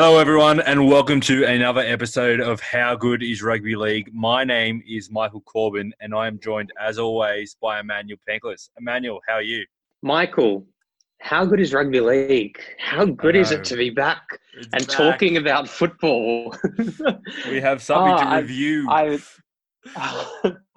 Hello, 0.00 0.16
everyone, 0.20 0.60
and 0.60 0.86
welcome 0.86 1.20
to 1.22 1.44
another 1.44 1.80
episode 1.80 2.38
of 2.38 2.60
How 2.60 2.94
Good 2.94 3.20
is 3.20 3.42
Rugby 3.42 3.74
League. 3.74 4.08
My 4.14 4.44
name 4.44 4.80
is 4.88 5.10
Michael 5.10 5.40
Corbin, 5.40 5.92
and 5.98 6.14
I 6.14 6.28
am 6.28 6.38
joined, 6.38 6.70
as 6.80 7.00
always, 7.00 7.56
by 7.60 7.80
Emmanuel 7.80 8.16
Penklis. 8.26 8.70
Emmanuel, 8.78 9.18
how 9.26 9.34
are 9.34 9.42
you? 9.42 9.66
Michael, 10.02 10.64
how 11.20 11.44
good 11.44 11.58
is 11.58 11.74
rugby 11.74 11.98
league? 11.98 12.56
How 12.78 13.06
good 13.06 13.34
is 13.34 13.50
it 13.50 13.64
to 13.64 13.76
be 13.76 13.90
back 13.90 14.22
It's 14.56 14.68
and 14.72 14.86
back. 14.86 14.96
talking 14.96 15.36
about 15.36 15.68
football? 15.68 16.54
We 17.50 17.60
have 17.60 17.82
something 17.82 18.12
Oh, 18.14 18.18
to 18.18 18.24
I- 18.28 18.38
review. 18.38 18.86
I, 18.88 19.18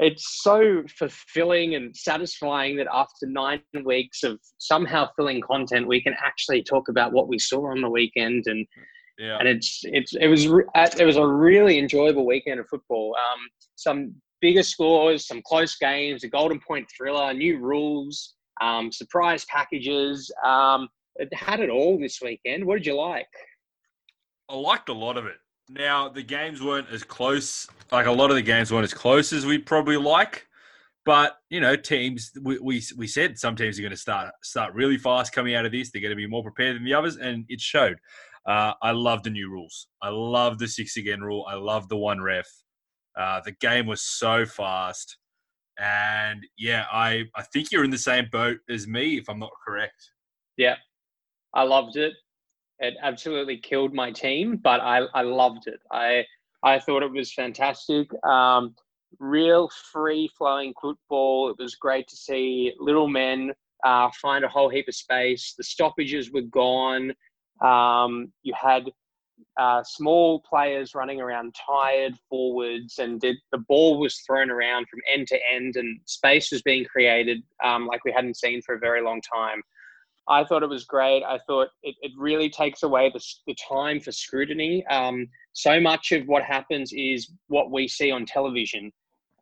it's 0.00 0.42
so 0.42 0.82
fulfilling 0.98 1.74
and 1.74 1.94
satisfying 1.96 2.76
that 2.76 2.86
after 2.92 3.26
nine 3.26 3.62
weeks 3.84 4.22
of 4.22 4.38
somehow 4.58 5.08
filling 5.16 5.42
content, 5.42 5.86
we 5.86 6.02
can 6.02 6.14
actually 6.24 6.62
talk 6.62 6.88
about 6.88 7.12
what 7.12 7.28
we 7.28 7.38
saw 7.38 7.70
on 7.70 7.82
the 7.82 7.90
weekend, 7.90 8.44
and 8.46 8.66
yeah. 9.18 9.36
and 9.38 9.46
it's 9.46 9.80
it's 9.84 10.14
it 10.14 10.28
was 10.28 10.46
it 10.46 11.04
was 11.04 11.16
a 11.16 11.26
really 11.26 11.78
enjoyable 11.78 12.26
weekend 12.26 12.60
of 12.60 12.66
football. 12.68 13.14
Um, 13.14 13.40
some 13.76 14.14
bigger 14.40 14.62
scores, 14.62 15.26
some 15.26 15.42
close 15.46 15.76
games, 15.76 16.24
a 16.24 16.28
golden 16.28 16.60
point 16.66 16.88
thriller, 16.96 17.34
new 17.34 17.58
rules, 17.58 18.34
um, 18.62 18.90
surprise 18.90 19.44
packages. 19.46 20.32
Um, 20.44 20.88
it 21.16 21.32
had 21.34 21.60
it 21.60 21.68
all 21.68 21.98
this 21.98 22.20
weekend. 22.22 22.64
What 22.64 22.76
did 22.76 22.86
you 22.86 22.96
like? 22.96 23.28
I 24.48 24.54
liked 24.54 24.88
a 24.88 24.94
lot 24.94 25.18
of 25.18 25.26
it. 25.26 25.36
Now 25.70 26.08
the 26.08 26.22
games 26.22 26.60
weren't 26.60 26.88
as 26.90 27.04
close. 27.04 27.68
Like 27.92 28.06
a 28.06 28.12
lot 28.12 28.30
of 28.30 28.36
the 28.36 28.42
games 28.42 28.72
weren't 28.72 28.84
as 28.84 28.94
close 28.94 29.32
as 29.32 29.46
we'd 29.46 29.66
probably 29.66 29.96
like. 29.96 30.48
But 31.06 31.36
you 31.48 31.60
know, 31.60 31.76
teams 31.76 32.32
we 32.42 32.58
we, 32.58 32.82
we 32.96 33.06
said 33.06 33.38
some 33.38 33.56
teams 33.56 33.78
are 33.78 33.82
going 33.82 33.90
to 33.92 33.96
start 33.96 34.32
start 34.42 34.74
really 34.74 34.98
fast 34.98 35.32
coming 35.32 35.54
out 35.54 35.64
of 35.64 35.72
this. 35.72 35.90
They're 35.90 36.02
going 36.02 36.10
to 36.10 36.16
be 36.16 36.26
more 36.26 36.42
prepared 36.42 36.76
than 36.76 36.84
the 36.84 36.94
others, 36.94 37.16
and 37.16 37.44
it 37.48 37.60
showed. 37.60 37.98
Uh, 38.46 38.72
I 38.82 38.92
love 38.92 39.22
the 39.22 39.30
new 39.30 39.50
rules. 39.50 39.86
I 40.02 40.08
love 40.08 40.58
the 40.58 40.66
six 40.66 40.96
again 40.96 41.20
rule. 41.20 41.46
I 41.48 41.54
love 41.54 41.88
the 41.88 41.96
one 41.96 42.20
ref. 42.20 42.48
Uh, 43.16 43.40
the 43.44 43.52
game 43.52 43.86
was 43.86 44.02
so 44.02 44.44
fast, 44.44 45.18
and 45.78 46.42
yeah, 46.58 46.86
I 46.92 47.24
I 47.36 47.42
think 47.52 47.70
you're 47.70 47.84
in 47.84 47.90
the 47.90 47.98
same 47.98 48.28
boat 48.30 48.58
as 48.68 48.86
me, 48.86 49.18
if 49.18 49.28
I'm 49.28 49.38
not 49.38 49.50
correct. 49.66 50.10
Yeah, 50.56 50.76
I 51.54 51.62
loved 51.62 51.96
it. 51.96 52.12
It 52.80 52.94
absolutely 53.02 53.58
killed 53.58 53.94
my 53.94 54.10
team, 54.10 54.56
but 54.56 54.80
I, 54.80 55.02
I 55.14 55.22
loved 55.22 55.66
it. 55.66 55.80
I 55.92 56.24
I 56.62 56.78
thought 56.78 57.02
it 57.02 57.12
was 57.12 57.32
fantastic. 57.32 58.08
Um, 58.24 58.74
real 59.18 59.70
free 59.92 60.30
flowing 60.36 60.74
football. 60.80 61.50
It 61.50 61.56
was 61.58 61.74
great 61.74 62.06
to 62.08 62.16
see 62.16 62.72
little 62.78 63.08
men 63.08 63.52
uh, 63.84 64.10
find 64.20 64.44
a 64.44 64.48
whole 64.48 64.68
heap 64.68 64.88
of 64.88 64.94
space. 64.94 65.54
The 65.56 65.64
stoppages 65.64 66.30
were 66.32 66.42
gone. 66.42 67.12
Um, 67.62 68.32
you 68.42 68.54
had 68.54 68.90
uh, 69.58 69.82
small 69.84 70.40
players 70.40 70.94
running 70.94 71.20
around 71.20 71.54
tired 71.66 72.14
forwards, 72.28 72.98
and 72.98 73.20
the 73.20 73.58
ball 73.68 73.98
was 73.98 74.18
thrown 74.26 74.50
around 74.50 74.86
from 74.88 75.00
end 75.12 75.26
to 75.28 75.38
end, 75.50 75.76
and 75.76 76.00
space 76.04 76.52
was 76.52 76.62
being 76.62 76.84
created 76.84 77.42
um, 77.64 77.86
like 77.86 78.04
we 78.04 78.12
hadn't 78.12 78.36
seen 78.36 78.60
for 78.62 78.74
a 78.74 78.78
very 78.78 79.02
long 79.02 79.20
time. 79.20 79.62
I 80.30 80.44
thought 80.44 80.62
it 80.62 80.68
was 80.68 80.84
great. 80.84 81.24
I 81.24 81.40
thought 81.46 81.68
it, 81.82 81.96
it 82.00 82.12
really 82.16 82.48
takes 82.48 82.84
away 82.84 83.10
the, 83.12 83.20
the 83.48 83.56
time 83.68 84.00
for 84.00 84.12
scrutiny. 84.12 84.86
Um, 84.86 85.26
so 85.52 85.80
much 85.80 86.12
of 86.12 86.26
what 86.26 86.44
happens 86.44 86.92
is 86.94 87.32
what 87.48 87.72
we 87.72 87.88
see 87.88 88.12
on 88.12 88.24
television. 88.24 88.92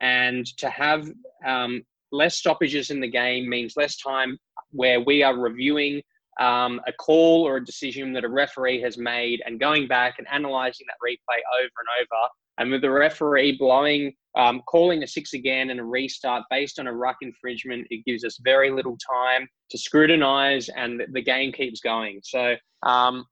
And 0.00 0.47
to 0.56 0.70
have 0.70 1.06
um, 1.47 1.83
less 2.11 2.36
stoppages 2.36 2.91
in 2.91 3.00
the 3.00 3.11
game 3.11 3.48
means 3.48 3.77
less 3.77 3.98
time 3.98 4.39
where 4.70 5.00
we 5.00 5.22
are 5.22 5.36
reviewing 5.36 6.03
um, 6.41 6.81
a 6.86 6.92
call 6.92 7.47
or 7.47 7.56
a 7.56 7.64
decision 7.64 8.12
that 8.14 8.25
a 8.25 8.28
referee 8.28 8.81
has 8.81 8.97
made 8.97 9.42
and 9.44 9.61
going 9.61 9.89
back 9.89 10.14
and 10.19 10.27
analysing 10.31 10.87
that 10.87 11.06
replay 11.06 11.41
over 11.59 11.65
and 11.65 11.88
over. 12.00 12.28
And 12.58 12.70
with 12.70 12.82
the 12.82 12.91
referee 12.91 13.56
blowing, 13.58 14.14
um, 14.36 14.62
calling 14.66 15.02
a 15.02 15.06
six 15.06 15.32
again 15.32 15.70
and 15.70 15.80
a 15.80 15.84
restart 15.84 16.44
based 16.50 16.78
on 16.78 16.86
a 16.86 16.92
ruck 16.92 17.16
infringement, 17.22 17.86
it 17.91 18.04
gives 18.04 18.24
us 18.24 18.38
very 18.42 18.70
little 18.70 18.96
time 18.98 19.48
to 19.70 19.78
scrutinise 19.78 20.68
and 20.68 21.02
the- 21.12 21.22
game 21.22 21.52
keeps 21.52 21.80
going. 21.80 22.20
So 22.22 22.54
um, 22.82 23.24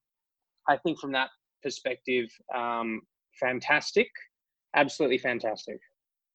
I 0.69 0.77
think 0.77 1.01
from 1.01 1.13
that 1.13 1.31
perspective, 1.63 2.29
um, 2.55 3.01
fantastic, 3.41 4.09
absolutely 4.75 5.19
fantastic. 5.19 5.79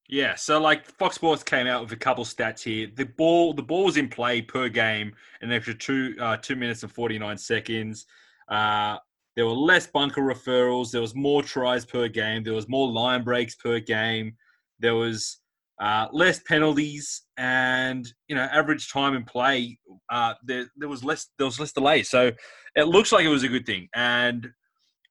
Yeah, 0.09 0.35
so 0.35 0.59
like 0.59 0.85
Fox 0.85 1.16
Sports 1.16 1.44
came 1.44 1.68
out 1.68 1.81
with 1.81 1.91
a 1.94 1.97
couple 1.97 2.25
stats 2.25 2.62
here. 2.62 2.90
The 2.94 3.06
ball, 3.06 3.53
the 3.53 3.63
ball 3.63 3.85
was 3.85 3.96
in 3.96 4.09
play 4.09 4.41
per 4.41 4.68
game 4.68 5.13
an 5.41 5.51
extra 5.51 5.74
two 5.74 6.16
uh, 6.19 6.35
two 6.35 6.57
minutes 6.57 6.84
and 6.84 6.91
forty 6.91 7.18
nine 7.18 7.38
seconds. 7.38 8.06
Uh, 8.50 8.97
there 9.36 9.46
were 9.46 9.53
less 9.53 9.88
bunker 9.88 10.22
referrals. 10.22 10.92
There 10.92 11.02
was 11.02 11.16
more 11.16 11.42
tries 11.42 11.86
per 11.86 12.08
game. 12.08 12.44
There 12.44 12.53
was 12.53 12.68
more 12.68 12.90
line 12.92 13.24
breaks 13.24 13.56
per 13.56 13.80
game. 13.80 14.36
There 14.80 14.96
was 14.96 15.40
uh, 15.81 16.08
less 16.12 16.40
penalties, 16.40 17.24
and 17.38 18.12
you 18.28 18.36
know, 18.36 18.44
average 18.44 18.92
time 18.92 19.16
in 19.16 19.24
play. 19.24 19.80
Uh, 20.09 20.34
there, 20.44 20.66
there 20.75 20.90
was 20.90 21.03
less. 21.03 21.28
There 21.38 21.46
was 21.46 21.59
less 21.59 21.72
delay. 21.72 22.03
So 22.03 22.31
it 22.75 22.88
looks 22.88 23.12
like 23.12 23.25
it 23.25 23.30
was 23.30 23.44
a 23.44 23.47
good 23.47 23.66
thing. 23.66 23.88
And 23.96 24.50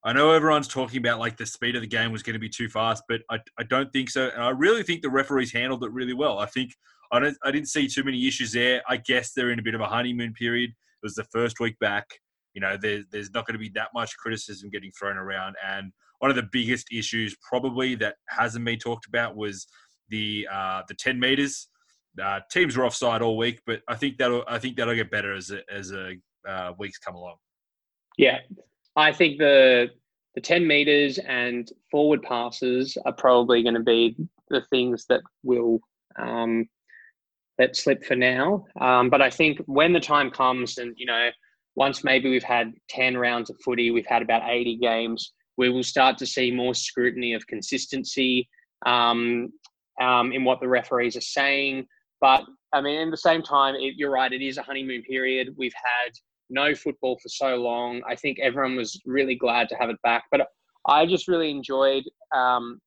I 0.05 0.13
know 0.13 0.33
everyone's 0.33 0.69
talking 0.69 0.99
about 0.99 1.19
like 1.19 1.37
the 1.37 1.47
speed 1.47 1.77
of 1.77 1.83
the 1.83 1.89
game 1.89 2.13
was 2.13 2.23
going 2.23 2.35
to 2.35 2.41
be 2.41 2.49
too 2.49 2.69
fast, 2.69 3.03
but 3.09 3.21
I, 3.31 3.39
I 3.59 3.65
don't 3.65 3.93
think 3.93 4.09
so. 4.09 4.31
And 4.33 4.43
I 4.43 4.51
really 4.51 4.83
think 4.83 5.03
the 5.03 5.11
referees 5.11 5.53
handled 5.53 5.85
it 5.85 5.93
really 5.93 6.15
well. 6.15 6.39
I 6.39 6.47
think 6.47 6.73
I 7.13 7.21
don't 7.21 7.37
I 7.45 7.51
didn't 7.51 7.69
see 7.69 7.87
too 7.89 8.05
many 8.05 8.27
issues 8.27 8.53
there. 8.53 8.83
I 8.89 8.97
guess 8.97 9.33
they're 9.33 9.51
in 9.51 9.59
a 9.59 9.63
bit 9.63 9.75
of 9.75 9.81
a 9.81 9.87
honeymoon 9.87 10.33
period. 10.33 10.71
It 10.71 11.03
was 11.03 11.15
the 11.15 11.25
first 11.25 11.61
week 11.61 11.79
back. 11.81 12.07
You 12.55 12.61
know, 12.61 12.77
there, 12.77 13.03
there's 13.11 13.31
not 13.33 13.47
going 13.47 13.55
to 13.55 13.59
be 13.59 13.71
that 13.71 13.89
much 13.95 14.17
criticism 14.17 14.71
getting 14.71 14.91
thrown 14.93 15.17
around. 15.17 15.57
And 15.67 15.93
one 16.19 16.31
of 16.31 16.37
the 16.37 16.49
biggest 16.51 16.89
issues 16.93 17.37
probably 17.49 17.95
that 17.97 18.17
hasn't 18.29 18.65
been 18.65 18.79
talked 18.79 19.07
about 19.07 19.37
was 19.37 19.67
the 20.09 20.49
uh, 20.53 20.83
the 20.89 20.95
10 20.95 21.19
meters. 21.19 21.69
Uh, 22.21 22.41
teams 22.51 22.77
were 22.77 22.85
offside 22.85 23.23
all 23.23 23.37
week, 23.37 23.61
but 23.67 23.83
I 23.89 23.95
think 23.95 24.19
that'll 24.19 24.45
I 24.49 24.59
think 24.59 24.77
that'll 24.77 24.95
get 24.95 25.11
better 25.11 25.35
as 25.35 25.51
a, 25.51 25.61
as 25.73 25.93
a 25.93 26.15
uh, 26.47 26.73
weeks 26.79 26.99
come 26.99 27.15
along. 27.15 27.37
Yeah, 28.19 28.39
I 28.97 29.13
think 29.13 29.39
the 29.39 29.91
the 30.35 30.41
ten 30.41 30.67
meters 30.67 31.19
and 31.19 31.71
forward 31.91 32.23
passes 32.23 32.99
are 33.05 33.13
probably 33.13 33.63
going 33.63 33.75
to 33.75 33.81
be 33.81 34.17
the 34.49 34.63
things 34.71 35.07
that 35.09 35.21
will 35.43 35.81
um, 36.19 36.69
let 37.59 37.77
slip 37.77 38.05
for 38.05 38.17
now. 38.17 38.67
Um, 38.81 39.11
but 39.11 39.23
I 39.23 39.31
think 39.31 39.61
when 39.67 39.93
the 39.93 40.01
time 40.01 40.31
comes, 40.31 40.79
and 40.79 40.95
you 40.97 41.07
know, 41.07 41.31
once 41.81 42.05
maybe 42.05 42.29
we've 42.29 42.53
had 42.59 42.75
ten 42.91 43.17
rounds 43.17 43.49
of 43.49 43.57
footy, 43.65 43.91
we've 43.91 44.13
had 44.15 44.21
about 44.21 44.43
eighty 44.51 44.77
games, 44.77 45.33
we 45.57 45.71
will 45.71 45.83
start 45.83 46.19
to 46.19 46.27
see 46.27 46.51
more 46.51 46.75
scrutiny 46.75 47.33
of 47.33 47.47
consistency 47.47 48.47
um, 48.85 49.51
um, 49.99 50.31
in 50.31 50.45
what 50.45 50.61
the 50.61 50.69
referees 50.69 51.17
are 51.17 51.23
saying. 51.39 51.87
But 52.21 52.43
I 52.75 52.83
mean, 52.83 53.01
at 53.07 53.11
the 53.11 53.17
same 53.17 53.43
time, 53.43 53.75
it, 53.77 53.95
you're 53.97 54.11
right. 54.11 54.31
It 54.31 54.43
is 54.43 54.59
a 54.59 54.63
honeymoon 54.63 55.03
period. 55.05 55.55
We've 55.57 55.73
had 55.75 56.13
no 56.51 56.75
football 56.75 57.17
for 57.23 57.31
so 57.31 57.57
long. 57.57 58.03
I 58.07 58.15
think 58.15 58.39
everyone 58.41 58.77
was 58.77 59.01
really 59.07 59.35
glad 59.35 59.71
to 59.71 59.77
have 59.77 59.89
it 59.89 60.03
back. 60.03 60.25
But 60.31 60.49
I 60.87 61.07
just 61.07 61.29
really 61.29 61.51
enjoyed. 61.51 62.05
Um, 62.35 62.79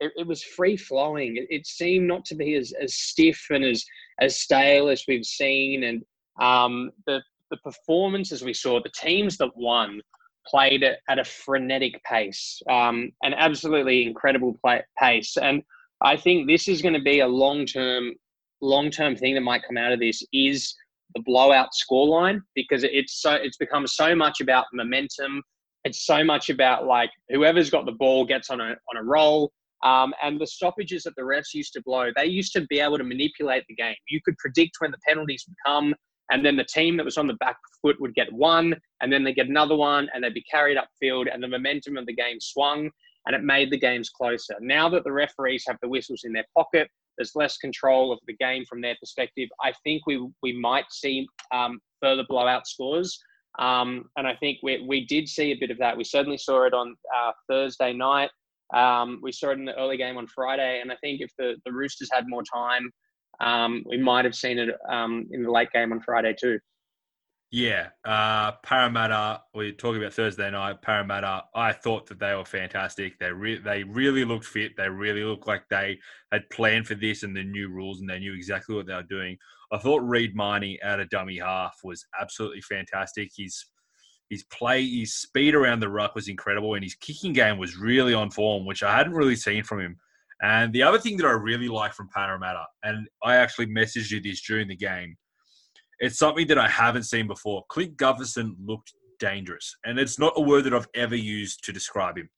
it, 0.00 0.10
it 0.16 0.26
was 0.26 0.42
free 0.42 0.76
flowing. 0.76 1.36
It, 1.36 1.46
it 1.48 1.64
seemed 1.66 2.08
not 2.08 2.24
to 2.24 2.34
be 2.34 2.56
as, 2.56 2.72
as 2.82 2.94
stiff 2.94 3.40
and 3.50 3.64
as 3.64 3.84
as 4.20 4.40
stale 4.40 4.88
as 4.88 5.04
we've 5.06 5.24
seen. 5.24 5.84
And 5.84 6.02
um, 6.40 6.90
the 7.06 7.22
the 7.52 7.58
performances 7.58 8.42
we 8.42 8.54
saw, 8.54 8.82
the 8.82 8.90
teams 8.96 9.36
that 9.36 9.50
won 9.54 10.00
played 10.48 10.82
at, 10.82 11.18
a 11.18 11.24
frenetic 11.24 12.02
pace, 12.02 12.60
um, 12.68 13.12
an 13.22 13.34
absolutely 13.34 14.04
incredible 14.04 14.58
play, 14.60 14.82
pace. 14.98 15.36
And 15.36 15.62
I 16.02 16.16
think 16.16 16.48
this 16.48 16.66
is 16.66 16.82
going 16.82 16.94
to 16.94 17.02
be 17.02 17.20
a 17.20 17.28
long 17.28 17.64
term 17.66 18.14
long 18.60 18.90
term 18.90 19.14
thing 19.14 19.34
that 19.34 19.42
might 19.42 19.62
come 19.66 19.76
out 19.76 19.92
of 19.92 20.00
this 20.00 20.22
is 20.32 20.74
the 21.14 21.22
blowout 21.22 21.68
scoreline 21.72 22.40
because 22.54 22.84
it's 22.84 23.20
so 23.20 23.34
it's 23.34 23.58
become 23.58 23.86
so 23.86 24.16
much 24.16 24.40
about 24.40 24.64
momentum. 24.72 25.42
It's 25.84 26.06
so 26.06 26.24
much 26.24 26.48
about 26.48 26.86
like 26.86 27.10
whoever's 27.28 27.70
got 27.70 27.86
the 27.86 27.92
ball 27.92 28.24
gets 28.24 28.50
on 28.50 28.60
a 28.60 28.70
on 28.70 28.96
a 28.96 29.04
roll. 29.04 29.52
Um, 29.84 30.14
and 30.22 30.40
the 30.40 30.46
stoppages 30.46 31.02
that 31.02 31.14
the 31.16 31.22
refs 31.22 31.54
used 31.54 31.72
to 31.72 31.82
blow, 31.84 32.10
they 32.14 32.26
used 32.26 32.52
to 32.52 32.64
be 32.68 32.78
able 32.78 32.98
to 32.98 33.04
manipulate 33.04 33.64
the 33.68 33.74
game. 33.74 33.96
You 34.08 34.20
could 34.24 34.38
predict 34.38 34.76
when 34.78 34.92
the 34.92 34.98
penalties 35.06 35.44
would 35.48 35.56
come, 35.66 35.92
and 36.32 36.44
then 36.44 36.56
the 36.56 36.64
team 36.64 36.96
that 36.96 37.04
was 37.04 37.18
on 37.18 37.26
the 37.26 37.34
back 37.34 37.58
foot 37.82 38.00
would 38.00 38.14
get 38.14 38.32
one, 38.32 38.74
and 39.02 39.12
then 39.12 39.22
they 39.22 39.34
get 39.34 39.48
another 39.48 39.76
one, 39.76 40.08
and 40.12 40.24
they'd 40.24 40.32
be 40.32 40.44
carried 40.50 40.78
upfield, 40.78 41.26
and 41.32 41.42
the 41.42 41.48
momentum 41.48 41.98
of 41.98 42.06
the 42.06 42.14
game 42.14 42.40
swung, 42.40 42.90
and 43.26 43.36
it 43.36 43.42
made 43.42 43.70
the 43.70 43.78
games 43.78 44.08
closer. 44.08 44.56
Now 44.60 44.88
that 44.88 45.04
the 45.04 45.12
referees 45.12 45.64
have 45.68 45.76
the 45.82 45.88
whistles 45.88 46.22
in 46.24 46.32
their 46.32 46.46
pocket, 46.56 46.88
there's 47.18 47.36
less 47.36 47.58
control 47.58 48.12
of 48.12 48.18
the 48.26 48.34
game 48.36 48.64
from 48.64 48.80
their 48.80 48.96
perspective. 48.98 49.50
I 49.62 49.74
think 49.84 50.06
we 50.06 50.26
we 50.42 50.58
might 50.58 50.86
see 50.90 51.26
um, 51.52 51.78
further 52.00 52.24
blowout 52.26 52.66
scores, 52.66 53.18
um, 53.58 54.06
and 54.16 54.26
I 54.26 54.34
think 54.36 54.58
we 54.62 54.84
we 54.88 55.04
did 55.04 55.28
see 55.28 55.52
a 55.52 55.58
bit 55.60 55.70
of 55.70 55.78
that. 55.78 55.96
We 55.96 56.04
certainly 56.04 56.38
saw 56.38 56.64
it 56.64 56.72
on 56.72 56.96
uh, 57.14 57.32
Thursday 57.46 57.92
night. 57.92 58.30
Um, 58.74 59.20
we 59.22 59.32
saw 59.32 59.50
it 59.50 59.58
in 59.58 59.66
the 59.66 59.78
early 59.78 59.98
game 59.98 60.16
on 60.16 60.26
Friday, 60.28 60.80
and 60.80 60.90
I 60.90 60.96
think 61.02 61.20
if 61.20 61.30
the 61.36 61.56
the 61.66 61.72
Roosters 61.72 62.08
had 62.10 62.24
more 62.26 62.42
time, 62.42 62.90
um, 63.40 63.84
we 63.88 63.96
might 63.96 64.24
have 64.24 64.34
seen 64.34 64.58
it 64.58 64.70
um, 64.88 65.26
in 65.30 65.42
the 65.42 65.50
late 65.50 65.70
game 65.72 65.92
on 65.92 66.00
Friday 66.00 66.34
too. 66.38 66.58
Yeah, 67.54 67.88
uh, 68.02 68.52
Parramatta. 68.62 69.42
We're 69.54 69.72
talking 69.72 70.00
about 70.00 70.14
Thursday 70.14 70.50
night. 70.50 70.80
Parramatta. 70.80 71.44
I 71.54 71.72
thought 71.72 72.06
that 72.06 72.18
they 72.18 72.34
were 72.34 72.46
fantastic. 72.46 73.18
They 73.18 73.30
re- 73.30 73.58
they 73.58 73.84
really 73.84 74.24
looked 74.24 74.46
fit. 74.46 74.72
They 74.74 74.88
really 74.88 75.22
looked 75.22 75.46
like 75.46 75.64
they 75.68 75.98
had 76.32 76.48
planned 76.48 76.86
for 76.86 76.94
this 76.94 77.24
and 77.24 77.36
the 77.36 77.44
new 77.44 77.68
rules, 77.68 78.00
and 78.00 78.08
they 78.08 78.20
knew 78.20 78.32
exactly 78.32 78.74
what 78.74 78.86
they 78.86 78.94
were 78.94 79.02
doing. 79.02 79.36
I 79.70 79.76
thought 79.76 80.00
Reed 80.00 80.34
Mahoney 80.34 80.82
out 80.82 81.00
of 81.00 81.10
dummy 81.10 81.38
half 81.40 81.78
was 81.84 82.06
absolutely 82.18 82.62
fantastic. 82.62 83.30
His 83.36 83.66
his 84.30 84.44
play, 84.44 84.86
his 84.86 85.14
speed 85.14 85.54
around 85.54 85.80
the 85.80 85.90
ruck 85.90 86.14
was 86.14 86.28
incredible, 86.28 86.72
and 86.72 86.82
his 86.82 86.94
kicking 86.94 87.34
game 87.34 87.58
was 87.58 87.76
really 87.76 88.14
on 88.14 88.30
form, 88.30 88.64
which 88.64 88.82
I 88.82 88.96
hadn't 88.96 89.12
really 89.12 89.36
seen 89.36 89.62
from 89.62 89.80
him. 89.80 89.98
And 90.42 90.72
the 90.72 90.82
other 90.82 90.98
thing 90.98 91.16
that 91.18 91.26
I 91.26 91.30
really 91.30 91.68
like 91.68 91.94
from 91.94 92.08
Parramatta, 92.08 92.64
and 92.82 93.08
I 93.22 93.36
actually 93.36 93.66
messaged 93.66 94.10
you 94.10 94.20
this 94.20 94.42
during 94.42 94.68
the 94.68 94.76
game 94.76 95.16
it's 96.02 96.18
something 96.18 96.48
that 96.48 96.58
I 96.58 96.68
haven't 96.68 97.04
seen 97.04 97.28
before. 97.28 97.64
Clint 97.68 97.96
Gutherson 97.96 98.56
looked 98.64 98.92
dangerous, 99.20 99.76
and 99.84 100.00
it's 100.00 100.18
not 100.18 100.32
a 100.34 100.40
word 100.40 100.64
that 100.64 100.74
I've 100.74 100.88
ever 100.96 101.14
used 101.14 101.62
to 101.64 101.72
describe 101.72 102.18
him. 102.18 102.28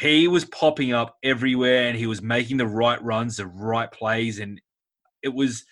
He 0.00 0.26
was 0.26 0.44
popping 0.46 0.92
up 0.92 1.16
everywhere, 1.22 1.86
and 1.86 1.96
he 1.96 2.08
was 2.08 2.20
making 2.20 2.56
the 2.56 2.66
right 2.66 3.00
runs, 3.02 3.36
the 3.36 3.46
right 3.46 3.90
plays, 3.92 4.40
and 4.40 4.60
it 5.22 5.32
was 5.32 5.64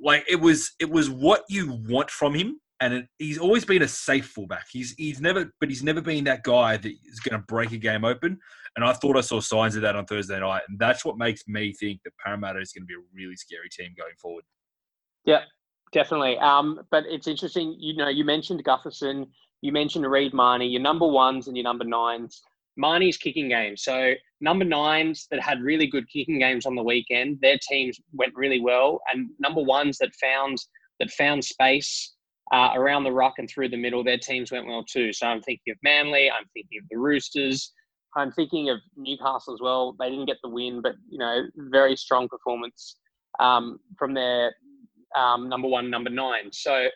like 0.00 0.24
it 0.28 0.40
was 0.40 0.70
it 0.78 0.88
was 0.88 1.10
what 1.10 1.42
you 1.48 1.72
want 1.88 2.08
from 2.08 2.34
him. 2.34 2.60
And 2.80 2.94
it, 2.94 3.08
he's 3.18 3.38
always 3.38 3.64
been 3.64 3.82
a 3.82 3.88
safe 3.88 4.26
fullback. 4.26 4.66
He's 4.70 4.94
he's 4.96 5.20
never, 5.20 5.52
but 5.58 5.68
he's 5.68 5.82
never 5.82 6.00
been 6.00 6.24
that 6.24 6.44
guy 6.44 6.76
that 6.76 6.92
is 7.10 7.20
going 7.20 7.40
to 7.40 7.44
break 7.46 7.72
a 7.72 7.76
game 7.76 8.04
open. 8.04 8.38
And 8.76 8.84
I 8.84 8.92
thought 8.92 9.16
I 9.16 9.20
saw 9.20 9.40
signs 9.40 9.74
of 9.74 9.82
that 9.82 9.96
on 9.96 10.04
Thursday 10.04 10.38
night, 10.38 10.62
and 10.68 10.78
that's 10.78 11.04
what 11.04 11.18
makes 11.18 11.48
me 11.48 11.72
think 11.72 12.00
that 12.04 12.12
Parramatta 12.24 12.60
is 12.60 12.72
going 12.72 12.82
to 12.82 12.86
be 12.86 12.94
a 12.94 13.04
really 13.12 13.36
scary 13.36 13.68
team 13.68 13.94
going 13.96 14.14
forward. 14.20 14.44
Yeah, 15.24 15.42
Definitely. 15.92 16.38
Um, 16.38 16.80
but 16.90 17.04
it's 17.06 17.26
interesting, 17.26 17.76
you 17.78 17.96
know, 17.96 18.08
you 18.08 18.24
mentioned 18.24 18.64
Gutherson, 18.64 19.26
you 19.62 19.72
mentioned 19.72 20.06
Reed 20.10 20.34
Mahoney, 20.34 20.68
your 20.68 20.82
number 20.82 21.06
ones 21.06 21.48
and 21.48 21.56
your 21.56 21.64
number 21.64 21.84
nines. 21.84 22.42
Mahoney's 22.76 23.16
kicking 23.16 23.48
game. 23.48 23.76
So 23.76 24.12
number 24.40 24.64
nines 24.64 25.26
that 25.30 25.40
had 25.40 25.62
really 25.62 25.86
good 25.86 26.08
kicking 26.08 26.38
games 26.38 26.66
on 26.66 26.76
the 26.76 26.82
weekend, 26.82 27.38
their 27.40 27.58
teams 27.68 27.98
went 28.12 28.34
really 28.36 28.60
well. 28.60 29.00
And 29.12 29.30
number 29.40 29.62
ones 29.62 29.98
that 29.98 30.10
found 30.20 30.58
that 31.00 31.10
found 31.12 31.44
space 31.44 32.14
uh, 32.52 32.70
around 32.74 33.04
the 33.04 33.12
ruck 33.12 33.34
and 33.38 33.48
through 33.48 33.68
the 33.68 33.76
middle, 33.76 34.02
their 34.02 34.18
teams 34.18 34.50
went 34.50 34.66
well 34.66 34.84
too. 34.84 35.12
So 35.12 35.26
I'm 35.26 35.42
thinking 35.42 35.72
of 35.72 35.78
Manly, 35.82 36.30
I'm 36.30 36.46
thinking 36.54 36.78
of 36.82 36.88
the 36.90 36.98
Roosters, 36.98 37.72
I'm 38.16 38.32
thinking 38.32 38.70
of 38.70 38.78
Newcastle 38.96 39.54
as 39.54 39.60
well. 39.60 39.94
They 39.98 40.10
didn't 40.10 40.26
get 40.26 40.38
the 40.42 40.48
win, 40.48 40.80
but 40.80 40.94
you 41.08 41.18
know, 41.18 41.42
very 41.56 41.96
strong 41.96 42.28
performance 42.28 42.96
um, 43.38 43.78
from 43.98 44.14
their 44.14 44.54
um, 45.16 45.48
number 45.48 45.68
one, 45.68 45.90
number 45.90 46.10
nine. 46.10 46.50
So 46.52 46.88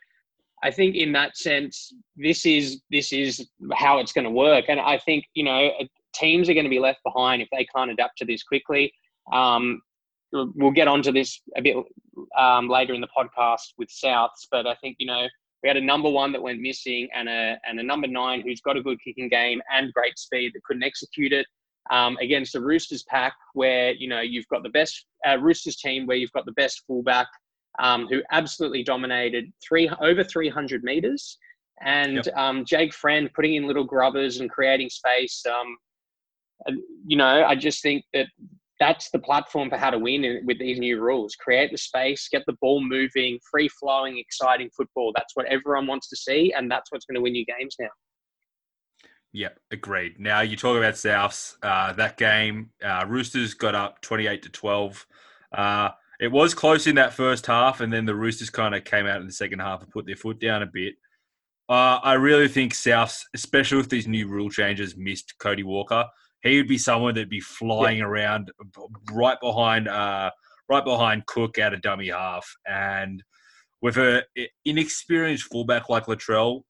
I 0.62 0.70
think 0.70 0.96
in 0.96 1.12
that 1.12 1.36
sense, 1.36 1.92
this 2.16 2.46
is 2.46 2.82
this 2.90 3.12
is 3.12 3.48
how 3.74 3.98
it's 3.98 4.12
going 4.12 4.24
to 4.24 4.30
work. 4.30 4.66
And 4.68 4.80
I 4.80 4.98
think 4.98 5.24
you 5.34 5.44
know 5.44 5.70
teams 6.14 6.48
are 6.48 6.54
going 6.54 6.64
to 6.64 6.70
be 6.70 6.78
left 6.78 7.00
behind 7.04 7.42
if 7.42 7.48
they 7.52 7.66
can't 7.74 7.90
adapt 7.90 8.18
to 8.18 8.24
this 8.24 8.42
quickly. 8.42 8.92
Um, 9.32 9.80
we'll 10.32 10.70
get 10.70 10.88
onto 10.88 11.12
this 11.12 11.40
a 11.56 11.62
bit 11.62 11.76
um, 12.38 12.68
later 12.68 12.94
in 12.94 13.00
the 13.00 13.08
podcast 13.16 13.74
with 13.76 13.88
Souths, 13.90 14.46
but 14.50 14.66
I 14.66 14.74
think 14.76 14.96
you 14.98 15.06
know 15.06 15.26
we 15.62 15.68
had 15.68 15.76
a 15.76 15.80
number 15.80 16.10
one 16.10 16.32
that 16.32 16.42
went 16.42 16.60
missing 16.60 17.08
and 17.14 17.28
a 17.28 17.58
and 17.68 17.78
a 17.78 17.82
number 17.82 18.06
nine 18.06 18.40
who's 18.40 18.60
got 18.60 18.76
a 18.76 18.82
good 18.82 18.98
kicking 19.02 19.28
game 19.28 19.62
and 19.72 19.92
great 19.92 20.18
speed 20.18 20.52
that 20.54 20.64
couldn't 20.64 20.82
execute 20.82 21.32
it. 21.32 21.46
Um, 21.90 22.16
against 22.20 22.52
the 22.52 22.60
Roosters 22.60 23.02
pack, 23.04 23.34
where 23.54 23.90
you 23.92 24.08
know 24.08 24.20
you've 24.20 24.46
got 24.48 24.62
the 24.62 24.68
best 24.68 25.04
uh, 25.26 25.38
Roosters 25.38 25.76
team, 25.76 26.06
where 26.06 26.16
you've 26.16 26.32
got 26.32 26.46
the 26.46 26.52
best 26.52 26.84
fullback, 26.86 27.26
um, 27.80 28.06
who 28.06 28.22
absolutely 28.30 28.84
dominated 28.84 29.52
three 29.66 29.90
over 30.00 30.22
300 30.22 30.84
meters. 30.84 31.38
And 31.84 32.24
yep. 32.24 32.36
um, 32.36 32.64
Jake 32.64 32.94
Friend 32.94 33.28
putting 33.34 33.56
in 33.56 33.66
little 33.66 33.82
grubbers 33.82 34.38
and 34.38 34.48
creating 34.48 34.90
space. 34.90 35.44
Um, 35.44 35.76
you 37.04 37.16
know, 37.16 37.44
I 37.44 37.56
just 37.56 37.82
think 37.82 38.04
that 38.14 38.26
that's 38.82 39.10
the 39.10 39.18
platform 39.20 39.70
for 39.70 39.76
how 39.76 39.90
to 39.90 39.98
win 39.98 40.42
with 40.44 40.58
these 40.58 40.80
new 40.80 41.00
rules. 41.00 41.36
Create 41.36 41.70
the 41.70 41.78
space, 41.78 42.28
get 42.28 42.42
the 42.48 42.56
ball 42.60 42.80
moving, 42.82 43.38
free 43.48 43.68
flowing, 43.68 44.18
exciting 44.18 44.70
football. 44.76 45.12
That's 45.14 45.36
what 45.36 45.46
everyone 45.46 45.86
wants 45.86 46.08
to 46.08 46.16
see, 46.16 46.52
and 46.56 46.68
that's 46.68 46.90
what's 46.90 47.06
going 47.06 47.14
to 47.14 47.20
win 47.20 47.36
you 47.36 47.44
games 47.44 47.76
now. 47.78 47.92
Yep, 49.34 49.60
agreed. 49.70 50.18
Now 50.18 50.40
you 50.40 50.56
talk 50.56 50.76
about 50.76 50.94
Souths. 50.94 51.54
Uh, 51.62 51.92
that 51.92 52.16
game, 52.16 52.70
uh, 52.84 53.04
Roosters 53.06 53.54
got 53.54 53.76
up 53.76 54.00
twenty-eight 54.00 54.42
to 54.42 54.48
twelve. 54.48 55.06
Uh, 55.52 55.90
it 56.18 56.32
was 56.32 56.52
close 56.52 56.88
in 56.88 56.96
that 56.96 57.14
first 57.14 57.46
half, 57.46 57.80
and 57.80 57.92
then 57.92 58.04
the 58.04 58.16
Roosters 58.16 58.50
kind 58.50 58.74
of 58.74 58.82
came 58.82 59.06
out 59.06 59.20
in 59.20 59.26
the 59.26 59.32
second 59.32 59.60
half 59.60 59.80
and 59.82 59.90
put 59.92 60.06
their 60.06 60.16
foot 60.16 60.40
down 60.40 60.62
a 60.62 60.66
bit. 60.66 60.94
Uh, 61.68 62.00
I 62.02 62.14
really 62.14 62.48
think 62.48 62.72
Souths, 62.72 63.22
especially 63.32 63.78
with 63.78 63.90
these 63.90 64.08
new 64.08 64.26
rule 64.26 64.50
changes, 64.50 64.96
missed 64.96 65.38
Cody 65.38 65.62
Walker. 65.62 66.04
He 66.42 66.56
would 66.56 66.68
be 66.68 66.78
someone 66.78 67.14
that'd 67.14 67.28
be 67.28 67.40
flying 67.40 67.98
yeah. 67.98 68.04
around 68.04 68.50
right 69.12 69.38
behind, 69.40 69.88
uh, 69.88 70.30
right 70.68 70.84
behind 70.84 71.26
Cook 71.26 71.58
out 71.58 71.72
of 71.72 71.82
dummy 71.82 72.08
half, 72.08 72.48
and 72.66 73.22
with 73.80 73.96
an 73.96 74.22
inexperienced 74.64 75.44
fullback 75.44 75.88
like 75.88 76.06
Latrell, 76.06 76.62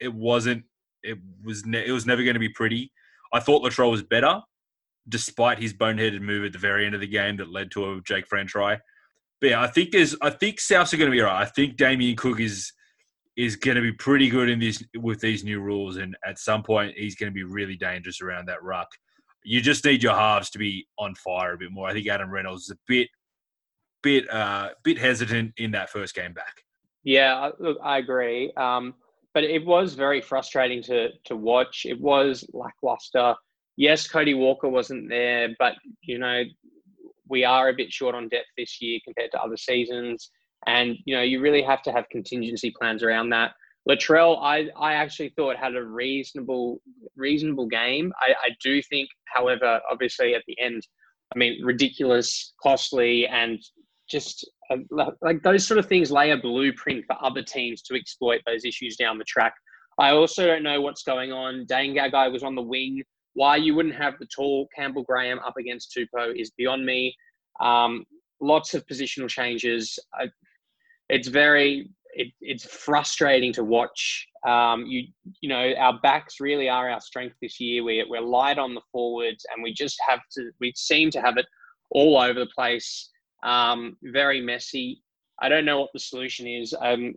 it 0.00 0.12
wasn't. 0.12 0.64
It 1.02 1.18
was. 1.42 1.64
Ne- 1.64 1.86
it 1.86 1.92
was 1.92 2.06
never 2.06 2.22
going 2.22 2.34
to 2.34 2.40
be 2.40 2.48
pretty. 2.48 2.92
I 3.32 3.40
thought 3.40 3.62
Latrell 3.62 3.90
was 3.90 4.02
better, 4.02 4.40
despite 5.08 5.58
his 5.58 5.72
boneheaded 5.72 6.20
move 6.20 6.44
at 6.44 6.52
the 6.52 6.58
very 6.58 6.84
end 6.84 6.94
of 6.94 7.00
the 7.00 7.06
game 7.06 7.36
that 7.36 7.50
led 7.50 7.70
to 7.72 7.92
a 7.92 8.00
Jake 8.02 8.26
Friend 8.26 8.48
try. 8.48 8.78
But 9.40 9.50
yeah, 9.50 9.62
I 9.62 9.68
think 9.68 9.92
there's 9.92 10.16
I 10.20 10.30
think 10.30 10.58
Souths 10.58 10.92
are 10.92 10.96
going 10.96 11.10
to 11.10 11.14
be 11.14 11.20
all 11.20 11.28
right. 11.28 11.42
I 11.42 11.46
think 11.46 11.76
Damien 11.76 12.16
Cook 12.16 12.40
is 12.40 12.72
is 13.36 13.56
going 13.56 13.76
to 13.76 13.82
be 13.82 13.92
pretty 13.92 14.28
good 14.28 14.48
in 14.50 14.58
this 14.58 14.82
with 14.96 15.20
these 15.20 15.44
new 15.44 15.60
rules, 15.60 15.96
and 15.96 16.16
at 16.24 16.38
some 16.38 16.62
point 16.62 16.94
he's 16.96 17.14
going 17.14 17.30
to 17.30 17.34
be 17.34 17.44
really 17.44 17.76
dangerous 17.76 18.20
around 18.20 18.46
that 18.46 18.62
ruck. 18.62 18.88
You 19.42 19.60
just 19.60 19.84
need 19.84 20.02
your 20.02 20.14
halves 20.14 20.50
to 20.50 20.58
be 20.58 20.86
on 20.98 21.14
fire 21.14 21.54
a 21.54 21.58
bit 21.58 21.72
more. 21.72 21.88
I 21.88 21.92
think 21.92 22.08
Adam 22.08 22.30
Reynolds 22.30 22.64
is 22.64 22.70
a 22.70 22.78
bit 22.86 23.08
bit 24.02 24.30
uh 24.30 24.70
bit 24.82 24.98
hesitant 24.98 25.52
in 25.58 25.70
that 25.72 25.90
first 25.90 26.14
game 26.14 26.32
back. 26.32 26.62
Yeah, 27.04 27.50
look, 27.58 27.78
I 27.82 27.98
agree. 27.98 28.52
Um, 28.56 28.94
but 29.32 29.44
it 29.44 29.64
was 29.64 29.94
very 29.94 30.20
frustrating 30.20 30.82
to 30.84 31.10
to 31.24 31.36
watch. 31.36 31.86
It 31.86 32.00
was 32.00 32.44
lackluster 32.52 33.34
yes, 33.80 34.06
Cody 34.06 34.34
Walker 34.34 34.68
wasn't 34.68 35.08
there, 35.08 35.48
but 35.58 35.74
you 36.02 36.18
know, 36.18 36.42
we 37.28 37.44
are 37.44 37.70
a 37.70 37.74
bit 37.74 37.92
short 37.92 38.14
on 38.14 38.28
depth 38.28 38.48
this 38.56 38.80
year 38.80 39.00
compared 39.04 39.32
to 39.32 39.40
other 39.40 39.56
seasons. 39.56 40.30
And, 40.66 40.96
you 41.04 41.16
know, 41.16 41.22
you 41.22 41.40
really 41.40 41.62
have 41.62 41.82
to 41.82 41.92
have 41.92 42.08
contingency 42.10 42.72
plans 42.78 43.02
around 43.02 43.30
that. 43.30 43.52
Latrell, 43.88 44.38
I, 44.42 44.68
I 44.78 44.94
actually 44.94 45.32
thought 45.36 45.56
had 45.56 45.74
a 45.74 45.82
reasonable 45.82 46.82
reasonable 47.16 47.66
game. 47.66 48.12
I, 48.20 48.32
I 48.32 48.50
do 48.62 48.82
think, 48.82 49.08
however, 49.34 49.80
obviously 49.90 50.34
at 50.34 50.42
the 50.46 50.58
end, 50.60 50.86
I 51.34 51.38
mean, 51.38 51.64
ridiculous, 51.64 52.52
costly, 52.62 53.26
and 53.26 53.58
just 54.08 54.48
uh, 54.70 54.76
like 55.22 55.42
those 55.42 55.66
sort 55.66 55.78
of 55.78 55.86
things 55.86 56.10
lay 56.10 56.32
a 56.32 56.36
blueprint 56.36 57.04
for 57.06 57.16
other 57.24 57.42
teams 57.42 57.80
to 57.82 57.94
exploit 57.94 58.42
those 58.46 58.64
issues 58.64 58.96
down 58.96 59.16
the 59.16 59.24
track. 59.24 59.54
I 59.98 60.10
also 60.10 60.46
don't 60.46 60.62
know 60.62 60.80
what's 60.80 61.02
going 61.02 61.32
on. 61.32 61.64
Dane 61.66 61.94
Gagai 61.94 62.30
was 62.30 62.42
on 62.42 62.54
the 62.54 62.62
wing 62.62 63.02
why 63.34 63.56
you 63.56 63.74
wouldn't 63.74 63.94
have 63.94 64.18
the 64.18 64.26
tall 64.26 64.68
Campbell 64.74 65.02
Graham 65.02 65.38
up 65.40 65.56
against 65.58 65.96
Tupou 65.96 66.38
is 66.38 66.50
beyond 66.50 66.84
me. 66.84 67.14
Um, 67.60 68.04
lots 68.40 68.74
of 68.74 68.86
positional 68.86 69.28
changes. 69.28 69.98
I, 70.14 70.26
it's 71.10 71.28
very 71.28 71.90
it, 72.14 72.32
it's 72.40 72.64
frustrating 72.64 73.52
to 73.54 73.64
watch. 73.64 74.26
Um, 74.46 74.86
you 74.86 75.06
you 75.40 75.48
know 75.48 75.72
our 75.78 75.98
backs 76.02 76.40
really 76.40 76.68
are 76.68 76.90
our 76.90 77.00
strength 77.00 77.36
this 77.40 77.60
year. 77.60 77.84
We 77.84 78.04
we're 78.08 78.20
light 78.20 78.58
on 78.58 78.74
the 78.74 78.80
forwards, 78.92 79.44
and 79.52 79.62
we 79.62 79.72
just 79.72 79.98
have 80.08 80.20
to. 80.32 80.50
We 80.60 80.72
seem 80.76 81.10
to 81.12 81.20
have 81.20 81.36
it 81.36 81.46
all 81.90 82.18
over 82.18 82.38
the 82.38 82.50
place. 82.54 83.10
Um, 83.42 83.96
very 84.02 84.40
messy. 84.40 85.02
I 85.42 85.48
don't 85.48 85.64
know 85.64 85.80
what 85.80 85.90
the 85.94 86.00
solution 86.00 86.46
is. 86.46 86.74
Um, 86.80 87.14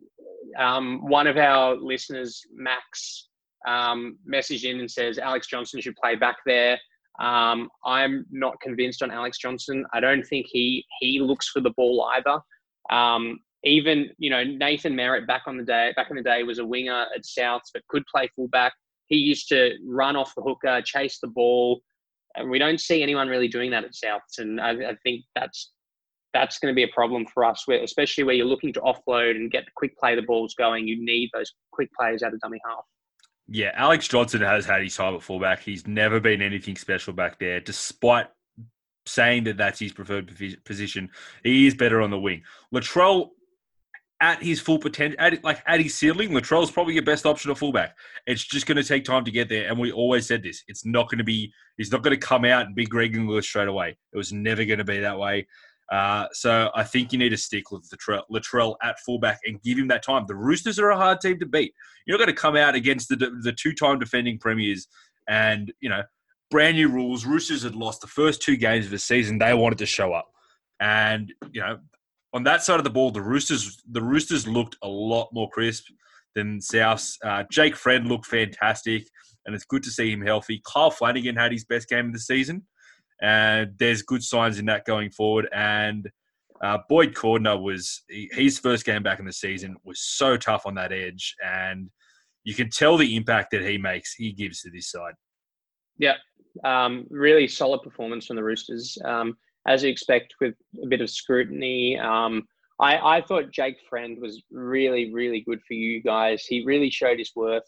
um, 0.57 1.01
one 1.07 1.27
of 1.27 1.37
our 1.37 1.75
listeners, 1.75 2.41
Max, 2.53 3.27
um, 3.67 4.17
messaged 4.31 4.63
in 4.63 4.79
and 4.79 4.89
says 4.89 5.17
Alex 5.17 5.47
Johnson 5.47 5.81
should 5.81 5.95
play 5.95 6.15
back 6.15 6.37
there. 6.45 6.79
Um, 7.19 7.69
I'm 7.85 8.25
not 8.31 8.59
convinced 8.61 9.03
on 9.03 9.11
Alex 9.11 9.37
Johnson. 9.37 9.85
I 9.93 9.99
don't 9.99 10.25
think 10.25 10.47
he 10.49 10.85
he 10.99 11.19
looks 11.19 11.49
for 11.49 11.61
the 11.61 11.71
ball 11.71 12.09
either. 12.15 12.39
Um, 12.89 13.39
even 13.63 14.09
you 14.17 14.29
know 14.29 14.43
Nathan 14.43 14.95
Merritt 14.95 15.27
back 15.27 15.43
on 15.47 15.57
the 15.57 15.63
day 15.63 15.93
back 15.95 16.09
in 16.09 16.15
the 16.15 16.23
day 16.23 16.43
was 16.43 16.59
a 16.59 16.65
winger 16.65 17.05
at 17.15 17.23
Souths 17.23 17.69
but 17.73 17.87
could 17.87 18.03
play 18.13 18.29
fullback. 18.35 18.73
He 19.07 19.17
used 19.17 19.47
to 19.49 19.73
run 19.85 20.15
off 20.15 20.33
the 20.35 20.41
hooker, 20.41 20.81
chase 20.81 21.19
the 21.19 21.27
ball, 21.27 21.81
and 22.35 22.49
we 22.49 22.59
don't 22.59 22.79
see 22.79 23.03
anyone 23.03 23.27
really 23.27 23.47
doing 23.47 23.71
that 23.71 23.83
at 23.83 23.91
Souths. 23.91 24.39
And 24.39 24.59
I, 24.59 24.71
I 24.71 24.95
think 25.03 25.23
that's 25.35 25.71
that's 26.33 26.57
going 26.57 26.73
to 26.73 26.75
be 26.75 26.83
a 26.83 26.87
problem 26.87 27.25
for 27.31 27.45
us, 27.45 27.67
where, 27.67 27.83
especially 27.83 28.23
where 28.23 28.33
you're 28.33 28.47
looking 28.47 28.73
to 28.73 28.81
offload 28.81 29.31
and 29.31 29.51
get 29.51 29.65
the 29.65 29.71
quick 29.75 29.97
play 29.97 30.15
the 30.15 30.23
balls 30.23 30.55
going. 30.55 30.87
You 30.87 31.03
need 31.03 31.29
those 31.33 31.53
quick 31.71 31.89
players 31.97 32.23
out 32.23 32.33
of 32.33 32.39
dummy 32.39 32.59
half. 32.67 32.83
Yeah, 33.47 33.71
Alex 33.75 34.07
Johnson 34.07 34.41
has 34.41 34.65
had 34.65 34.81
his 34.81 34.95
time 34.95 35.15
at 35.15 35.21
fullback. 35.21 35.61
He's 35.61 35.85
never 35.85 36.19
been 36.19 36.41
anything 36.41 36.75
special 36.75 37.13
back 37.13 37.39
there, 37.39 37.59
despite 37.59 38.27
saying 39.05 39.43
that 39.43 39.57
that's 39.57 39.79
his 39.79 39.91
preferred 39.91 40.33
position. 40.63 41.09
He 41.43 41.67
is 41.67 41.75
better 41.75 42.01
on 42.01 42.09
the 42.09 42.19
wing. 42.19 42.41
Latrell, 42.73 43.29
at 44.23 44.41
his 44.41 44.61
full 44.61 44.79
potential, 44.79 45.17
at 45.19 45.43
like 45.43 45.61
at 45.67 45.81
his 45.81 45.95
ceiling, 45.95 46.29
Latrell's 46.29 46.71
probably 46.71 46.93
your 46.93 47.03
best 47.03 47.25
option 47.25 47.51
at 47.51 47.57
fullback. 47.57 47.93
It's 48.25 48.41
just 48.41 48.65
going 48.65 48.77
to 48.77 48.83
take 48.83 49.03
time 49.03 49.25
to 49.25 49.31
get 49.31 49.49
there, 49.49 49.67
and 49.67 49.77
we 49.77 49.91
always 49.91 50.25
said 50.25 50.41
this. 50.41 50.63
It's 50.69 50.85
not 50.85 51.09
going 51.09 51.17
to 51.17 51.25
be. 51.25 51.51
He's 51.75 51.91
not 51.91 52.03
going 52.03 52.17
to 52.17 52.25
come 52.25 52.45
out 52.45 52.65
and 52.65 52.73
be 52.73 52.85
Greg 52.85 53.17
Inglis 53.17 53.45
straight 53.45 53.67
away. 53.67 53.97
It 54.13 54.17
was 54.17 54.31
never 54.31 54.63
going 54.63 54.77
to 54.77 54.85
be 54.85 55.01
that 55.01 55.19
way. 55.19 55.45
Uh, 55.91 56.27
so 56.31 56.71
I 56.73 56.85
think 56.85 57.11
you 57.11 57.19
need 57.19 57.29
to 57.29 57.37
stick 57.37 57.69
with 57.69 57.89
Latrell, 57.89 58.23
Latrell 58.31 58.75
at 58.81 58.97
fullback 59.01 59.39
and 59.45 59.61
give 59.61 59.77
him 59.77 59.89
that 59.89 60.03
time. 60.03 60.23
The 60.25 60.35
Roosters 60.35 60.79
are 60.79 60.91
a 60.91 60.95
hard 60.95 61.19
team 61.19 61.37
to 61.39 61.45
beat. 61.45 61.73
You're 62.07 62.17
not 62.17 62.25
going 62.25 62.33
to 62.33 62.41
come 62.41 62.55
out 62.55 62.75
against 62.75 63.09
the 63.09 63.17
the 63.17 63.51
two-time 63.51 63.99
defending 63.99 64.39
premiers 64.39 64.87
and 65.27 65.73
you 65.81 65.89
know 65.89 66.03
brand 66.49 66.77
new 66.77 66.87
rules. 66.87 67.25
Roosters 67.25 67.63
had 67.63 67.75
lost 67.75 67.99
the 67.99 68.07
first 68.07 68.41
two 68.41 68.55
games 68.55 68.85
of 68.85 68.91
the 68.91 68.99
season. 68.99 69.37
They 69.37 69.53
wanted 69.53 69.79
to 69.79 69.85
show 69.85 70.13
up, 70.13 70.29
and 70.79 71.33
you 71.51 71.59
know 71.59 71.79
on 72.33 72.43
that 72.43 72.63
side 72.63 72.79
of 72.79 72.83
the 72.83 72.89
ball, 72.89 73.11
the 73.11 73.21
Roosters 73.21 73.81
the 73.89 74.01
Roosters 74.01 74.47
looked 74.47 74.75
a 74.81 74.87
lot 74.87 75.29
more 75.31 75.49
crisp 75.49 75.85
than 76.35 76.59
Souths. 76.59 77.17
Uh, 77.23 77.43
Jake 77.51 77.75
Friend 77.75 78.07
looked 78.07 78.25
fantastic, 78.25 79.07
and 79.45 79.53
it's 79.53 79.65
good 79.65 79.83
to 79.83 79.91
see 79.91 80.11
him 80.11 80.21
healthy. 80.21 80.61
Kyle 80.65 80.89
Flanagan 80.89 81.35
had 81.35 81.51
his 81.51 81.65
best 81.65 81.87
game 81.87 82.07
of 82.07 82.13
the 82.13 82.19
season, 82.19 82.63
and 83.21 83.73
there's 83.77 84.01
good 84.01 84.23
signs 84.23 84.57
in 84.57 84.65
that 84.65 84.85
going 84.85 85.11
forward. 85.11 85.47
And 85.53 86.09
uh, 86.63 86.79
Boyd 86.89 87.13
Cordner 87.13 87.61
was 87.61 88.03
his 88.09 88.57
first 88.57 88.85
game 88.85 89.03
back 89.03 89.19
in 89.19 89.25
the 89.25 89.33
season 89.33 89.75
was 89.83 90.01
so 90.01 90.35
tough 90.37 90.65
on 90.65 90.75
that 90.75 90.91
edge, 90.91 91.35
and 91.45 91.89
you 92.43 92.55
can 92.55 92.69
tell 92.69 92.97
the 92.97 93.15
impact 93.15 93.51
that 93.51 93.61
he 93.61 93.77
makes, 93.77 94.15
he 94.15 94.33
gives 94.33 94.61
to 94.61 94.71
this 94.71 94.89
side. 94.89 95.13
Yeah, 95.99 96.15
um, 96.63 97.05
really 97.09 97.47
solid 97.47 97.83
performance 97.83 98.25
from 98.25 98.37
the 98.37 98.43
Roosters. 98.43 98.97
Um, 99.05 99.37
as 99.67 99.83
you 99.83 99.89
expect, 99.89 100.35
with 100.41 100.55
a 100.83 100.87
bit 100.87 101.01
of 101.01 101.09
scrutiny. 101.09 101.97
Um, 101.97 102.43
I, 102.79 103.17
I 103.17 103.21
thought 103.21 103.51
Jake 103.51 103.77
Friend 103.89 104.17
was 104.19 104.43
really, 104.51 105.13
really 105.13 105.41
good 105.41 105.61
for 105.67 105.73
you 105.73 106.01
guys. 106.01 106.45
He 106.45 106.65
really 106.65 106.89
showed 106.89 107.19
his 107.19 107.31
worth. 107.35 107.63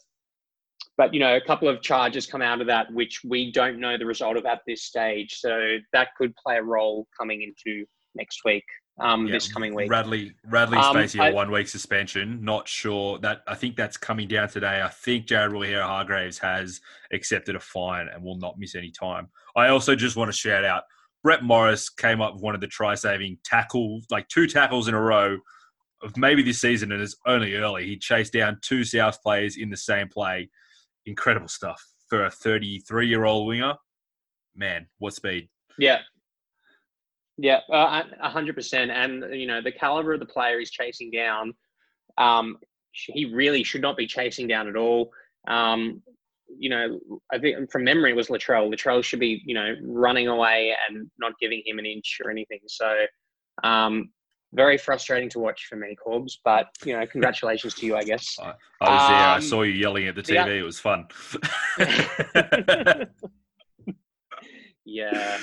But, 0.98 1.12
you 1.12 1.20
know, 1.20 1.36
a 1.36 1.40
couple 1.40 1.68
of 1.68 1.82
charges 1.82 2.26
come 2.26 2.42
out 2.42 2.60
of 2.60 2.66
that, 2.68 2.92
which 2.92 3.20
we 3.22 3.52
don't 3.52 3.78
know 3.78 3.98
the 3.98 4.06
result 4.06 4.36
of 4.36 4.46
at 4.46 4.60
this 4.66 4.84
stage. 4.84 5.34
So 5.38 5.76
that 5.92 6.08
could 6.16 6.34
play 6.36 6.56
a 6.56 6.62
role 6.62 7.06
coming 7.18 7.42
into 7.42 7.84
next 8.14 8.40
week, 8.46 8.64
um, 8.98 9.26
yeah, 9.26 9.34
this 9.34 9.52
coming 9.52 9.74
week. 9.74 9.90
Radley, 9.90 10.32
Radley 10.46 10.78
um, 10.78 10.94
facing 10.94 11.20
a 11.20 11.32
one 11.32 11.50
week 11.50 11.68
suspension. 11.68 12.42
Not 12.42 12.66
sure 12.66 13.18
that 13.18 13.42
I 13.46 13.54
think 13.54 13.76
that's 13.76 13.98
coming 13.98 14.26
down 14.26 14.48
today. 14.48 14.80
I 14.82 14.88
think 14.88 15.26
Jared 15.26 15.52
Waerea-Hargreaves 15.52 16.38
has 16.38 16.80
accepted 17.12 17.56
a 17.56 17.60
fine 17.60 18.08
and 18.08 18.24
will 18.24 18.38
not 18.38 18.58
miss 18.58 18.74
any 18.74 18.90
time. 18.90 19.28
I 19.54 19.68
also 19.68 19.94
just 19.94 20.16
want 20.16 20.28
to 20.30 20.36
shout 20.36 20.64
out 20.64 20.84
Brett 21.26 21.42
Morris 21.42 21.88
came 21.88 22.20
up 22.20 22.34
with 22.34 22.42
one 22.44 22.54
of 22.54 22.60
the 22.60 22.68
try 22.68 22.94
saving 22.94 23.38
tackles, 23.44 24.06
like 24.12 24.28
two 24.28 24.46
tackles 24.46 24.86
in 24.86 24.94
a 24.94 25.00
row 25.00 25.38
of 26.00 26.16
maybe 26.16 26.40
this 26.40 26.60
season, 26.60 26.92
and 26.92 27.02
it's 27.02 27.16
only 27.26 27.56
early. 27.56 27.84
He 27.84 27.96
chased 27.98 28.32
down 28.32 28.58
two 28.62 28.84
South 28.84 29.20
players 29.24 29.56
in 29.56 29.68
the 29.68 29.76
same 29.76 30.06
play. 30.08 30.48
Incredible 31.04 31.48
stuff 31.48 31.84
for 32.08 32.26
a 32.26 32.30
33 32.30 33.08
year 33.08 33.24
old 33.24 33.48
winger. 33.48 33.74
Man, 34.54 34.86
what 34.98 35.14
speed! 35.14 35.48
Yeah, 35.80 35.98
yeah, 37.38 37.58
uh, 37.72 38.04
hundred 38.20 38.54
percent. 38.54 38.92
And 38.92 39.24
you 39.34 39.48
know 39.48 39.60
the 39.60 39.72
caliber 39.72 40.12
of 40.12 40.20
the 40.20 40.26
player 40.26 40.60
he's 40.60 40.70
chasing 40.70 41.10
down. 41.10 41.54
Um, 42.18 42.58
he 42.92 43.24
really 43.34 43.64
should 43.64 43.82
not 43.82 43.96
be 43.96 44.06
chasing 44.06 44.46
down 44.46 44.68
at 44.68 44.76
all. 44.76 45.10
Um, 45.48 46.04
you 46.48 46.70
know, 46.70 46.98
I 47.32 47.38
think 47.38 47.70
from 47.70 47.84
memory 47.84 48.10
it 48.10 48.16
was 48.16 48.28
Latrell. 48.28 48.72
Latrell 48.72 49.02
should 49.02 49.20
be, 49.20 49.42
you 49.44 49.54
know, 49.54 49.74
running 49.82 50.28
away 50.28 50.74
and 50.88 51.10
not 51.18 51.32
giving 51.40 51.62
him 51.64 51.78
an 51.78 51.86
inch 51.86 52.18
or 52.24 52.30
anything. 52.30 52.60
So, 52.66 53.06
um, 53.64 54.10
very 54.52 54.78
frustrating 54.78 55.28
to 55.30 55.38
watch 55.38 55.66
for 55.68 55.76
many 55.76 55.94
Corbs, 55.96 56.40
but 56.44 56.68
you 56.84 56.96
know, 56.96 57.06
congratulations 57.06 57.74
to 57.74 57.86
you, 57.86 57.96
I 57.96 58.04
guess. 58.04 58.36
I, 58.40 58.54
I 58.80 58.90
was 58.90 59.02
um, 59.02 59.12
there. 59.12 59.18
I 59.18 59.36
um, 59.36 59.42
saw 59.42 59.62
you 59.62 59.72
yelling 59.72 60.08
at 60.08 60.14
the 60.14 60.22
TV. 60.22 60.34
Yeah. 60.34 60.46
It 60.46 60.62
was 60.62 60.80
fun. 60.80 61.06
yeah, 64.84 65.38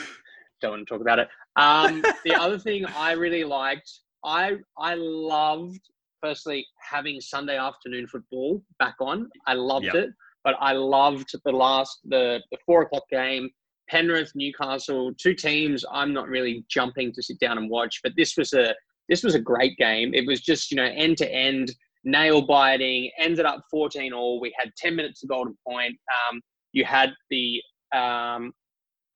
don't 0.62 0.72
want 0.72 0.88
to 0.88 0.94
talk 0.94 1.02
about 1.02 1.20
it. 1.20 1.28
Um, 1.56 2.04
the 2.24 2.34
other 2.34 2.58
thing 2.58 2.86
I 2.86 3.12
really 3.12 3.44
liked, 3.44 3.92
I 4.24 4.58
I 4.78 4.96
loved 4.96 5.82
firstly 6.22 6.66
having 6.80 7.20
Sunday 7.20 7.58
afternoon 7.58 8.08
football 8.08 8.64
back 8.80 8.96
on. 9.02 9.30
I 9.46 9.54
loved 9.54 9.86
yep. 9.86 9.96
it. 9.96 10.10
But 10.44 10.56
I 10.60 10.74
loved 10.74 11.32
the 11.46 11.52
last 11.52 12.00
the, 12.06 12.42
the 12.52 12.58
four 12.66 12.84
o'clock 12.84 13.04
game. 13.10 13.50
Penrith, 13.90 14.32
Newcastle, 14.36 15.14
two 15.20 15.34
teams 15.34 15.84
I'm 15.92 16.14
not 16.14 16.28
really 16.28 16.66
jumping 16.70 17.12
to 17.14 17.22
sit 17.22 17.40
down 17.40 17.58
and 17.58 17.70
watch, 17.70 18.00
but 18.04 18.14
this 18.16 18.38
was 18.38 18.54
a 18.54 18.74
this 19.10 19.24
was 19.24 19.36
a 19.36 19.40
great 19.40 19.78
game. 19.78 20.14
It 20.14 20.26
was 20.26 20.42
just, 20.42 20.72
you 20.72 20.78
know, 20.78 20.90
end 20.96 21.18
to 21.18 21.30
end, 21.30 21.74
nail 22.06 22.42
biting, 22.42 23.12
ended 23.20 23.46
up 23.46 23.62
14 23.70 24.14
all. 24.14 24.40
We 24.40 24.54
had 24.58 24.72
10 24.78 24.96
minutes 24.96 25.20
to 25.22 25.28
golden 25.28 25.58
point. 25.68 25.98
Um, 26.32 26.42
you 26.72 26.86
had 26.86 27.12
the 27.30 27.62
um, 27.94 28.54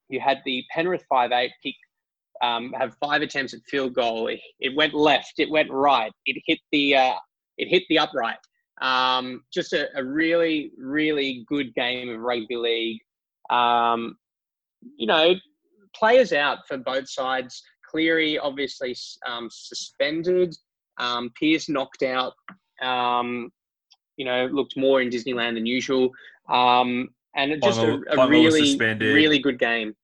you 0.10 0.20
had 0.20 0.42
the 0.46 0.64
Penrith 0.72 1.04
5-8 1.12 1.50
pick 1.64 1.76
um, 2.42 2.74
have 2.78 2.96
five 3.00 3.22
attempts 3.22 3.54
at 3.54 3.62
field 3.68 3.94
goal. 3.94 4.28
It, 4.28 4.40
it, 4.60 4.76
went 4.76 4.94
left, 4.94 5.34
it 5.38 5.50
went 5.50 5.72
right, 5.72 6.12
it 6.26 6.42
hit 6.46 6.60
the 6.72 6.96
uh, 6.96 7.14
it 7.58 7.68
hit 7.68 7.84
the 7.90 8.00
upright. 8.00 8.38
Um, 8.82 9.44
just 9.52 9.74
a, 9.74 9.88
a, 9.98 10.04
really, 10.04 10.72
really 10.78 11.46
good 11.48 11.74
game 11.74 12.10
of 12.10 12.20
rugby 12.20 12.56
league. 12.56 13.00
Um, 13.50 14.18
you 14.98 15.08
know, 15.08 15.34
players 15.96 16.32
out 16.32 16.60
for 16.68 16.78
both 16.78 17.10
sides. 17.10 17.64
Cleary 17.90 18.38
obviously 18.38 18.96
um, 19.28 19.50
suspended. 19.52 20.56
Um, 21.00 21.32
Pearce 21.40 21.70
knocked 21.70 22.04
out. 22.04 22.34
Um, 22.82 23.50
you 24.18 24.26
know, 24.26 24.48
looked 24.48 24.78
more 24.78 25.02
in 25.02 25.10
Disneyland 25.10 25.56
than 25.56 25.66
usual. 25.66 26.12
Um, 26.50 27.10
and 27.36 27.62
just 27.62 27.80
a, 27.80 28.02
a 28.10 28.28
really, 28.28 28.78
really 28.78 29.40
good 29.40 29.60
game. 29.60 29.96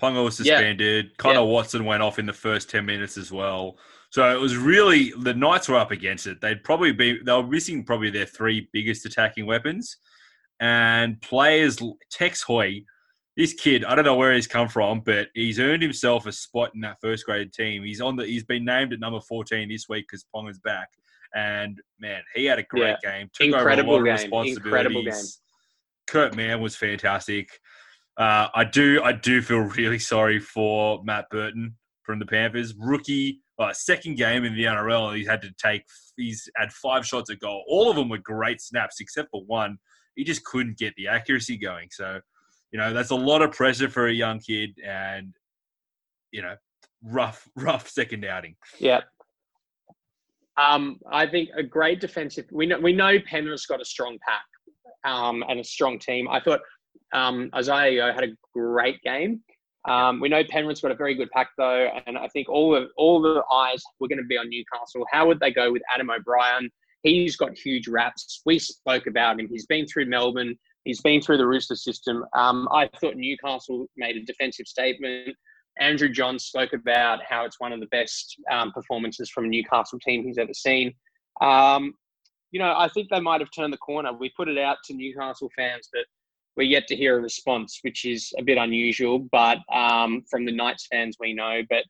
Ponga 0.00 0.24
was 0.24 0.36
suspended. 0.36 1.06
Yeah. 1.06 1.10
Connor 1.18 1.40
yeah. 1.40 1.46
Watson 1.46 1.84
went 1.84 2.02
off 2.02 2.18
in 2.18 2.26
the 2.26 2.32
first 2.32 2.68
10 2.68 2.84
minutes 2.84 3.16
as 3.16 3.32
well. 3.32 3.76
So 4.14 4.32
it 4.32 4.38
was 4.38 4.56
really 4.56 5.12
the 5.18 5.34
Knights 5.34 5.68
were 5.68 5.74
up 5.74 5.90
against 5.90 6.28
it. 6.28 6.40
They'd 6.40 6.62
probably 6.62 6.92
be 6.92 7.20
they 7.20 7.32
were 7.32 7.44
missing 7.44 7.82
probably 7.82 8.10
their 8.10 8.26
three 8.26 8.68
biggest 8.72 9.04
attacking 9.06 9.44
weapons, 9.44 9.96
and 10.60 11.20
players 11.20 11.80
Tex 12.12 12.40
Hoy, 12.40 12.84
this 13.36 13.54
kid 13.54 13.84
I 13.84 13.96
don't 13.96 14.04
know 14.04 14.14
where 14.14 14.32
he's 14.32 14.46
come 14.46 14.68
from, 14.68 15.00
but 15.00 15.30
he's 15.34 15.58
earned 15.58 15.82
himself 15.82 16.26
a 16.26 16.32
spot 16.32 16.70
in 16.76 16.80
that 16.82 16.98
first 17.00 17.26
grade 17.26 17.52
team. 17.52 17.82
He's 17.82 18.00
on 18.00 18.14
the 18.14 18.24
he's 18.24 18.44
been 18.44 18.64
named 18.64 18.92
at 18.92 19.00
number 19.00 19.18
fourteen 19.18 19.68
this 19.68 19.88
week 19.88 20.06
because 20.08 20.24
Ponga's 20.32 20.60
back, 20.60 20.90
and 21.34 21.82
man, 21.98 22.22
he 22.36 22.44
had 22.44 22.60
a 22.60 22.62
great 22.62 22.98
yeah. 23.02 23.18
game. 23.18 23.30
Took 23.34 23.48
Incredible 23.48 23.94
over 23.94 24.06
a 24.06 24.10
lot 24.10 24.16
game. 24.18 24.26
of 24.26 24.30
responsibilities. 24.30 24.64
Incredible 24.64 25.02
game. 25.02 25.24
Kurt 26.06 26.36
Mann 26.36 26.60
was 26.60 26.76
fantastic. 26.76 27.48
Uh, 28.16 28.46
I 28.54 28.62
do 28.62 29.02
I 29.02 29.10
do 29.10 29.42
feel 29.42 29.58
really 29.58 29.98
sorry 29.98 30.38
for 30.38 31.02
Matt 31.02 31.28
Burton 31.30 31.74
from 32.04 32.20
the 32.20 32.26
Panthers, 32.26 32.74
rookie 32.78 33.40
uh, 33.58 33.72
second 33.72 34.16
game 34.16 34.44
in 34.44 34.54
the 34.54 34.64
NRL, 34.64 35.16
he's 35.16 35.28
had 35.28 35.42
to 35.42 35.50
take. 35.58 35.84
He's 36.16 36.48
had 36.56 36.72
five 36.72 37.06
shots 37.06 37.30
at 37.30 37.38
goal. 37.38 37.64
All 37.68 37.90
of 37.90 37.96
them 37.96 38.08
were 38.08 38.18
great 38.18 38.60
snaps, 38.60 38.96
except 39.00 39.30
for 39.30 39.44
one. 39.44 39.78
He 40.16 40.24
just 40.24 40.44
couldn't 40.44 40.78
get 40.78 40.94
the 40.96 41.08
accuracy 41.08 41.56
going. 41.56 41.88
So, 41.90 42.20
you 42.72 42.78
know, 42.78 42.92
that's 42.92 43.10
a 43.10 43.16
lot 43.16 43.42
of 43.42 43.52
pressure 43.52 43.88
for 43.88 44.08
a 44.08 44.12
young 44.12 44.40
kid, 44.40 44.70
and 44.84 45.34
you 46.32 46.42
know, 46.42 46.54
rough, 47.02 47.48
rough 47.56 47.88
second 47.88 48.24
outing. 48.24 48.56
Yeah. 48.78 49.02
Um, 50.56 51.00
I 51.10 51.26
think 51.26 51.50
a 51.56 51.62
great 51.62 52.00
defensive. 52.00 52.46
We 52.52 52.66
know 52.66 52.78
we 52.78 52.92
know 52.92 53.18
Penrith's 53.26 53.66
got 53.66 53.80
a 53.80 53.84
strong 53.84 54.18
pack 54.26 54.44
um, 55.04 55.44
and 55.48 55.60
a 55.60 55.64
strong 55.64 55.98
team. 55.98 56.28
I 56.28 56.40
thought 56.40 56.60
um, 57.12 57.50
Isaiah 57.54 58.12
had 58.12 58.24
a 58.24 58.32
great 58.52 59.02
game. 59.02 59.42
Um, 59.86 60.20
we 60.20 60.28
know 60.28 60.42
Penrith's 60.44 60.80
got 60.80 60.92
a 60.92 60.96
very 60.96 61.14
good 61.14 61.30
pack 61.30 61.50
though, 61.58 61.88
and 62.06 62.16
I 62.16 62.28
think 62.28 62.48
all 62.48 62.70
the 62.70 62.88
all 62.96 63.20
the 63.20 63.42
eyes 63.52 63.82
were 64.00 64.08
going 64.08 64.18
to 64.18 64.24
be 64.24 64.38
on 64.38 64.48
Newcastle. 64.48 65.04
How 65.10 65.26
would 65.26 65.40
they 65.40 65.52
go 65.52 65.70
with 65.72 65.82
Adam 65.92 66.10
O'Brien? 66.10 66.70
He's 67.02 67.36
got 67.36 67.56
huge 67.56 67.86
wraps. 67.86 68.40
We 68.46 68.58
spoke 68.58 69.06
about 69.06 69.38
him. 69.38 69.48
He's 69.48 69.66
been 69.66 69.86
through 69.86 70.06
Melbourne. 70.06 70.56
He's 70.84 71.02
been 71.02 71.20
through 71.20 71.36
the 71.36 71.46
Rooster 71.46 71.76
system. 71.76 72.24
Um, 72.34 72.66
I 72.72 72.88
thought 73.00 73.16
Newcastle 73.16 73.86
made 73.96 74.16
a 74.16 74.24
defensive 74.24 74.66
statement. 74.66 75.36
Andrew 75.78 76.08
Johns 76.08 76.44
spoke 76.44 76.72
about 76.72 77.20
how 77.28 77.44
it's 77.44 77.60
one 77.60 77.72
of 77.72 77.80
the 77.80 77.86
best 77.86 78.36
um, 78.50 78.72
performances 78.72 79.28
from 79.28 79.44
a 79.44 79.48
Newcastle 79.48 79.98
team 79.98 80.24
he's 80.24 80.38
ever 80.38 80.54
seen. 80.54 80.94
Um, 81.40 81.94
you 82.52 82.60
know, 82.60 82.74
I 82.76 82.88
think 82.88 83.08
they 83.10 83.20
might 83.20 83.40
have 83.40 83.50
turned 83.50 83.72
the 83.72 83.78
corner. 83.78 84.12
We 84.12 84.30
put 84.36 84.48
it 84.48 84.58
out 84.58 84.76
to 84.84 84.94
Newcastle 84.94 85.50
fans 85.56 85.88
that 85.92 86.04
we're 86.56 86.64
yet 86.64 86.86
to 86.88 86.96
hear 86.96 87.18
a 87.18 87.20
response, 87.20 87.80
which 87.82 88.04
is 88.04 88.32
a 88.38 88.42
bit 88.42 88.58
unusual. 88.58 89.26
But 89.32 89.58
um, 89.72 90.22
from 90.30 90.44
the 90.44 90.52
Knights 90.52 90.86
fans, 90.90 91.16
we 91.18 91.34
know. 91.34 91.62
But 91.68 91.84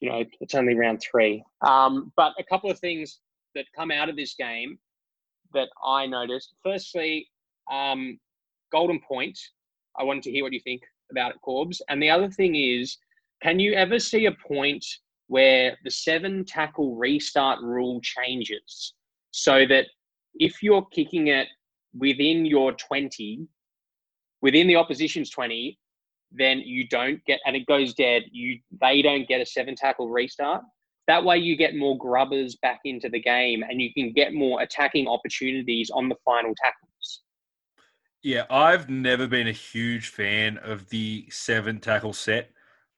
you 0.00 0.10
know, 0.10 0.24
it's 0.40 0.54
only 0.54 0.74
round 0.74 1.02
three. 1.02 1.42
Um, 1.66 2.12
but 2.16 2.32
a 2.38 2.44
couple 2.44 2.70
of 2.70 2.78
things 2.78 3.20
that 3.54 3.66
come 3.76 3.90
out 3.90 4.08
of 4.08 4.16
this 4.16 4.34
game 4.34 4.78
that 5.52 5.68
I 5.84 6.06
noticed. 6.06 6.54
Firstly, 6.62 7.28
um, 7.72 8.18
Golden 8.72 9.00
Point. 9.00 9.38
I 9.96 10.02
wanted 10.02 10.24
to 10.24 10.30
hear 10.32 10.42
what 10.42 10.52
you 10.52 10.60
think 10.60 10.82
about 11.10 11.30
it, 11.30 11.36
Corbs. 11.46 11.80
And 11.88 12.02
the 12.02 12.10
other 12.10 12.28
thing 12.28 12.56
is, 12.56 12.96
can 13.42 13.60
you 13.60 13.74
ever 13.74 13.98
see 13.98 14.26
a 14.26 14.32
point 14.32 14.84
where 15.28 15.76
the 15.84 15.90
seven 15.90 16.44
tackle 16.44 16.96
restart 16.96 17.60
rule 17.60 18.00
changes 18.02 18.94
so 19.30 19.66
that 19.66 19.86
if 20.34 20.62
you're 20.62 20.84
kicking 20.86 21.28
it 21.28 21.48
within 21.96 22.44
your 22.44 22.72
20, 22.72 23.46
within 24.44 24.66
the 24.66 24.76
opposition's 24.76 25.30
20, 25.30 25.78
then 26.30 26.58
you 26.58 26.86
don't 26.86 27.24
get, 27.24 27.40
and 27.46 27.56
it 27.56 27.64
goes 27.64 27.94
dead, 27.94 28.24
you 28.30 28.58
they 28.82 29.00
don't 29.00 29.26
get 29.26 29.40
a 29.40 29.46
seven 29.46 29.74
tackle 29.74 30.10
restart. 30.10 30.62
That 31.06 31.24
way, 31.24 31.38
you 31.38 31.56
get 31.56 31.74
more 31.74 31.96
grubbers 31.96 32.56
back 32.56 32.80
into 32.84 33.08
the 33.08 33.20
game 33.20 33.62
and 33.62 33.80
you 33.80 33.92
can 33.94 34.12
get 34.12 34.34
more 34.34 34.60
attacking 34.60 35.08
opportunities 35.08 35.90
on 35.90 36.10
the 36.10 36.16
final 36.26 36.54
tackles. 36.62 37.22
Yeah, 38.22 38.44
I've 38.50 38.90
never 38.90 39.26
been 39.26 39.48
a 39.48 39.52
huge 39.52 40.08
fan 40.08 40.58
of 40.58 40.90
the 40.90 41.26
seven 41.30 41.80
tackle 41.80 42.12
set. 42.12 42.50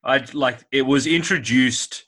I 0.02 0.24
like 0.32 0.64
it 0.72 0.82
was 0.82 1.06
introduced. 1.06 2.06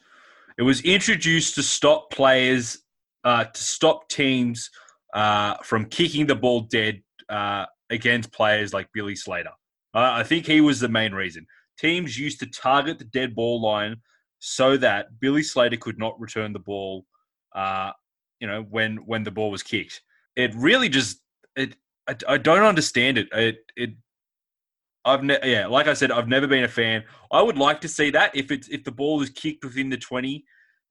It 0.57 0.63
was 0.63 0.81
introduced 0.81 1.55
to 1.57 1.63
stop 1.63 2.11
players, 2.11 2.79
uh, 3.23 3.45
to 3.45 3.63
stop 3.63 4.09
teams 4.09 4.71
uh, 5.15 5.55
from 5.63 5.85
kicking 5.85 6.27
the 6.27 6.35
ball 6.35 6.63
dead 6.63 7.03
uh, 7.29 7.67
against 7.91 8.33
players 8.33 8.73
like 8.73 8.89
Billy 8.93 9.17
Slater. 9.17 9.51
I 9.95 10.23
think 10.23 10.47
he 10.47 10.61
was 10.61 10.81
the 10.81 10.89
main 10.89 11.13
reason. 11.13 11.47
Teams 11.79 12.19
used 12.19 12.41
to 12.41 12.47
target 12.47 12.99
the 12.99 13.05
dead 13.05 13.35
ball 13.35 13.61
line 13.61 13.97
so 14.39 14.77
that 14.77 15.19
Billy 15.21 15.43
Slater 15.43 15.77
could 15.77 15.99
not 15.99 16.19
return 16.21 16.53
the 16.53 16.59
ball. 16.59 17.07
Uh, 17.55 17.93
you 18.41 18.47
know, 18.47 18.63
when 18.63 18.97
when 18.99 19.25
the 19.25 19.31
ball 19.31 19.51
was 19.51 19.63
kicked, 19.63 20.03
it 20.37 20.55
really 20.55 20.89
just 20.89 21.21
it. 21.57 21.77
I, 22.07 22.17
I 22.29 22.39
don't 22.39 22.63
understand 22.63 23.19
it. 23.19 23.29
It 23.33 23.59
it. 23.77 23.91
I've 25.05 25.25
ne- 25.25 25.41
yeah, 25.43 25.67
like 25.67 25.89
I 25.89 25.95
said, 25.95 26.11
I've 26.13 26.29
never 26.29 26.47
been 26.47 26.65
a 26.65 26.69
fan. 26.69 27.05
I 27.33 27.43
would 27.43 27.59
like 27.59 27.81
to 27.81 27.89
see 27.89 28.11
that 28.11 28.37
if 28.37 28.51
it's 28.51 28.69
if 28.69 28.85
the 28.85 28.93
ball 28.93 29.23
is 29.23 29.31
kicked 29.31 29.65
within 29.65 29.89
the 29.89 29.97
twenty, 29.97 30.45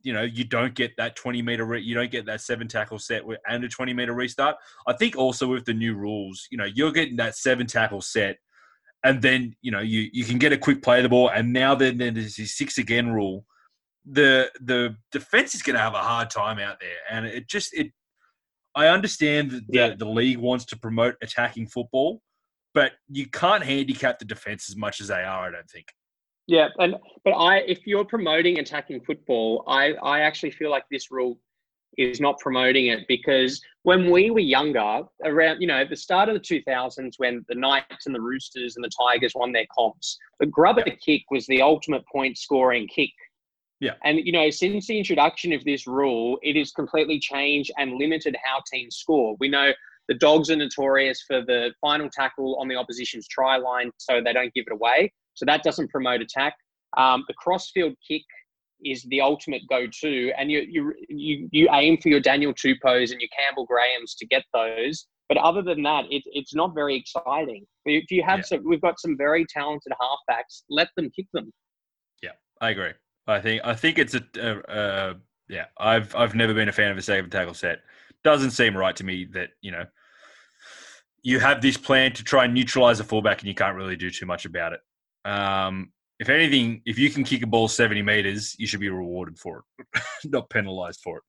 you 0.08 0.14
know, 0.14 0.24
you 0.38 0.46
don't 0.58 0.74
get 0.74 0.92
that 0.98 1.16
twenty 1.16 1.42
meter, 1.42 1.66
re- 1.66 1.82
you 1.90 1.94
don't 2.00 2.12
get 2.18 2.26
that 2.26 2.42
seven 2.42 2.68
tackle 2.68 3.00
set 3.00 3.24
and 3.50 3.64
a 3.64 3.68
twenty 3.68 3.94
meter 3.94 4.14
restart. 4.14 4.56
I 4.88 4.94
think 4.94 5.16
also 5.18 5.46
with 5.48 5.66
the 5.66 5.74
new 5.74 5.94
rules, 5.96 6.48
you 6.52 6.58
know, 6.58 6.70
you're 6.78 6.92
getting 7.00 7.18
that 7.18 7.36
seven 7.36 7.68
tackle 7.68 8.02
set 8.02 8.38
and 9.04 9.22
then 9.22 9.56
you 9.62 9.72
know 9.72 9.80
you 9.80 10.10
you 10.12 10.24
can 10.26 10.38
get 10.38 10.54
a 10.54 10.58
quick 10.58 10.82
play 10.82 10.98
of 11.00 11.04
the 11.04 11.10
ball, 11.10 11.30
and 11.30 11.54
now 11.54 11.76
then, 11.76 11.98
then 11.98 12.14
there's 12.16 12.36
this 12.36 12.58
six 12.58 12.78
again 12.78 13.12
rule. 13.12 13.46
The 14.06 14.52
the 14.62 14.96
defense 15.12 15.56
is 15.56 15.62
going 15.62 15.76
to 15.76 15.82
have 15.82 15.94
a 15.94 16.00
hard 16.12 16.30
time 16.30 16.60
out 16.60 16.78
there, 16.80 17.00
and 17.10 17.26
it 17.26 17.48
just 17.48 17.74
it. 17.74 17.88
I 18.76 18.88
understand 18.88 19.52
that 19.52 19.68
the, 19.68 19.78
Yeah. 19.78 19.96
the 19.98 20.06
league 20.20 20.38
wants 20.38 20.66
to 20.66 20.78
promote 20.78 21.16
attacking 21.22 21.68
football, 21.68 22.22
but 22.74 22.94
you 23.10 23.26
can't 23.28 23.64
handicap 23.64 24.20
the 24.20 24.26
defense 24.26 24.70
as 24.70 24.76
much 24.76 25.02
as 25.02 25.08
they 25.08 25.24
are. 25.24 25.48
I 25.48 25.52
don't 25.52 25.70
think. 25.70 25.88
Yeah, 26.48 26.70
and 26.80 26.96
but 27.26 27.32
I, 27.32 27.58
if 27.60 27.86
you're 27.86 28.06
promoting 28.06 28.60
attacking 28.60 29.02
football, 29.02 29.66
I, 29.68 29.94
I 30.02 30.22
actually 30.22 30.52
feel 30.52 30.72
like 30.72 30.86
this 30.90 31.12
rule 31.12 31.40
is 31.98 32.22
not 32.22 32.40
promoting 32.40 32.88
it 32.88 33.06
because 33.08 33.62
when 33.84 34.12
we 34.12 34.30
were 34.30 34.40
younger, 34.40 35.02
around 35.26 35.60
you 35.60 35.68
know 35.68 35.84
the 35.84 35.96
start 35.96 36.30
of 36.30 36.36
the 36.36 36.40
2000s, 36.40 37.14
when 37.18 37.46
the 37.50 37.56
Knights 37.56 38.06
and 38.06 38.16
the 38.16 38.22
Roosters 38.22 38.78
and 38.78 38.86
the 38.86 38.92
Tigers 39.02 39.34
won 39.36 39.52
their 39.52 39.66
comps, 39.78 40.18
the 40.40 40.46
grubber 40.46 40.84
kick 40.84 41.24
was 41.30 41.46
the 41.48 41.62
ultimate 41.62 42.04
point 42.08 42.38
scoring 42.38 42.88
kick. 42.88 43.12
Yeah. 43.80 43.94
And 44.06 44.20
you 44.20 44.32
know, 44.32 44.50
since 44.50 44.88
the 44.88 44.98
introduction 44.98 45.52
of 45.52 45.64
this 45.66 45.86
rule, 45.86 46.40
it 46.42 46.56
has 46.56 46.72
completely 46.72 47.20
changed 47.20 47.72
and 47.78 47.94
limited 47.94 48.38
how 48.44 48.62
teams 48.72 48.96
score. 48.96 49.36
We 49.40 49.50
know 49.50 49.72
the 50.08 50.16
dogs 50.16 50.50
are 50.50 50.56
notorious 50.56 51.22
for 51.28 51.42
the 51.42 51.74
final 51.82 52.10
tackle 52.10 52.56
on 52.56 52.70
the 52.70 52.76
opposition's 52.76 53.28
try 53.28 53.58
line, 53.58 53.92
so 53.98 54.22
they 54.24 54.32
don't 54.32 54.54
give 54.54 54.66
it 54.68 54.74
away. 54.74 55.12
So 55.38 55.46
that 55.46 55.62
doesn't 55.64 55.90
promote 55.92 56.22
attack. 56.22 56.56
Um, 56.98 57.24
the 57.28 57.34
crossfield 57.36 57.94
kick 58.06 58.24
is 58.84 59.04
the 59.10 59.22
ultimate 59.22 59.62
go-to, 59.70 60.32
and 60.38 60.52
you 60.52 60.66
you 60.68 60.94
you 61.10 61.48
you 61.52 61.70
aim 61.72 61.98
for 62.02 62.10
your 62.10 62.20
Daniel 62.20 62.54
Tupous 62.54 63.12
and 63.12 63.22
your 63.22 63.30
Campbell 63.38 63.66
Grahams 63.66 64.16
to 64.16 64.26
get 64.26 64.44
those. 64.52 65.08
But 65.30 65.38
other 65.38 65.62
than 65.62 65.84
that, 65.84 66.06
it, 66.10 66.24
it's 66.26 66.56
not 66.56 66.74
very 66.74 66.96
exciting. 66.96 67.66
If 67.86 68.10
you 68.10 68.24
have 68.24 68.40
Yeah. 68.40 68.46
some, 68.46 68.64
we've 68.66 68.82
got 68.82 69.00
some 69.00 69.16
very 69.18 69.46
talented 69.46 69.92
halfbacks. 70.02 70.64
Let 70.70 70.88
them 70.96 71.12
kick 71.16 71.28
them. 71.34 71.52
Yeah, 72.24 72.32
I 72.62 72.70
agree. 72.72 72.94
I 73.28 73.40
think 73.40 73.62
I 73.64 73.76
think 73.76 74.00
it's 74.00 74.16
a 74.16 74.24
uh, 74.40 74.72
uh, 74.72 75.14
yeah. 75.50 75.66
I've 75.78 76.16
I've 76.16 76.34
never 76.34 76.54
been 76.56 76.70
a 76.70 76.74
fan 76.74 76.92
of 76.92 76.98
a 76.98 77.02
seven 77.02 77.30
tackle 77.30 77.54
set. 77.54 77.80
Doesn't 78.24 78.52
seem 78.52 78.76
right 78.76 78.96
to 78.96 79.04
me 79.04 79.26
that 79.34 79.50
you 79.62 79.72
know 79.72 79.86
you 81.24 81.40
have 81.40 81.62
this 81.62 81.78
plan 81.78 82.14
to 82.14 82.24
try 82.24 82.46
and 82.46 82.54
neutralize 82.54 83.00
a 83.00 83.04
fullback 83.04 83.40
and 83.42 83.48
you 83.50 83.56
can't 83.56 83.76
really 83.76 83.98
do 83.98 84.10
too 84.10 84.26
much 84.26 84.46
about 84.46 84.72
it. 84.74 84.80
Um, 85.28 85.92
if 86.20 86.30
anything, 86.30 86.82
if 86.86 86.98
you 86.98 87.10
can 87.10 87.24
kick 87.24 87.44
a 87.44 87.48
ball 87.48 87.68
seventy 87.68 88.02
meters, 88.02 88.56
you 88.58 88.66
should 88.68 88.80
be 88.80 88.90
rewarded 88.90 89.38
for 89.38 89.64
it, 89.94 90.02
not 90.26 90.50
penalized 90.50 91.02
for 91.04 91.18
it. 91.18 91.24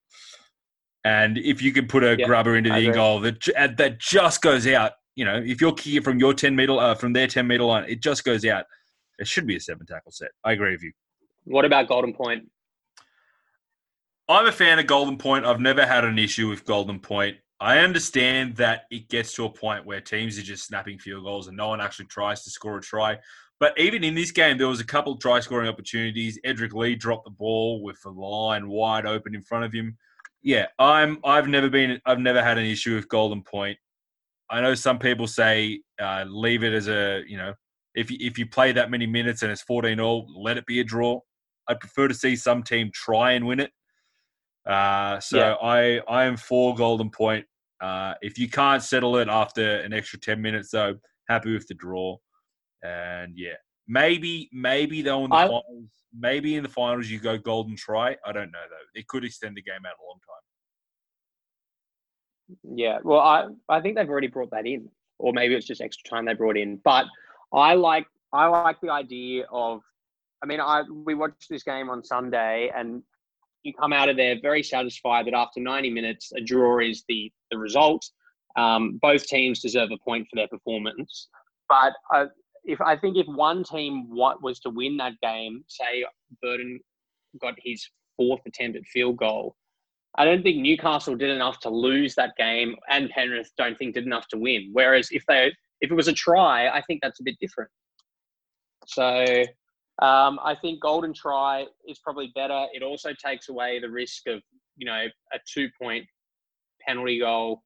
And 1.05 1.39
if 1.39 1.63
you 1.63 1.73
can 1.73 1.87
put 1.87 2.05
a 2.05 2.17
Yeah, 2.17 2.27
grubber 2.27 2.57
into 2.57 2.71
the 2.71 2.91
goal 2.93 3.21
that 3.21 3.43
that 3.77 3.99
just 3.99 4.41
goes 4.43 4.67
out, 4.67 4.93
you 5.17 5.25
know, 5.25 5.37
if 5.45 5.61
you're 5.61 5.73
kicking 5.73 6.03
from 6.03 6.19
your 6.19 6.35
ten 6.35 6.57
meter 6.57 6.73
uh, 6.73 6.95
from 6.95 7.13
their 7.13 7.27
ten 7.27 7.47
meter 7.47 7.65
line, 7.65 7.85
it 7.89 8.01
just 8.01 8.25
goes 8.25 8.45
out. 8.45 8.65
It 9.19 9.27
should 9.27 9.47
be 9.47 9.57
a 9.57 9.61
seven 9.61 9.87
tackle 9.87 10.13
set. 10.13 10.31
I 10.45 10.53
agree 10.53 10.73
with 10.73 10.83
you. 10.83 10.93
What 11.45 11.65
about 11.65 11.89
Golden 11.89 12.15
Point? 12.15 12.51
I'm 14.29 14.47
a 14.47 14.53
fan 14.53 14.79
of 14.79 14.87
Golden 14.87 15.17
Point. 15.17 15.47
I've 15.47 15.61
never 15.61 15.87
had 15.87 16.05
an 16.05 16.19
issue 16.19 16.49
with 16.49 16.65
Golden 16.65 17.01
Point. 17.01 17.39
I 17.61 17.79
understand 17.79 18.57
that 18.57 18.83
it 18.91 19.09
gets 19.09 19.33
to 19.35 19.45
a 19.47 19.51
point 19.51 19.85
where 19.85 20.01
teams 20.01 20.39
are 20.39 20.43
just 20.43 20.67
snapping 20.67 20.99
field 20.99 21.25
goals 21.25 21.49
and 21.49 21.57
no 21.57 21.69
one 21.69 21.81
actually 21.81 22.07
tries 22.07 22.45
to 22.45 22.51
score 22.51 22.79
a 22.79 22.81
try. 22.81 23.19
But 23.61 23.79
even 23.79 24.05
in 24.05 24.15
this 24.15 24.31
game, 24.31 24.57
there 24.57 24.69
was 24.69 24.81
a 24.81 24.87
couple 24.87 25.13
of 25.13 25.21
try 25.21 25.41
scoring 25.41 25.69
opportunities. 25.69 26.39
Edrick 26.47 26.73
Lee 26.73 26.95
dropped 26.95 27.25
the 27.25 27.31
ball 27.31 27.83
with 27.83 28.01
the 28.03 28.11
line 28.11 28.69
wide 28.69 29.05
open 29.05 29.35
in 29.35 29.43
front 29.43 29.65
of 29.65 29.73
him. 29.73 29.97
Yeah, 30.43 30.67
I'm. 30.79 31.19
I've 31.25 31.49
never 31.49 31.69
been. 31.69 32.01
I've 32.07 32.21
never 32.21 32.43
had 32.43 32.59
an 32.59 32.67
issue 32.67 32.95
with 32.95 33.09
Golden 33.09 33.43
Point. 33.43 33.77
I 34.49 34.61
know 34.61 34.75
some 34.75 34.99
people 34.99 35.27
say 35.27 35.81
uh, 36.01 36.25
leave 36.29 36.63
it 36.63 36.73
as 36.73 36.89
a 36.89 37.23
you 37.27 37.37
know 37.37 37.55
if 37.95 38.11
you, 38.11 38.19
if 38.21 38.39
you 38.39 38.47
play 38.47 38.73
that 38.73 38.91
many 38.91 39.07
minutes 39.07 39.43
and 39.43 39.51
it's 39.51 39.63
14 39.63 39.99
all, 39.99 40.29
let 40.37 40.57
it 40.57 40.67
be 40.67 40.81
a 40.81 40.85
draw. 40.85 41.21
I'd 41.67 41.81
prefer 41.81 42.09
to 42.09 42.15
see 42.15 42.37
some 42.37 42.63
team 42.63 42.91
try 42.95 43.33
and 43.33 43.47
win 43.47 43.61
it. 43.61 43.73
Uh, 44.65 45.19
so 45.21 45.39
Yeah. 45.39 45.55
I 45.55 46.01
I 46.09 46.25
am 46.25 46.37
for 46.37 46.75
Golden 46.75 47.11
Point. 47.11 47.45
Uh, 47.81 48.15
if 48.23 48.39
you 48.39 48.49
can't 48.49 48.83
settle 48.83 49.17
it 49.19 49.29
after 49.29 49.81
an 49.81 49.93
extra 49.93 50.19
10 50.19 50.41
minutes, 50.41 50.71
though, 50.71 50.97
happy 51.29 51.53
with 51.53 51.67
the 51.69 51.75
draw. 51.75 52.17
And 52.83 53.35
yeah, 53.37 53.55
maybe 53.87 54.49
maybe 54.53 55.03
though 55.03 55.25
in 55.25 55.31
the 55.31 55.37
I- 55.37 55.47
finals, 55.47 55.91
maybe 56.17 56.55
in 56.55 56.63
the 56.63 56.69
finals 56.69 57.09
you 57.09 57.19
go 57.19 57.39
golden 57.39 57.77
try. 57.77 58.17
I 58.25 58.33
don't 58.33 58.51
know 58.51 58.65
though. 58.69 59.01
It 59.01 59.07
could 59.09 59.25
extend 59.25 59.57
the 59.57 59.63
game 59.63 59.85
out 59.87 59.95
a 60.01 60.07
long 60.07 60.19
time. 60.21 60.43
Yeah, 62.77 62.99
well, 63.03 63.21
I 63.21 63.49
I 63.69 63.81
think 63.81 63.97
they've 63.97 64.09
already 64.09 64.29
brought 64.29 64.51
that 64.53 64.67
in, 64.67 64.89
or 65.19 65.33
maybe 65.33 65.55
it's 65.55 65.67
just 65.67 65.81
extra 65.81 66.09
time 66.09 66.25
they 66.25 66.35
brought 66.35 66.57
in. 66.57 66.81
But 66.85 67.07
I 67.53 67.75
like 67.75 68.07
I 68.33 68.47
like 68.47 68.81
the 68.81 68.91
idea 68.91 69.45
of, 69.51 69.83
I 70.43 70.47
mean, 70.47 70.61
I 70.61 70.83
we 70.83 71.15
watched 71.15 71.49
this 71.51 71.63
game 71.63 71.91
on 71.91 72.05
Sunday, 72.05 72.71
and 72.75 73.03
you 73.63 73.75
come 73.75 73.93
out 73.93 74.09
of 74.09 74.17
there 74.17 74.37
very 74.41 74.63
satisfied 74.63 75.27
that 75.27 75.35
after 75.35 75.61
90 75.61 75.91
minutes, 75.91 76.33
a 76.33 76.41
draw 76.41 76.79
is 76.79 77.05
the 77.09 77.31
the 77.51 77.59
result. 77.59 78.09
Um, 78.57 78.99
both 79.01 79.27
teams 79.27 79.61
deserve 79.61 79.91
a 79.93 79.99
point 79.99 80.27
for 80.29 80.37
their 80.37 80.49
performance, 80.49 81.29
but 81.69 81.93
uh, 82.15 82.27
if 82.69 82.81
I 82.81 82.97
think 82.97 83.17
if 83.17 83.27
one 83.27 83.65
team 83.65 84.07
what 84.11 84.43
was 84.43 84.61
to 84.61 84.71
win 84.71 84.99
that 84.99 85.15
game, 85.23 85.65
say 85.67 86.05
Burton 86.43 86.79
got 87.41 87.55
his 87.59 87.85
fourth 88.17 88.41
attempted 88.47 88.87
field 88.87 89.17
goal, 89.17 89.57
I 90.17 90.25
don't 90.25 90.43
think 90.43 90.59
Newcastle 90.59 91.17
did 91.17 91.31
enough 91.31 91.59
to 91.61 91.71
lose 91.71 92.15
that 92.17 92.37
game, 92.37 92.77
and 92.91 93.09
Penrith 93.11 93.51
don't 93.57 93.77
think 93.79 93.95
did 93.95 94.05
enough 94.05 94.29
to 94.29 94.39
win. 94.39 94.69
Whereas 94.73 95.09
if 95.11 95.25
they 95.27 95.53
if 95.81 95.91
it 95.91 95.95
was 95.95 96.09
a 96.09 96.13
try, 96.13 96.69
I 96.69 96.83
think 96.83 97.01
that's 97.03 97.21
a 97.21 97.25
bit 97.25 97.37
different. 97.41 97.71
So 98.87 99.45
um, 100.03 100.39
I 100.45 100.55
think 100.61 100.81
golden 100.81 101.15
try 101.15 101.67
is 101.87 101.99
probably 101.99 102.33
better. 102.35 102.67
It 102.73 102.83
also 102.83 103.11
takes 103.15 103.49
away 103.49 103.81
the 103.81 103.91
risk 103.91 104.27
of 104.27 104.43
you 104.77 104.87
know 104.87 105.07
a 105.33 105.39
two 105.53 105.69
point 105.81 106.05
penalty 106.87 107.21
goal 107.21 107.63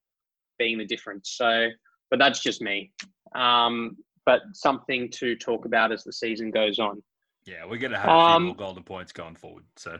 being 0.58 0.78
the 0.78 0.86
difference. 0.86 1.34
So, 1.36 1.68
but 2.10 2.18
that's 2.18 2.40
just 2.40 2.62
me. 2.62 2.92
Um, 3.34 3.96
but 4.26 4.42
something 4.52 5.10
to 5.10 5.36
talk 5.36 5.64
about 5.64 5.92
as 5.92 6.04
the 6.04 6.12
season 6.12 6.50
goes 6.50 6.78
on. 6.78 7.02
Yeah, 7.44 7.64
we're 7.68 7.78
gonna 7.78 7.98
have 7.98 8.08
a 8.08 8.12
few 8.12 8.36
Um, 8.36 8.42
more 8.44 8.54
golden 8.56 8.82
points 8.84 9.12
going 9.12 9.34
forward. 9.34 9.64
So 9.76 9.98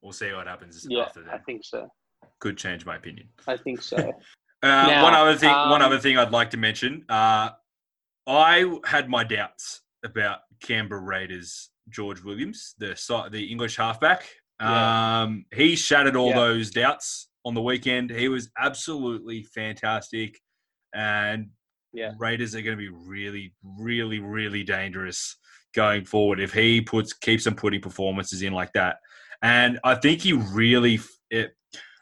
we'll 0.00 0.12
see 0.12 0.32
what 0.32 0.46
happens 0.46 0.86
Yeah, 0.88 1.02
after 1.04 1.22
that. 1.24 1.34
I 1.34 1.38
think 1.38 1.64
so. 1.64 1.90
Could 2.38 2.56
change 2.56 2.86
my 2.86 2.96
opinion. 2.96 3.28
I 3.46 3.56
think 3.56 3.82
so. 3.82 3.96
Uh, 4.64 4.68
Now, 4.86 5.02
one 5.02 5.12
other 5.12 5.34
thing. 5.36 5.50
one 5.50 5.82
um, 5.82 5.90
other 5.90 5.98
thing 5.98 6.16
I'd 6.16 6.30
like 6.30 6.50
to 6.50 6.56
mention. 6.56 7.04
Uh, 7.08 7.50
I 8.28 8.78
had 8.84 9.08
my 9.10 9.24
doubts 9.24 9.82
about 10.04 10.38
Canberra 10.60 11.00
Raiders 11.00 11.70
George 11.88 12.22
Williams, 12.22 12.76
the 12.78 12.94
the 13.32 13.44
English 13.50 13.76
halfback. 13.76 14.28
Yeah. 14.60 15.22
Um, 15.22 15.46
he 15.52 15.74
shattered 15.74 16.14
all 16.14 16.28
Yeah. 16.28 16.36
those 16.36 16.70
doubts 16.70 17.28
on 17.44 17.54
the 17.54 17.60
weekend. 17.60 18.10
He 18.10 18.28
was 18.28 18.52
absolutely 18.56 19.42
fantastic, 19.42 20.40
and 20.94 21.50
Yeah. 21.92 22.12
Raiders 22.18 22.54
are 22.54 22.62
going 22.62 22.76
to 22.76 22.82
be 22.82 22.88
really, 22.88 23.52
really, 23.62 24.18
really 24.18 24.62
dangerous 24.62 25.36
going 25.74 26.04
forward 26.04 26.40
if 26.40 26.52
he 26.52 26.80
puts 26.80 27.12
keeps 27.12 27.46
on 27.46 27.54
putting 27.54 27.80
performances 27.80 28.42
in 28.42 28.52
like 28.52 28.72
that. 28.74 28.96
And 29.42 29.78
I 29.84 29.94
think 29.96 30.20
he 30.20 30.32
really, 30.32 31.00
it, 31.30 31.54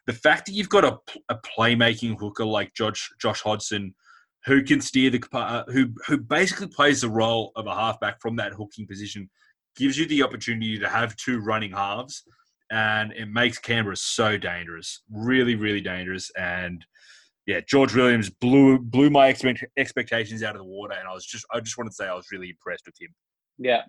the 0.06 0.12
fact 0.12 0.46
that 0.46 0.52
you've 0.52 0.68
got 0.68 0.84
a, 0.84 0.98
a 1.28 1.36
playmaking 1.36 2.18
hooker 2.18 2.44
like 2.44 2.74
Josh, 2.74 3.08
Josh 3.20 3.40
Hodgson, 3.40 3.94
who 4.44 4.62
can 4.62 4.80
steer 4.80 5.10
the, 5.10 5.22
uh, 5.32 5.64
who, 5.68 5.88
who 6.06 6.18
basically 6.18 6.68
plays 6.68 7.02
the 7.02 7.08
role 7.08 7.52
of 7.56 7.66
a 7.66 7.74
halfback 7.74 8.20
from 8.20 8.36
that 8.36 8.52
hooking 8.52 8.86
position, 8.86 9.28
gives 9.76 9.98
you 9.98 10.06
the 10.06 10.22
opportunity 10.22 10.78
to 10.78 10.88
have 10.88 11.16
two 11.16 11.40
running 11.40 11.72
halves. 11.72 12.22
And 12.70 13.12
it 13.12 13.26
makes 13.26 13.58
Canberra 13.58 13.96
so 13.96 14.36
dangerous, 14.36 15.02
really, 15.10 15.56
really 15.56 15.80
dangerous. 15.80 16.30
And 16.38 16.84
yeah, 17.50 17.58
George 17.66 17.96
Williams 17.96 18.30
blew 18.30 18.78
blew 18.78 19.10
my 19.10 19.26
expect, 19.26 19.64
expectations 19.76 20.44
out 20.44 20.54
of 20.54 20.60
the 20.60 20.68
water, 20.68 20.94
and 20.96 21.08
I 21.08 21.12
was 21.12 21.26
just 21.26 21.44
I 21.52 21.58
just 21.58 21.76
wanted 21.76 21.90
to 21.90 21.96
say 21.96 22.06
I 22.06 22.14
was 22.14 22.30
really 22.30 22.50
impressed 22.50 22.86
with 22.86 22.94
him. 23.00 23.12
Yeah, 23.58 23.82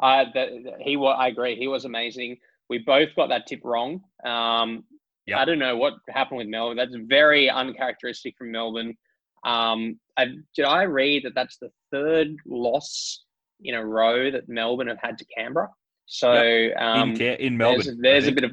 uh, 0.00 0.24
that, 0.32 0.48
he 0.80 0.96
was. 0.96 1.14
I 1.18 1.28
agree. 1.28 1.54
He 1.54 1.68
was 1.68 1.84
amazing. 1.84 2.38
We 2.70 2.78
both 2.78 3.14
got 3.14 3.28
that 3.28 3.46
tip 3.46 3.60
wrong. 3.62 4.00
Um, 4.24 4.84
yep. 5.26 5.38
I 5.38 5.44
don't 5.44 5.58
know 5.58 5.76
what 5.76 5.94
happened 6.08 6.38
with 6.38 6.46
Melbourne. 6.46 6.78
That's 6.78 6.94
very 6.94 7.50
uncharacteristic 7.50 8.36
from 8.38 8.52
Melbourne. 8.52 8.96
Um, 9.44 10.00
I, 10.16 10.28
did 10.56 10.64
I 10.64 10.84
read 10.84 11.24
that 11.24 11.34
that's 11.34 11.58
the 11.58 11.70
third 11.92 12.36
loss 12.46 13.24
in 13.60 13.74
a 13.74 13.84
row 13.84 14.30
that 14.30 14.48
Melbourne 14.48 14.88
have 14.88 14.98
had 15.02 15.18
to 15.18 15.26
Canberra? 15.36 15.68
So 16.06 16.32
yep. 16.42 16.76
um, 16.78 17.10
in, 17.12 17.20
in 17.20 17.56
Melbourne, 17.58 17.84
there's, 17.84 18.24
there's 18.24 18.26
a 18.28 18.32
bit 18.32 18.44
of 18.44 18.52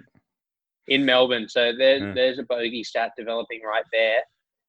in 0.88 1.06
Melbourne. 1.06 1.48
So 1.50 1.72
there's 1.78 2.02
yeah. 2.02 2.14
there's 2.14 2.40
a 2.40 2.44
bogey 2.44 2.84
stat 2.84 3.12
developing 3.18 3.62
right 3.64 3.86
there. 3.92 4.20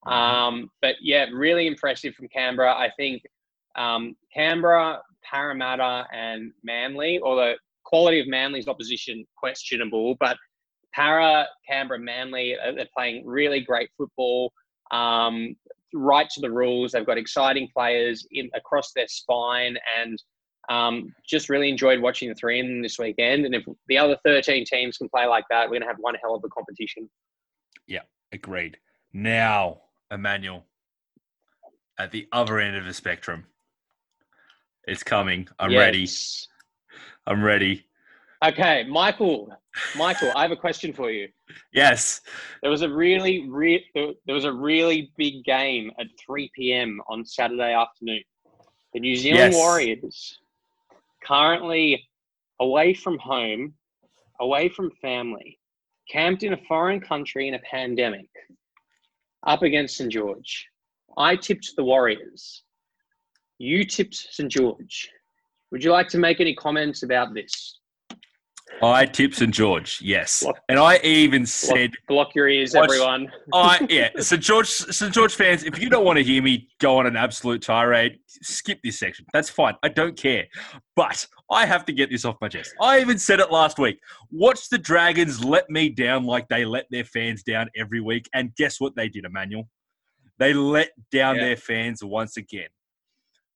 Mm-hmm. 0.06 0.12
Um, 0.12 0.70
but 0.82 0.96
yeah, 1.00 1.26
really 1.32 1.66
impressive 1.66 2.14
from 2.14 2.28
Canberra. 2.28 2.72
I 2.72 2.90
think 2.96 3.22
um, 3.76 4.16
Canberra, 4.32 5.00
Parramatta, 5.22 6.06
and 6.12 6.52
Manly, 6.62 7.20
although 7.22 7.54
quality 7.84 8.20
of 8.20 8.28
Manly's 8.28 8.68
opposition 8.68 9.24
questionable, 9.36 10.16
but 10.18 10.36
Para, 10.94 11.46
Canberra, 11.68 12.00
Manly, 12.00 12.56
they're 12.74 12.88
playing 12.96 13.26
really 13.26 13.60
great 13.60 13.90
football. 13.98 14.52
Um, 14.90 15.54
right 15.92 16.28
to 16.30 16.40
the 16.40 16.50
rules. 16.50 16.92
They've 16.92 17.06
got 17.06 17.18
exciting 17.18 17.68
players 17.74 18.26
in 18.30 18.48
across 18.54 18.92
their 18.92 19.08
spine, 19.08 19.76
and 19.98 20.22
um, 20.68 21.14
just 21.26 21.48
really 21.48 21.68
enjoyed 21.68 22.00
watching 22.00 22.28
the 22.28 22.34
three 22.34 22.60
in 22.60 22.82
this 22.82 22.98
weekend. 22.98 23.44
And 23.44 23.54
if 23.54 23.64
the 23.88 23.98
other 23.98 24.16
13 24.24 24.64
teams 24.64 24.98
can 24.98 25.08
play 25.08 25.26
like 25.26 25.44
that, 25.50 25.64
we're 25.64 25.74
going 25.74 25.82
to 25.82 25.88
have 25.88 25.98
one 25.98 26.14
hell 26.16 26.34
of 26.34 26.42
a 26.44 26.48
competition. 26.48 27.08
Yeah, 27.86 28.02
agreed. 28.32 28.78
Now, 29.12 29.82
Emmanuel, 30.10 30.64
at 31.98 32.10
the 32.10 32.28
other 32.32 32.58
end 32.58 32.76
of 32.76 32.84
the 32.84 32.94
spectrum, 32.94 33.46
it's 34.86 35.02
coming. 35.02 35.48
I'm 35.58 35.70
yes. 35.70 35.78
ready. 35.78 36.08
I'm 37.26 37.42
ready. 37.42 37.86
Okay, 38.44 38.84
Michael. 38.88 39.48
Michael, 39.96 40.30
I 40.36 40.42
have 40.42 40.52
a 40.52 40.56
question 40.56 40.92
for 40.92 41.10
you. 41.10 41.28
Yes. 41.72 42.20
There 42.62 42.70
was 42.70 42.82
a 42.82 42.88
really, 42.88 43.48
re- 43.48 43.84
there 43.94 44.34
was 44.34 44.44
a 44.44 44.52
really 44.52 45.10
big 45.16 45.44
game 45.44 45.90
at 45.98 46.06
3 46.24 46.50
p.m. 46.54 47.00
on 47.08 47.24
Saturday 47.24 47.72
afternoon. 47.72 48.22
The 48.94 49.00
New 49.00 49.16
Zealand 49.16 49.52
yes. 49.52 49.54
Warriors 49.54 50.38
currently 51.26 52.08
away 52.60 52.94
from 52.94 53.18
home, 53.18 53.74
away 54.40 54.68
from 54.68 54.90
family, 55.02 55.58
camped 56.10 56.42
in 56.42 56.52
a 56.52 56.64
foreign 56.68 57.00
country 57.00 57.48
in 57.48 57.54
a 57.54 57.58
pandemic, 57.70 58.28
up 59.46 59.62
against 59.62 59.96
St. 59.96 60.10
George. 60.10 60.66
I 61.18 61.36
tipped 61.36 61.72
the 61.76 61.84
Warriors. 61.84 62.62
You 63.58 63.84
tipped 63.84 64.14
St. 64.14 64.50
George. 64.50 65.10
Would 65.72 65.82
you 65.82 65.90
like 65.90 66.08
to 66.08 66.18
make 66.18 66.40
any 66.40 66.54
comments 66.54 67.02
about 67.02 67.34
this? 67.34 67.78
I 68.82 69.06
tips 69.06 69.40
and 69.40 69.54
George, 69.54 70.00
yes, 70.02 70.42
block, 70.42 70.60
and 70.68 70.78
I 70.78 70.98
even 70.98 71.46
said, 71.46 71.92
"Block, 72.08 72.34
your 72.34 72.48
ears, 72.48 72.74
everyone." 72.74 73.32
I 73.54 73.86
yeah, 73.90 74.10
St 74.18 74.42
George, 74.42 74.68
St 74.68 75.14
George 75.14 75.34
fans, 75.34 75.64
if 75.64 75.78
you 75.78 75.88
don't 75.88 76.04
want 76.04 76.18
to 76.18 76.24
hear 76.24 76.42
me 76.42 76.68
go 76.78 76.98
on 76.98 77.06
an 77.06 77.16
absolute 77.16 77.62
tirade, 77.62 78.18
skip 78.26 78.80
this 78.84 78.98
section. 78.98 79.24
That's 79.32 79.48
fine. 79.48 79.74
I 79.82 79.88
don't 79.88 80.16
care, 80.16 80.44
but 80.94 81.26
I 81.50 81.64
have 81.64 81.86
to 81.86 81.92
get 81.92 82.10
this 82.10 82.24
off 82.24 82.36
my 82.40 82.48
chest. 82.48 82.74
I 82.80 83.00
even 83.00 83.18
said 83.18 83.40
it 83.40 83.50
last 83.50 83.78
week. 83.78 83.98
Watch 84.30 84.68
the 84.68 84.78
Dragons 84.78 85.42
let 85.42 85.70
me 85.70 85.88
down 85.88 86.24
like 86.24 86.48
they 86.48 86.64
let 86.64 86.86
their 86.90 87.04
fans 87.04 87.42
down 87.42 87.70
every 87.76 88.00
week, 88.00 88.28
and 88.34 88.54
guess 88.56 88.80
what 88.80 88.94
they 88.94 89.08
did, 89.08 89.24
Emmanuel? 89.24 89.68
They 90.38 90.52
let 90.52 90.90
down 91.10 91.36
yeah. 91.36 91.44
their 91.44 91.56
fans 91.56 92.04
once 92.04 92.36
again. 92.36 92.68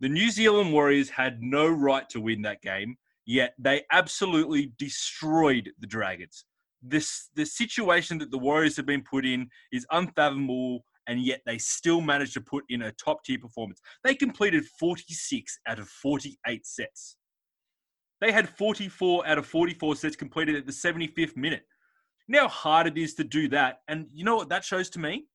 The 0.01 0.09
New 0.09 0.31
Zealand 0.31 0.73
Warriors 0.73 1.11
had 1.11 1.43
no 1.43 1.69
right 1.69 2.09
to 2.09 2.23
win 2.23 2.41
that 2.43 2.63
game 2.63 2.97
yet 3.31 3.55
they 3.61 3.85
absolutely 3.93 4.73
destroyed 4.77 5.71
the 5.79 5.87
Dragons. 5.87 6.45
This 6.83 7.29
the 7.37 7.47
situation 7.47 8.19
that 8.19 8.33
the 8.33 8.39
Warriors 8.39 8.77
have 8.77 8.87
been 8.87 9.05
put 9.09 9.25
in 9.25 9.49
is 9.71 9.87
unfathomable, 9.93 10.83
and 11.07 11.21
yet 11.21 11.41
they 11.47 11.57
still 11.57 12.01
managed 12.01 12.35
to 12.35 12.41
put 12.41 12.65
in 12.71 12.83
a 12.83 12.93
top 12.93 13.23
tier 13.23 13.39
performance. 13.39 13.81
They 14.03 14.17
completed 14.17 14.65
46 14.81 15.61
out 15.69 15.79
of 15.79 15.89
48 15.89 16.67
sets. 16.67 17.19
They 18.21 18.33
had 18.33 18.49
44 18.49 19.25
out 19.25 19.39
of 19.39 19.47
44 19.47 19.95
sets 19.95 20.17
completed 20.17 20.57
at 20.57 20.67
the 20.67 20.73
75th 20.73 21.37
minute. 21.37 21.63
You 22.27 22.35
know 22.35 22.43
how 22.43 22.49
hard 22.49 22.87
it 22.89 22.99
is 22.99 23.15
to 23.15 23.25
do 23.25 23.47
that, 23.51 23.79
and 23.87 24.09
you 24.13 24.25
know 24.25 24.35
what 24.35 24.49
that 24.49 24.65
shows 24.65 24.91
to 24.91 24.99
me? 24.99 25.27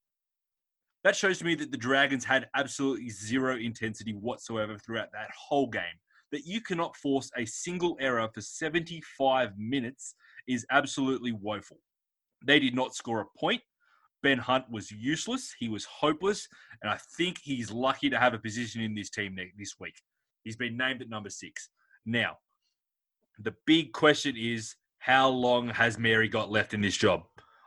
That 1.05 1.15
shows 1.15 1.37
to 1.37 1.45
me 1.45 1.55
that 1.55 1.71
the 1.71 1.77
Dragons 1.77 2.25
had 2.25 2.49
absolutely 2.57 3.09
zero 3.09 3.55
intensity 3.55 4.11
whatsoever 4.11 4.77
throughout 4.77 5.13
that 5.13 5.29
whole 5.37 5.67
game 5.67 5.99
that 6.35 6.45
you 6.45 6.59
cannot 6.59 6.97
force 6.97 7.31
a 7.37 7.45
single 7.45 7.95
error 8.01 8.27
for 8.33 8.41
75 8.41 9.57
minutes 9.57 10.15
is 10.49 10.65
absolutely 10.69 11.31
woeful. 11.31 11.77
They 12.45 12.59
did 12.59 12.75
not 12.75 12.93
score 12.93 13.21
a 13.21 13.39
point. 13.39 13.61
Ben 14.21 14.37
Hunt 14.37 14.69
was 14.69 14.91
useless. 14.91 15.55
He 15.57 15.69
was 15.69 15.85
hopeless. 15.85 16.45
And 16.81 16.91
I 16.91 16.99
think 17.15 17.37
he's 17.41 17.71
lucky 17.71 18.09
to 18.09 18.19
have 18.19 18.33
a 18.33 18.37
position 18.37 18.81
in 18.81 18.93
this 18.93 19.09
team 19.09 19.37
this 19.57 19.75
week. 19.79 19.95
He's 20.43 20.57
been 20.57 20.75
named 20.75 21.01
at 21.01 21.09
number 21.09 21.29
six. 21.29 21.69
Now, 22.05 22.37
the 23.39 23.55
big 23.65 23.93
question 23.93 24.35
is 24.37 24.75
how 24.99 25.29
long 25.29 25.69
has 25.69 25.97
Mary 25.97 26.27
got 26.27 26.51
left 26.51 26.73
in 26.73 26.81
this 26.81 26.97
job? 26.97 27.23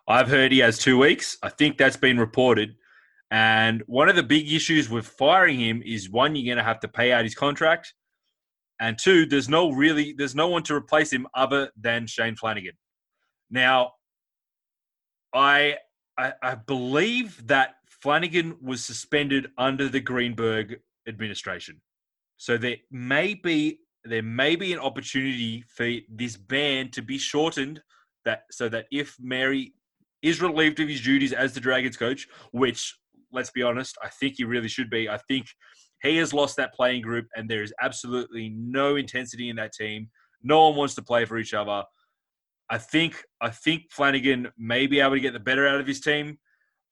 I've 0.07 0.28
heard 0.28 0.52
he 0.52 0.59
has 0.59 0.78
two 0.78 0.98
weeks. 0.98 1.38
I 1.42 1.48
think 1.48 1.78
that's 1.78 1.96
been 1.96 2.20
reported. 2.20 2.74
And 3.31 3.83
one 3.87 4.11
of 4.11 4.16
the 4.16 4.22
big 4.22 4.52
issues 4.52 4.90
with 4.90 5.07
firing 5.07 5.59
him 5.59 5.83
is 5.87 6.11
one, 6.11 6.37
you're 6.37 6.54
going 6.54 6.62
to 6.62 6.68
have 6.68 6.81
to 6.81 6.88
pay 6.88 7.12
out 7.12 7.24
his 7.24 7.35
contract 7.35 7.94
and 8.80 8.98
two, 8.98 9.26
there's 9.26 9.48
no 9.48 9.70
really 9.70 10.14
there's 10.16 10.34
no 10.34 10.48
one 10.48 10.62
to 10.64 10.74
replace 10.74 11.12
him 11.12 11.26
other 11.34 11.70
than 11.80 12.06
Shane 12.06 12.36
Flanagan. 12.36 12.74
Now, 13.50 13.92
I 15.34 15.76
I, 16.16 16.32
I 16.42 16.54
believe 16.54 17.46
that 17.48 17.76
Flanagan 17.86 18.56
was 18.62 18.84
suspended 18.84 19.48
under 19.58 19.88
the 19.88 20.00
Greenberg 20.00 20.80
administration, 21.08 21.80
so 22.36 22.56
there 22.56 22.76
may 22.90 23.34
be 23.34 23.80
there 24.04 24.22
may 24.22 24.56
be 24.56 24.72
an 24.72 24.78
opportunity 24.78 25.64
for 25.68 25.90
this 26.08 26.36
ban 26.36 26.90
to 26.92 27.02
be 27.02 27.18
shortened 27.18 27.82
that 28.24 28.42
so 28.50 28.68
that 28.68 28.86
if 28.90 29.16
Mary 29.20 29.74
is 30.22 30.40
relieved 30.40 30.80
of 30.80 30.88
his 30.88 31.00
duties 31.00 31.32
as 31.32 31.52
the 31.52 31.60
Dragons 31.60 31.96
coach, 31.96 32.28
which 32.52 32.96
let's 33.32 33.50
be 33.50 33.62
honest, 33.62 33.96
I 34.02 34.08
think 34.08 34.34
he 34.36 34.44
really 34.44 34.68
should 34.68 34.90
be. 34.90 35.08
I 35.08 35.18
think 35.28 35.46
he 36.02 36.16
has 36.18 36.32
lost 36.32 36.56
that 36.56 36.74
playing 36.74 37.02
group, 37.02 37.26
and 37.37 37.48
there 37.48 37.62
is 37.62 37.72
absolutely 37.80 38.50
no 38.50 38.96
intensity 38.96 39.48
in 39.48 39.56
that 39.56 39.72
team. 39.72 40.08
No 40.42 40.68
one 40.68 40.76
wants 40.76 40.94
to 40.94 41.02
play 41.02 41.24
for 41.24 41.38
each 41.38 41.54
other. 41.54 41.82
I 42.70 42.78
think 42.78 43.22
I 43.40 43.50
think 43.50 43.84
Flanagan 43.90 44.48
may 44.58 44.87
be 44.87 45.00
able 45.00 45.14
to 45.14 45.20
get 45.20 45.32
the 45.32 45.40
better 45.40 45.66
out 45.66 45.80
of 45.80 45.87
his 45.87 46.00
team, 46.00 46.38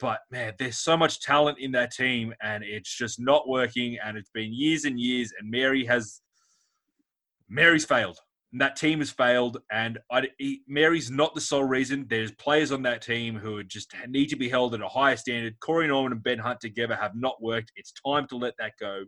but 0.00 0.20
man, 0.30 0.54
there's 0.58 0.78
so 0.78 0.96
much 0.96 1.20
talent 1.20 1.58
in 1.60 1.72
that 1.72 1.92
team, 1.92 2.34
and 2.42 2.64
it's 2.64 2.94
just 2.96 3.20
not 3.20 3.48
working. 3.48 3.98
And 4.04 4.16
it's 4.16 4.30
been 4.30 4.52
years 4.52 4.84
and 4.84 4.98
years, 4.98 5.32
and 5.38 5.50
Mary 5.50 5.84
has 5.84 6.20
Mary's 7.48 7.84
failed. 7.84 8.18
And 8.56 8.60
that 8.62 8.76
team 8.76 9.00
has 9.00 9.10
failed, 9.10 9.58
and 9.70 9.98
I, 10.10 10.28
he, 10.38 10.62
Mary's 10.66 11.10
not 11.10 11.34
the 11.34 11.42
sole 11.42 11.64
reason. 11.64 12.06
There's 12.08 12.32
players 12.32 12.72
on 12.72 12.80
that 12.84 13.02
team 13.02 13.36
who 13.36 13.62
just 13.62 13.92
need 14.08 14.28
to 14.28 14.36
be 14.36 14.48
held 14.48 14.72
at 14.72 14.80
a 14.80 14.88
higher 14.88 15.18
standard. 15.18 15.60
Corey 15.60 15.88
Norman 15.88 16.12
and 16.12 16.22
Ben 16.22 16.38
Hunt 16.38 16.62
together 16.62 16.96
have 16.96 17.14
not 17.14 17.42
worked. 17.42 17.70
It's 17.76 17.92
time 17.92 18.26
to 18.28 18.36
let 18.38 18.54
that 18.58 18.72
go. 18.80 19.04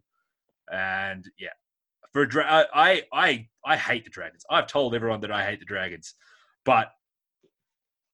And 0.70 1.24
yeah, 1.38 1.48
for 2.12 2.26
dra- 2.26 2.68
I 2.74 3.04
I 3.11 3.48
I 3.64 3.78
hate 3.78 4.04
the 4.04 4.11
Dragons. 4.11 4.44
I've 4.50 4.66
told 4.66 4.94
everyone 4.94 5.22
that 5.22 5.32
I 5.32 5.42
hate 5.42 5.61
the 5.61 5.64
Dragons, 5.64 6.12
but 6.66 6.90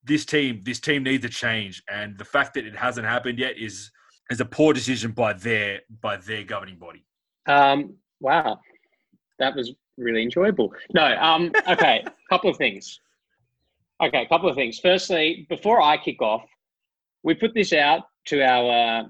this 0.05 0.23
team 0.23 0.61
this 0.63 0.79
team 0.79 1.03
needs 1.03 1.25
a 1.25 1.29
change, 1.29 1.83
and 1.89 2.17
the 2.17 2.23
fact 2.23 2.53
that 2.53 2.65
it 2.65 2.77
hasn't 2.77 3.07
happened 3.07 3.39
yet 3.39 3.57
is 3.57 3.91
is 4.29 4.39
a 4.39 4.45
poor 4.45 4.71
decision 4.71 5.11
by 5.11 5.33
their 5.33 5.81
by 5.99 6.15
their 6.15 6.45
governing 6.45 6.79
body. 6.79 7.05
Um, 7.45 7.97
wow, 8.21 8.57
that 9.39 9.53
was 9.53 9.73
really 9.97 10.23
enjoyable. 10.23 10.73
No, 10.93 11.15
um, 11.17 11.51
okay, 11.69 12.03
a 12.05 12.11
couple 12.29 12.49
of 12.49 12.57
things. 12.57 12.99
Okay, 14.03 14.23
a 14.23 14.27
couple 14.27 14.49
of 14.49 14.55
things. 14.55 14.79
Firstly, 14.79 15.45
before 15.49 15.81
I 15.81 15.97
kick 15.97 16.21
off, 16.21 16.45
we 17.23 17.33
put 17.33 17.53
this 17.53 17.73
out 17.73 18.03
to 18.27 18.41
our 18.41 18.99
uh, 18.99 19.03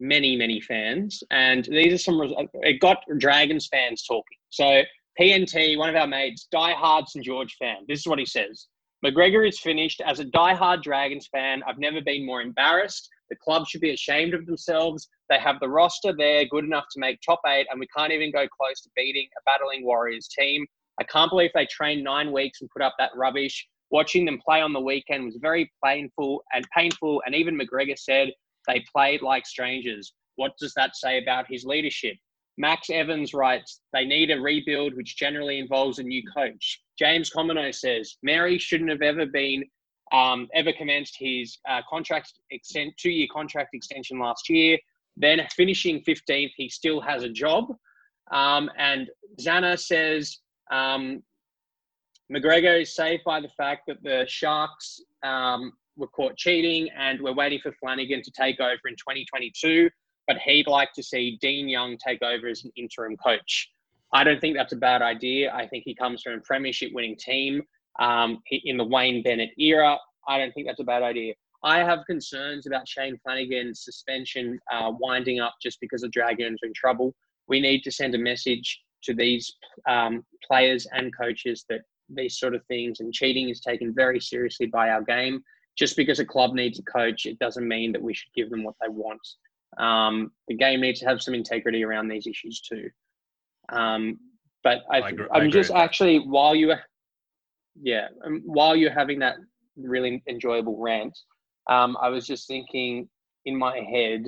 many, 0.00 0.36
many 0.36 0.60
fans, 0.60 1.22
and 1.30 1.64
these 1.64 1.92
are 1.94 1.98
some. 1.98 2.20
It 2.54 2.80
got 2.80 2.98
Dragons 3.18 3.68
fans 3.68 4.04
talking. 4.04 4.38
So 4.50 4.82
PNT, 5.20 5.78
one 5.78 5.88
of 5.88 5.96
our 5.96 6.06
mates, 6.06 6.48
die-hard 6.50 7.08
St 7.08 7.24
George 7.24 7.56
fan. 7.58 7.78
This 7.86 8.00
is 8.00 8.06
what 8.06 8.18
he 8.18 8.26
says: 8.26 8.66
McGregor 9.04 9.46
is 9.46 9.60
finished. 9.60 10.00
As 10.04 10.18
a 10.18 10.24
die-hard 10.24 10.82
Dragons 10.82 11.28
fan, 11.28 11.62
I've 11.68 11.78
never 11.78 12.00
been 12.00 12.26
more 12.26 12.42
embarrassed. 12.42 13.08
The 13.30 13.36
club 13.36 13.68
should 13.68 13.80
be 13.80 13.92
ashamed 13.92 14.34
of 14.34 14.44
themselves. 14.44 15.08
They 15.30 15.38
have 15.38 15.60
the 15.60 15.68
roster 15.68 16.12
there 16.16 16.46
good 16.46 16.64
enough 16.64 16.86
to 16.92 17.00
make 17.00 17.20
top 17.20 17.40
eight, 17.46 17.68
and 17.70 17.78
we 17.78 17.86
can't 17.96 18.12
even 18.12 18.32
go 18.32 18.48
close 18.48 18.80
to 18.80 18.90
beating 18.96 19.28
a 19.38 19.42
battling 19.44 19.84
Warriors 19.84 20.26
team. 20.26 20.66
I 21.00 21.04
can't 21.04 21.30
believe 21.30 21.50
they 21.54 21.66
trained 21.66 22.02
nine 22.02 22.32
weeks 22.32 22.60
and 22.60 22.70
put 22.70 22.82
up 22.82 22.94
that 22.98 23.12
rubbish. 23.14 23.68
Watching 23.90 24.24
them 24.24 24.40
play 24.44 24.60
on 24.60 24.72
the 24.72 24.80
weekend 24.80 25.24
was 25.26 25.38
very 25.40 25.70
painful 25.84 26.42
and 26.52 26.66
painful. 26.76 27.22
And 27.24 27.36
even 27.36 27.56
McGregor 27.56 27.96
said 27.96 28.32
they 28.66 28.84
played 28.92 29.22
like 29.22 29.46
strangers. 29.46 30.12
What 30.34 30.52
does 30.58 30.74
that 30.74 30.96
say 30.96 31.22
about 31.22 31.46
his 31.48 31.64
leadership? 31.64 32.16
Max 32.56 32.90
Evans 32.90 33.32
writes, 33.32 33.80
they 33.92 34.04
need 34.04 34.32
a 34.32 34.40
rebuild, 34.40 34.94
which 34.96 35.16
generally 35.16 35.60
involves 35.60 36.00
a 36.00 36.02
new 36.02 36.22
coach. 36.36 36.82
James 36.98 37.30
Comino 37.30 37.74
says, 37.74 38.16
Mary 38.22 38.58
shouldn't 38.58 38.90
have 38.90 39.02
ever 39.02 39.26
been, 39.26 39.64
um, 40.12 40.48
ever 40.54 40.72
commenced 40.72 41.16
his 41.18 41.58
uh, 41.68 41.80
contract 41.88 42.32
extent, 42.50 42.94
two-year 42.96 43.28
contract 43.32 43.70
extension 43.74 44.18
last 44.18 44.48
year. 44.48 44.78
Then 45.16 45.40
finishing 45.54 46.02
15th, 46.02 46.52
he 46.56 46.68
still 46.68 47.00
has 47.00 47.22
a 47.22 47.28
job. 47.28 47.74
Um, 48.30 48.70
and 48.76 49.08
Zana 49.40 49.78
says, 49.78 50.38
um, 50.70 51.22
McGregor 52.32 52.82
is 52.82 52.94
saved 52.94 53.24
by 53.24 53.40
the 53.40 53.48
fact 53.56 53.82
that 53.86 54.02
the 54.02 54.24
Sharks 54.28 55.00
um, 55.22 55.72
were 55.96 56.08
caught 56.08 56.36
cheating 56.36 56.88
and 56.96 57.20
we're 57.20 57.34
waiting 57.34 57.60
for 57.62 57.72
Flanagan 57.72 58.22
to 58.22 58.30
take 58.30 58.60
over 58.60 58.80
in 58.86 58.94
2022 58.94 59.88
but 60.28 60.38
he'd 60.38 60.68
like 60.68 60.92
to 60.92 61.02
see 61.02 61.38
Dean 61.40 61.68
Young 61.68 61.96
take 61.96 62.22
over 62.22 62.46
as 62.46 62.62
an 62.62 62.70
interim 62.76 63.16
coach. 63.16 63.70
I 64.12 64.24
don't 64.24 64.40
think 64.40 64.56
that's 64.56 64.72
a 64.72 64.76
bad 64.76 65.02
idea. 65.02 65.52
I 65.52 65.66
think 65.66 65.84
he 65.84 65.94
comes 65.94 66.22
from 66.22 66.34
a 66.34 66.40
premiership 66.40 66.92
winning 66.94 67.16
team 67.16 67.62
um, 68.00 68.38
in 68.50 68.76
the 68.76 68.84
Wayne 68.84 69.22
Bennett 69.22 69.50
era. 69.58 69.98
I 70.26 70.38
don't 70.38 70.52
think 70.52 70.66
that's 70.66 70.80
a 70.80 70.84
bad 70.84 71.02
idea. 71.02 71.34
I 71.62 71.78
have 71.78 72.06
concerns 72.06 72.66
about 72.66 72.88
Shane 72.88 73.18
Flanagan's 73.22 73.84
suspension 73.84 74.58
uh, 74.72 74.92
winding 74.98 75.40
up 75.40 75.54
just 75.60 75.80
because 75.80 76.02
the 76.02 76.08
Dragons 76.08 76.60
are 76.62 76.66
in 76.66 76.72
trouble. 76.74 77.14
We 77.48 77.60
need 77.60 77.82
to 77.82 77.90
send 77.90 78.14
a 78.14 78.18
message 78.18 78.80
to 79.04 79.14
these 79.14 79.52
um, 79.88 80.24
players 80.46 80.86
and 80.92 81.14
coaches 81.16 81.64
that 81.68 81.80
these 82.08 82.38
sort 82.38 82.54
of 82.54 82.64
things 82.66 83.00
and 83.00 83.12
cheating 83.12 83.48
is 83.48 83.60
taken 83.60 83.92
very 83.94 84.20
seriously 84.20 84.66
by 84.66 84.90
our 84.90 85.02
game. 85.02 85.42
Just 85.76 85.96
because 85.96 86.18
a 86.18 86.24
club 86.24 86.54
needs 86.54 86.78
a 86.78 86.82
coach, 86.82 87.26
it 87.26 87.38
doesn't 87.38 87.66
mean 87.66 87.92
that 87.92 88.02
we 88.02 88.14
should 88.14 88.32
give 88.34 88.50
them 88.50 88.64
what 88.64 88.74
they 88.80 88.88
want. 88.88 89.20
Um, 89.78 90.32
the 90.48 90.54
game 90.54 90.80
needs 90.80 91.00
to 91.00 91.06
have 91.06 91.22
some 91.22 91.34
integrity 91.34 91.84
around 91.84 92.08
these 92.08 92.26
issues 92.26 92.60
too. 92.60 92.88
Um, 93.70 94.18
but 94.64 94.82
I, 94.90 95.12
am 95.34 95.50
just 95.50 95.70
actually 95.70 96.18
while 96.18 96.54
you, 96.54 96.74
yeah, 97.80 98.08
um, 98.24 98.42
while 98.44 98.74
you're 98.76 98.92
having 98.92 99.18
that 99.20 99.36
really 99.76 100.22
enjoyable 100.28 100.76
rant, 100.78 101.16
um, 101.68 101.96
I 102.00 102.08
was 102.08 102.26
just 102.26 102.48
thinking 102.48 103.08
in 103.44 103.56
my 103.56 103.78
head 103.78 104.24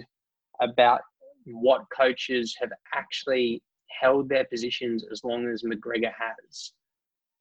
about 0.61 1.01
what 1.47 1.83
coaches 1.97 2.57
have 2.61 2.71
actually 2.95 3.63
held 4.01 4.29
their 4.29 4.45
positions 4.45 5.05
as 5.11 5.25
long 5.25 5.49
as 5.49 5.63
McGregor 5.63 6.13
has. 6.13 6.73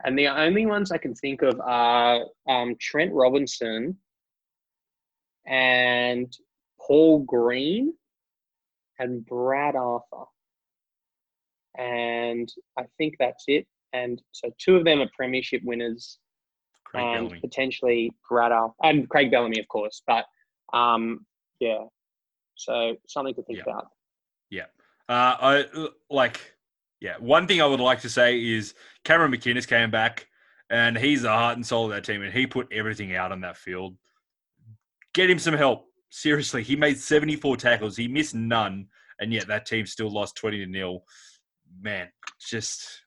And 0.03 0.17
the 0.17 0.27
only 0.27 0.65
ones 0.65 0.91
I 0.91 0.97
can 0.97 1.13
think 1.13 1.41
of 1.41 1.59
are 1.59 2.25
um, 2.47 2.75
Trent 2.79 3.13
Robinson 3.13 3.97
and 5.45 6.31
Paul 6.79 7.19
Green 7.19 7.93
and 8.97 9.25
Brad 9.25 9.75
Arthur. 9.75 10.25
And 11.77 12.51
I 12.77 12.83
think 12.97 13.15
that's 13.19 13.43
it. 13.47 13.67
And 13.93 14.21
so 14.31 14.49
two 14.57 14.75
of 14.75 14.85
them 14.85 15.01
are 15.01 15.09
premiership 15.15 15.61
winners. 15.63 16.19
Craig 16.85 17.05
and 17.05 17.27
Bellamy. 17.27 17.41
potentially 17.41 18.11
Brad 18.27 18.51
and 18.81 19.07
Craig 19.09 19.31
Bellamy, 19.31 19.59
of 19.59 19.67
course. 19.67 20.01
But 20.07 20.25
um, 20.73 21.25
yeah. 21.59 21.83
So 22.55 22.95
something 23.07 23.35
to 23.35 23.43
think 23.43 23.59
yeah. 23.59 23.71
about. 23.71 23.87
Yeah. 24.49 24.65
Uh, 25.07 25.35
I 25.39 25.65
like 26.09 26.39
yeah. 26.99 27.15
One 27.19 27.47
thing 27.47 27.61
I 27.61 27.65
would 27.65 27.79
like 27.79 28.01
to 28.01 28.09
say 28.09 28.43
is 28.43 28.73
Cameron 29.03 29.31
McInnes 29.31 29.67
came 29.67 29.91
back 29.91 30.27
and 30.69 30.97
he's 30.97 31.21
the 31.21 31.29
heart 31.29 31.55
and 31.55 31.65
soul 31.65 31.85
of 31.85 31.91
that 31.91 32.03
team 32.03 32.23
and 32.23 32.33
he 32.33 32.45
put 32.45 32.67
everything 32.71 33.15
out 33.15 33.31
on 33.31 33.41
that 33.41 33.57
field. 33.57 33.95
Get 35.13 35.29
him 35.29 35.39
some 35.39 35.55
help 35.55 35.89
seriously, 36.09 36.63
he 36.63 36.75
made 36.75 36.97
74 36.97 37.57
tackles. 37.57 37.95
He 37.95 38.07
missed 38.07 38.35
none, 38.35 38.87
and 39.19 39.31
yet 39.33 39.47
that 39.47 39.65
team 39.65 39.85
still 39.85 40.11
lost 40.11 40.35
20 40.35 40.57
to 40.59 40.65
nil. 40.65 41.03
Man, 41.81 42.09
just 42.39 43.03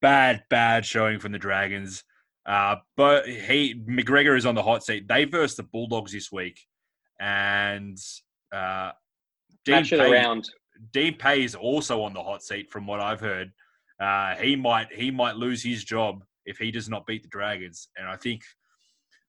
bad, 0.00 0.44
bad 0.50 0.84
showing 0.84 1.18
from 1.18 1.32
the 1.32 1.38
Dragons. 1.38 2.04
Uh, 2.46 2.76
but 2.96 3.28
he 3.28 3.74
McGregor 3.88 4.36
is 4.36 4.46
on 4.46 4.54
the 4.54 4.62
hot 4.62 4.82
seat. 4.82 5.06
They 5.06 5.24
versed 5.24 5.56
the 5.58 5.62
Bulldogs 5.62 6.12
this 6.12 6.32
week, 6.32 6.58
and 7.20 7.98
uh, 8.52 8.92
Dean 9.64 9.84
Pay, 9.84 10.10
around. 10.10 10.48
Dean 10.92 11.16
Pay 11.16 11.44
is 11.44 11.54
also 11.54 12.02
on 12.02 12.14
the 12.14 12.22
hot 12.22 12.42
seat, 12.42 12.70
from 12.70 12.86
what 12.86 13.00
I've 13.00 13.20
heard. 13.20 13.52
Uh, 14.00 14.34
he 14.36 14.56
might 14.56 14.90
he 14.92 15.10
might 15.10 15.36
lose 15.36 15.62
his 15.62 15.84
job 15.84 16.24
if 16.46 16.56
he 16.56 16.70
does 16.70 16.88
not 16.88 17.06
beat 17.06 17.22
the 17.22 17.28
Dragons, 17.28 17.88
and 17.96 18.08
I 18.08 18.16
think 18.16 18.42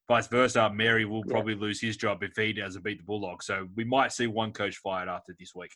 vice 0.08 0.28
versa, 0.28 0.70
Mary 0.74 1.06
will 1.06 1.24
probably 1.24 1.54
yeah. 1.54 1.62
lose 1.62 1.80
his 1.80 1.98
job 1.98 2.24
if 2.24 2.36
he 2.36 2.54
doesn't 2.54 2.84
beat 2.84 2.98
the 2.98 3.04
Bulldogs. 3.04 3.46
So 3.46 3.68
we 3.76 3.84
might 3.84 4.12
see 4.12 4.28
one 4.28 4.52
coach 4.52 4.78
fired 4.78 5.08
after 5.08 5.36
this 5.38 5.54
week. 5.56 5.72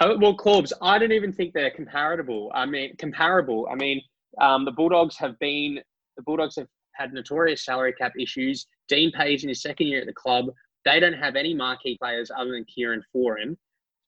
Oh, 0.00 0.18
well, 0.18 0.34
Corbs, 0.34 0.72
I 0.82 0.98
don't 0.98 1.12
even 1.12 1.32
think 1.32 1.54
they're 1.54 1.70
comparable. 1.70 2.50
I 2.54 2.66
mean, 2.66 2.96
comparable. 2.96 3.68
I 3.70 3.76
mean, 3.76 4.02
um, 4.40 4.64
the 4.64 4.72
Bulldogs 4.72 5.16
have 5.18 5.38
been 5.38 5.78
the 6.16 6.22
Bulldogs 6.22 6.56
have 6.56 6.66
had 6.94 7.12
notorious 7.12 7.64
salary 7.64 7.92
cap 7.92 8.12
issues. 8.18 8.66
Dean 8.88 9.10
Pay's 9.12 9.42
in 9.42 9.48
his 9.48 9.62
second 9.62 9.86
year 9.86 10.00
at 10.00 10.06
the 10.06 10.12
club. 10.12 10.46
They 10.84 11.00
don't 11.00 11.14
have 11.14 11.36
any 11.36 11.54
marquee 11.54 11.96
players 12.00 12.30
other 12.36 12.52
than 12.52 12.64
Kieran 12.64 13.02
Foran. 13.14 13.56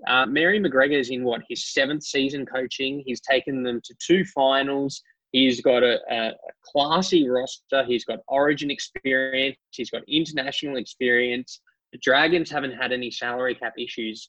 Uh, 0.06 0.26
Mary 0.26 0.60
McGregor 0.60 0.98
is 0.98 1.10
in 1.10 1.24
what 1.24 1.42
his 1.48 1.72
seventh 1.72 2.02
season 2.02 2.44
coaching. 2.44 3.02
He's 3.06 3.20
taken 3.20 3.62
them 3.62 3.80
to 3.84 3.94
two 4.04 4.24
finals. 4.26 5.02
He's 5.32 5.60
got 5.60 5.82
a, 5.82 5.98
a, 6.10 6.32
classy 6.62 7.28
roster. 7.28 7.84
He's 7.84 8.04
got 8.04 8.20
origin 8.28 8.70
experience. 8.70 9.56
He's 9.70 9.90
got 9.90 10.02
international 10.06 10.76
experience. 10.76 11.60
The 11.92 11.98
Dragons 11.98 12.50
haven't 12.50 12.72
had 12.72 12.92
any 12.92 13.10
salary 13.10 13.54
cap 13.54 13.74
issues. 13.78 14.28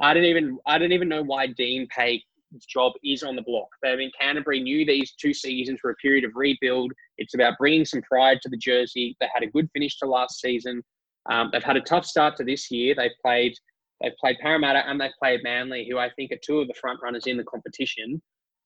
I 0.00 0.14
don't 0.14 0.24
even 0.24 0.58
I 0.66 0.78
don't 0.78 0.92
even 0.92 1.08
know 1.08 1.22
why 1.22 1.48
Dean 1.48 1.86
Pay's 1.94 2.22
job 2.68 2.92
is 3.04 3.22
on 3.22 3.36
the 3.36 3.42
block. 3.42 3.68
I 3.84 3.96
mean, 3.96 4.10
Canterbury 4.18 4.60
knew 4.60 4.84
these 4.84 5.14
two 5.20 5.34
seasons 5.34 5.80
were 5.82 5.90
a 5.90 5.96
period 5.96 6.24
of 6.24 6.32
rebuild. 6.34 6.92
It's 7.18 7.34
about 7.34 7.58
bringing 7.58 7.84
some 7.84 8.02
pride 8.02 8.40
to 8.42 8.48
the 8.48 8.56
jersey. 8.56 9.16
They 9.20 9.28
had 9.32 9.42
a 9.42 9.50
good 9.50 9.68
finish 9.72 9.98
to 9.98 10.06
last 10.06 10.40
season. 10.40 10.82
Um, 11.30 11.50
they've 11.52 11.62
had 11.62 11.76
a 11.76 11.82
tough 11.82 12.04
start 12.04 12.36
to 12.36 12.44
this 12.44 12.70
year. 12.70 12.94
They've 12.96 13.10
played 13.24 13.54
they've 14.02 14.16
played 14.20 14.38
Parramatta 14.40 14.88
and 14.88 15.00
they've 15.00 15.10
played 15.18 15.42
Manly, 15.42 15.86
who 15.88 15.98
I 15.98 16.10
think 16.10 16.32
are 16.32 16.38
two 16.44 16.60
of 16.60 16.68
the 16.68 16.74
front 16.74 17.00
runners 17.02 17.26
in 17.26 17.36
the 17.36 17.44
competition. 17.44 18.20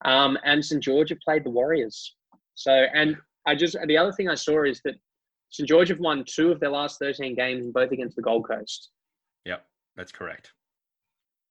Um, 0.05 0.37
and 0.43 0.63
St 0.63 0.81
George 0.81 1.09
have 1.09 1.19
played 1.19 1.43
the 1.43 1.49
Warriors. 1.49 2.15
So, 2.55 2.71
and 2.71 3.17
I 3.45 3.55
just 3.55 3.77
the 3.87 3.97
other 3.97 4.11
thing 4.11 4.29
I 4.29 4.35
saw 4.35 4.63
is 4.63 4.81
that 4.85 4.95
St 5.49 5.67
George 5.67 5.89
have 5.89 5.99
won 5.99 6.25
two 6.27 6.51
of 6.51 6.59
their 6.59 6.71
last 6.71 6.99
thirteen 6.99 7.35
games, 7.35 7.67
both 7.67 7.91
against 7.91 8.15
the 8.15 8.21
Gold 8.21 8.47
Coast. 8.47 8.89
Yep, 9.45 9.65
that's 9.95 10.11
correct. 10.11 10.53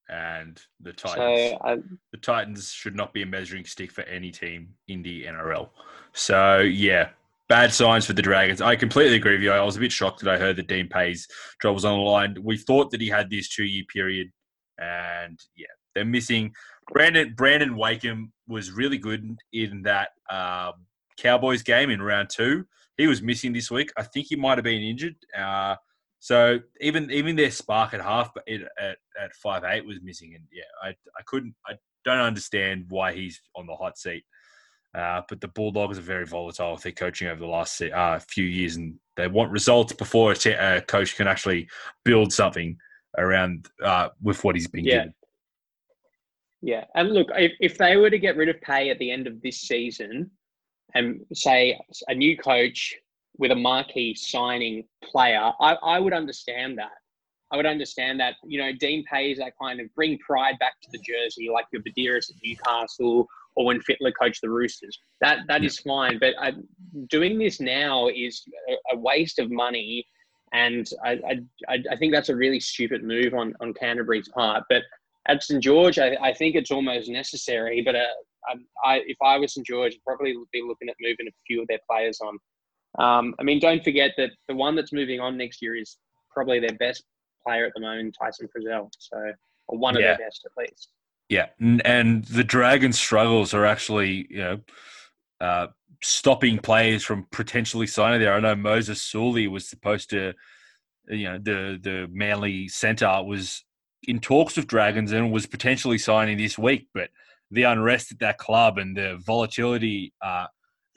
And 0.09 0.59
the 0.79 0.93
Titans, 0.93 1.51
so 1.51 1.57
I, 1.63 1.77
the 2.11 2.17
Titans 2.17 2.71
should 2.71 2.95
not 2.95 3.13
be 3.13 3.23
a 3.23 3.25
measuring 3.25 3.65
stick 3.65 3.91
for 3.91 4.03
any 4.03 4.31
team 4.31 4.69
in 4.87 5.03
the 5.03 5.25
NRL. 5.25 5.69
So 6.13 6.59
yeah, 6.59 7.09
bad 7.49 7.73
signs 7.73 8.05
for 8.05 8.13
the 8.13 8.21
Dragons. 8.21 8.61
I 8.61 8.77
completely 8.77 9.17
agree 9.17 9.33
with 9.33 9.41
you. 9.41 9.51
I 9.51 9.61
was 9.61 9.75
a 9.75 9.81
bit 9.81 9.91
shocked 9.91 10.21
that 10.21 10.33
I 10.33 10.37
heard 10.37 10.55
that 10.55 10.67
Dean 10.67 10.87
Pay's 10.87 11.27
job 11.61 11.73
was 11.73 11.83
on 11.83 11.97
the 11.97 12.03
line. 12.03 12.37
We 12.41 12.57
thought 12.57 12.91
that 12.91 13.01
he 13.01 13.09
had 13.09 13.29
this 13.29 13.49
two-year 13.49 13.83
period, 13.91 14.29
and 14.77 15.37
yeah, 15.57 15.67
they're 15.93 16.05
missing 16.05 16.53
Brandon 16.91 17.33
Brandon 17.35 17.75
Wakeham 17.75 18.31
was 18.47 18.71
really 18.71 18.97
good 18.97 19.37
in 19.51 19.81
that 19.83 20.09
um, 20.29 20.73
Cowboys 21.17 21.63
game 21.63 21.89
in 21.89 22.01
round 22.01 22.29
two. 22.29 22.65
He 22.97 23.07
was 23.07 23.21
missing 23.21 23.53
this 23.53 23.69
week. 23.69 23.91
I 23.97 24.03
think 24.03 24.27
he 24.29 24.35
might 24.35 24.57
have 24.57 24.63
been 24.63 24.81
injured. 24.81 25.15
Uh, 25.37 25.75
so 26.19 26.59
even 26.81 27.11
even 27.11 27.35
their 27.35 27.51
spark 27.51 27.93
at 27.93 28.01
half 28.01 28.31
at 28.47 28.97
at 29.21 29.33
five 29.35 29.63
eight 29.63 29.85
was 29.85 29.97
missing, 30.01 30.33
and 30.35 30.43
yeah, 30.51 30.63
I 30.83 30.89
I 30.89 31.21
couldn't 31.25 31.55
I 31.67 31.73
don't 32.05 32.19
understand 32.19 32.85
why 32.89 33.13
he's 33.13 33.41
on 33.55 33.67
the 33.67 33.75
hot 33.75 33.97
seat. 33.97 34.23
Uh, 34.95 35.21
but 35.29 35.39
the 35.41 35.47
Bulldogs 35.49 35.99
are 35.99 36.01
very 36.01 36.25
volatile 36.25 36.71
with 36.71 36.81
their 36.81 36.91
coaching 36.91 37.27
over 37.27 37.39
the 37.39 37.45
last 37.45 37.79
uh, 37.81 38.17
few 38.19 38.45
years, 38.45 38.77
and 38.77 38.95
they 39.15 39.27
want 39.27 39.51
results 39.51 39.93
before 39.93 40.31
a 40.31 40.81
coach 40.87 41.15
can 41.15 41.27
actually 41.27 41.67
build 42.03 42.33
something 42.33 42.75
around 43.17 43.67
uh, 43.83 44.09
with 44.23 44.43
what 44.43 44.55
he's 44.55 44.67
been 44.67 44.85
yeah. 44.85 44.93
given. 44.93 45.13
Yeah, 46.61 46.85
and 46.95 47.11
look, 47.11 47.27
if, 47.35 47.51
if 47.59 47.77
they 47.77 47.97
were 47.97 48.09
to 48.09 48.17
get 48.17 48.37
rid 48.37 48.49
of 48.49 48.59
Pay 48.61 48.89
at 48.89 48.97
the 48.97 49.11
end 49.11 49.27
of 49.27 49.39
this 49.41 49.61
season, 49.61 50.31
and 50.95 51.19
say 51.33 51.79
a 52.07 52.15
new 52.15 52.37
coach 52.37 52.95
with 53.37 53.51
a 53.51 53.55
marquee 53.55 54.15
signing 54.15 54.83
player, 55.03 55.51
I, 55.59 55.73
I 55.83 55.99
would 55.99 56.13
understand 56.13 56.77
that. 56.77 56.91
I 57.51 57.55
would 57.55 57.65
understand 57.65 58.19
that. 58.19 58.35
You 58.45 58.59
know, 58.59 58.71
Dean 58.73 59.03
Pay 59.11 59.31
is 59.31 59.37
that 59.37 59.53
kind 59.61 59.79
of 59.79 59.87
bring 59.95 60.17
pride 60.19 60.59
back 60.59 60.73
to 60.83 60.89
the 60.91 60.99
jersey, 60.99 61.49
like 61.51 61.65
your 61.71 61.81
Badiris 61.81 62.29
at 62.29 62.35
Newcastle 62.43 63.27
or 63.55 63.65
when 63.65 63.79
Fittler 63.79 64.11
coached 64.19 64.41
the 64.41 64.49
Roosters. 64.49 64.97
That 65.21 65.39
that 65.47 65.63
is 65.63 65.79
fine, 65.79 66.19
but 66.19 66.35
I, 66.39 66.53
doing 67.09 67.39
this 67.39 67.59
now 67.59 68.07
is 68.07 68.43
a, 68.91 68.97
waste 68.97 69.39
of 69.39 69.49
money, 69.49 70.05
and 70.53 70.87
I, 71.03 71.39
I 71.69 71.83
I 71.89 71.95
think 71.95 72.13
that's 72.13 72.29
a 72.29 72.35
really 72.35 72.59
stupid 72.59 73.03
move 73.03 73.33
on 73.33 73.53
on 73.59 73.73
Canterbury's 73.73 74.29
part. 74.29 74.63
But 74.69 74.83
at 75.27 75.43
St 75.43 75.61
George, 75.61 75.99
I, 75.99 76.15
I 76.21 76.33
think 76.33 76.55
it's 76.55 76.71
almost 76.71 77.09
necessary. 77.09 77.81
But 77.83 77.95
uh, 77.95 78.03
I, 78.47 78.53
I, 78.93 79.01
if 79.07 79.17
I 79.21 79.37
was 79.37 79.53
St 79.53 79.65
George, 79.65 79.93
I'd 79.93 80.03
probably 80.05 80.35
be 80.53 80.61
looking 80.61 80.89
at 80.89 80.95
moving 81.01 81.27
a 81.27 81.35
few 81.45 81.61
of 81.61 81.67
their 81.67 81.79
players 81.89 82.19
on. 82.21 82.37
Um, 82.99 83.35
I 83.39 83.43
mean, 83.43 83.59
don't 83.59 83.83
forget 83.83 84.11
that 84.17 84.31
the 84.47 84.55
one 84.55 84.75
that's 84.75 84.93
moving 84.93 85.19
on 85.19 85.37
next 85.37 85.61
year 85.61 85.75
is 85.75 85.97
probably 86.31 86.59
their 86.59 86.75
best 86.77 87.03
player 87.45 87.65
at 87.65 87.73
the 87.75 87.81
moment, 87.81 88.15
Tyson 88.19 88.47
Frizell. 88.47 88.89
So, 88.97 89.31
or 89.67 89.77
one 89.77 89.95
of 89.95 90.01
yeah. 90.01 90.15
their 90.15 90.27
best 90.27 90.45
at 90.45 90.51
least. 90.57 90.89
Yeah, 91.29 91.47
and 91.59 92.23
the 92.25 92.43
Dragons' 92.43 92.97
struggles 92.97 93.53
are 93.53 93.65
actually, 93.65 94.27
you 94.29 94.37
know, 94.37 94.59
uh, 95.41 95.67
stopping 96.01 96.57
players 96.57 97.03
from 97.03 97.27
potentially 97.31 97.87
signing 97.87 98.21
there. 98.21 98.33
I 98.33 98.39
know 98.39 98.55
Moses 98.55 99.01
Suli 99.01 99.47
was 99.47 99.67
supposed 99.67 100.09
to, 100.11 100.33
you 101.09 101.25
know, 101.25 101.37
the 101.37 101.79
the 101.81 102.07
Manly 102.09 102.69
centre 102.69 103.21
was 103.23 103.63
in 104.03 104.19
talks 104.19 104.55
with 104.55 104.67
Dragons 104.67 105.11
and 105.11 105.31
was 105.31 105.45
potentially 105.45 105.97
signing 105.97 106.37
this 106.37 106.57
week, 106.57 106.87
but 106.93 107.09
the 107.51 107.63
unrest 107.63 108.11
at 108.11 108.19
that 108.19 108.37
club 108.37 108.77
and 108.77 108.95
the 108.95 109.17
volatility 109.25 110.13
uh, 110.21 110.47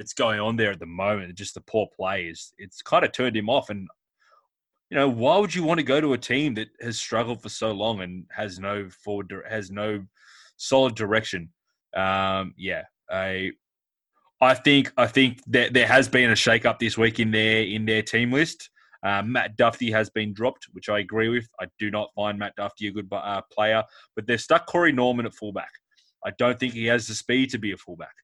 that's 0.01 0.15
going 0.15 0.41
on 0.41 0.57
there 0.57 0.71
at 0.71 0.81
the 0.81 0.87
moment, 0.87 1.35
just 1.35 1.53
the 1.53 1.61
poor 1.61 1.87
players, 1.95 2.55
it's 2.57 2.81
kind 2.81 3.05
of 3.05 3.13
turned 3.13 3.37
him 3.37 3.51
off. 3.51 3.69
And 3.69 3.87
you 4.89 4.97
know, 4.97 5.11
why 5.11 5.37
would 5.37 5.55
you 5.55 5.63
want 5.63 5.79
to 5.79 5.85
go 5.85 6.01
to 6.01 6.15
a 6.15 6.19
team 6.19 6.55
that 6.55 6.69
has 6.81 6.99
struggled 6.99 7.43
for 7.43 7.51
so 7.51 7.71
long 7.73 8.01
and 8.01 8.25
has 8.31 8.59
no 8.59 8.89
forward, 9.05 9.31
has 9.47 9.71
no 9.71 10.03
solid 10.57 10.95
direction? 10.95 11.51
Um, 11.95 12.55
yeah, 12.57 12.85
I, 13.11 13.51
I 14.41 14.55
think, 14.55 14.91
I 14.97 15.07
think 15.07 15.43
that 15.49 15.75
there 15.75 15.87
has 15.87 16.09
been 16.09 16.31
a 16.31 16.35
shake-up 16.35 16.79
this 16.79 16.97
week 16.97 17.21
in 17.21 17.31
their 17.31 17.63
in 17.63 17.85
their 17.85 18.03
team 18.03 18.33
list. 18.33 18.71
Uh, 19.03 19.23
Matt 19.23 19.59
Duffy 19.59 19.91
has 19.91 20.09
been 20.09 20.33
dropped, 20.33 20.67
which 20.73 20.89
I 20.89 21.01
agree 21.01 21.29
with. 21.29 21.47
I 21.61 21.67
do 21.79 21.91
not 21.91 22.09
find 22.17 22.39
Matt 22.39 22.57
Duffy 22.57 22.87
a 22.87 22.91
good 22.91 23.09
uh, 23.13 23.43
player, 23.53 23.85
but 24.17 24.27
they've 24.27 24.41
stuck 24.41 24.67
Corey 24.67 24.93
Norman 24.93 25.27
at 25.27 25.35
fullback. 25.35 25.73
I 26.25 26.31
don't 26.39 26.59
think 26.59 26.73
he 26.73 26.87
has 26.87 27.07
the 27.07 27.15
speed 27.15 27.51
to 27.51 27.59
be 27.59 27.73
a 27.73 27.77
fullback. 27.77 28.15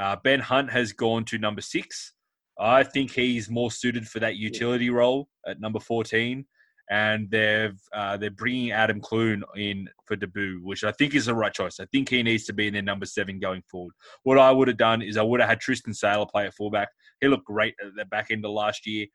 Uh, 0.00 0.16
ben 0.24 0.40
Hunt 0.40 0.70
has 0.70 0.92
gone 0.92 1.24
to 1.26 1.38
number 1.38 1.60
six. 1.60 2.14
I 2.58 2.82
think 2.82 3.10
he's 3.10 3.50
more 3.50 3.70
suited 3.70 4.08
for 4.08 4.18
that 4.20 4.36
utility 4.36 4.88
role 4.90 5.28
at 5.46 5.60
number 5.60 5.78
14. 5.78 6.46
And 6.90 7.30
they've 7.30 7.78
uh, 7.94 8.16
they're 8.16 8.30
bringing 8.30 8.72
Adam 8.72 9.00
Clune 9.00 9.44
in 9.54 9.88
for 10.06 10.16
debut, 10.16 10.60
which 10.64 10.82
I 10.82 10.90
think 10.90 11.14
is 11.14 11.26
the 11.26 11.34
right 11.34 11.52
choice. 11.52 11.78
I 11.78 11.84
think 11.92 12.08
he 12.08 12.20
needs 12.22 12.44
to 12.46 12.52
be 12.52 12.66
in 12.66 12.72
their 12.72 12.82
number 12.82 13.06
seven 13.06 13.38
going 13.38 13.62
forward. 13.70 13.94
What 14.24 14.38
I 14.38 14.50
would 14.50 14.66
have 14.66 14.76
done 14.76 15.00
is 15.00 15.16
I 15.16 15.22
would 15.22 15.38
have 15.38 15.48
had 15.48 15.60
Tristan 15.60 15.94
Sailor 15.94 16.26
play 16.26 16.46
at 16.46 16.54
fullback. 16.54 16.88
He 17.20 17.28
looked 17.28 17.44
great 17.44 17.74
at 17.80 17.94
the 17.96 18.06
back 18.06 18.32
end 18.32 18.44
of 18.44 18.50
last 18.50 18.88
year. 18.88 19.06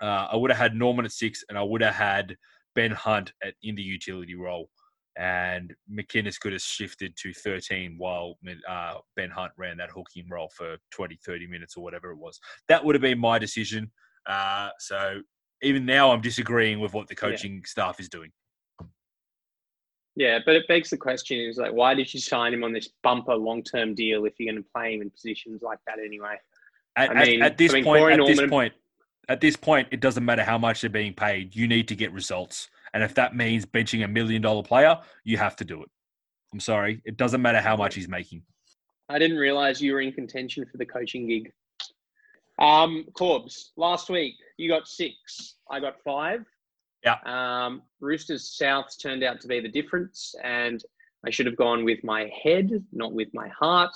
Uh, 0.00 0.28
I 0.32 0.36
would 0.36 0.50
have 0.50 0.58
had 0.58 0.74
Norman 0.74 1.04
at 1.04 1.12
six, 1.12 1.44
and 1.50 1.58
I 1.58 1.62
would 1.62 1.82
have 1.82 1.94
had 1.94 2.36
Ben 2.74 2.92
Hunt 2.92 3.34
at, 3.44 3.54
in 3.62 3.74
the 3.74 3.82
utility 3.82 4.34
role 4.34 4.70
and 5.20 5.74
McInnes 5.92 6.40
could 6.40 6.54
have 6.54 6.62
shifted 6.62 7.14
to 7.18 7.34
13 7.34 7.96
while 7.98 8.38
uh, 8.66 8.94
Ben 9.16 9.28
Hunt 9.28 9.52
ran 9.58 9.76
that 9.76 9.90
hooking 9.90 10.26
role 10.30 10.50
for 10.56 10.78
20, 10.92 11.18
30 11.24 11.46
minutes 11.46 11.76
or 11.76 11.84
whatever 11.84 12.10
it 12.10 12.16
was. 12.16 12.40
That 12.68 12.82
would 12.82 12.94
have 12.94 13.02
been 13.02 13.18
my 13.18 13.38
decision. 13.38 13.92
Uh, 14.26 14.70
so 14.78 15.20
even 15.62 15.84
now, 15.84 16.10
I'm 16.10 16.22
disagreeing 16.22 16.80
with 16.80 16.94
what 16.94 17.06
the 17.06 17.14
coaching 17.14 17.56
yeah. 17.56 17.60
staff 17.66 18.00
is 18.00 18.08
doing. 18.08 18.30
Yeah, 20.16 20.38
but 20.44 20.56
it 20.56 20.66
begs 20.68 20.88
the 20.88 20.96
question: 20.96 21.38
is 21.38 21.58
like, 21.58 21.72
why 21.72 21.94
did 21.94 22.12
you 22.12 22.18
sign 22.18 22.54
him 22.54 22.64
on 22.64 22.72
this 22.72 22.88
bumper 23.02 23.34
long-term 23.34 23.94
deal 23.94 24.24
if 24.24 24.34
you're 24.38 24.50
going 24.52 24.62
to 24.62 24.68
play 24.74 24.94
him 24.94 25.02
in 25.02 25.10
positions 25.10 25.60
like 25.62 25.78
that 25.86 25.98
anyway? 25.98 26.36
At, 26.96 27.10
I 27.10 27.24
mean, 27.24 27.42
at, 27.42 27.52
at 27.52 27.58
this 27.58 27.72
I 27.72 27.74
mean, 27.76 27.84
point, 27.84 28.12
at 28.12 28.16
Norman, 28.16 28.36
this 28.36 28.48
point, 28.48 28.72
at 29.28 29.40
this 29.40 29.56
point, 29.56 29.88
it 29.90 30.00
doesn't 30.00 30.24
matter 30.24 30.42
how 30.42 30.56
much 30.56 30.80
they're 30.80 30.90
being 30.90 31.12
paid. 31.12 31.54
You 31.54 31.68
need 31.68 31.88
to 31.88 31.94
get 31.94 32.10
results. 32.12 32.70
And 32.94 33.02
if 33.02 33.14
that 33.14 33.36
means 33.36 33.66
benching 33.66 34.04
a 34.04 34.08
million 34.08 34.42
dollar 34.42 34.62
player, 34.62 34.98
you 35.24 35.36
have 35.36 35.56
to 35.56 35.64
do 35.64 35.82
it. 35.82 35.88
I'm 36.52 36.60
sorry. 36.60 37.00
It 37.04 37.16
doesn't 37.16 37.40
matter 37.40 37.60
how 37.60 37.76
much 37.76 37.94
he's 37.94 38.08
making. 38.08 38.42
I 39.08 39.18
didn't 39.18 39.38
realize 39.38 39.80
you 39.80 39.92
were 39.92 40.00
in 40.00 40.12
contention 40.12 40.64
for 40.70 40.76
the 40.76 40.86
coaching 40.86 41.28
gig. 41.28 41.52
Um, 42.58 43.06
Corbs, 43.14 43.70
last 43.76 44.10
week 44.10 44.34
you 44.56 44.68
got 44.68 44.86
six. 44.86 45.56
I 45.70 45.80
got 45.80 45.96
five. 46.04 46.44
Yeah. 47.04 47.16
Um, 47.24 47.82
Roosters 48.00 48.56
South 48.56 48.86
turned 49.00 49.24
out 49.24 49.40
to 49.40 49.48
be 49.48 49.60
the 49.60 49.68
difference, 49.68 50.34
and 50.44 50.82
I 51.26 51.30
should 51.30 51.46
have 51.46 51.56
gone 51.56 51.84
with 51.84 52.04
my 52.04 52.30
head, 52.42 52.70
not 52.92 53.12
with 53.12 53.28
my 53.32 53.48
heart, 53.48 53.94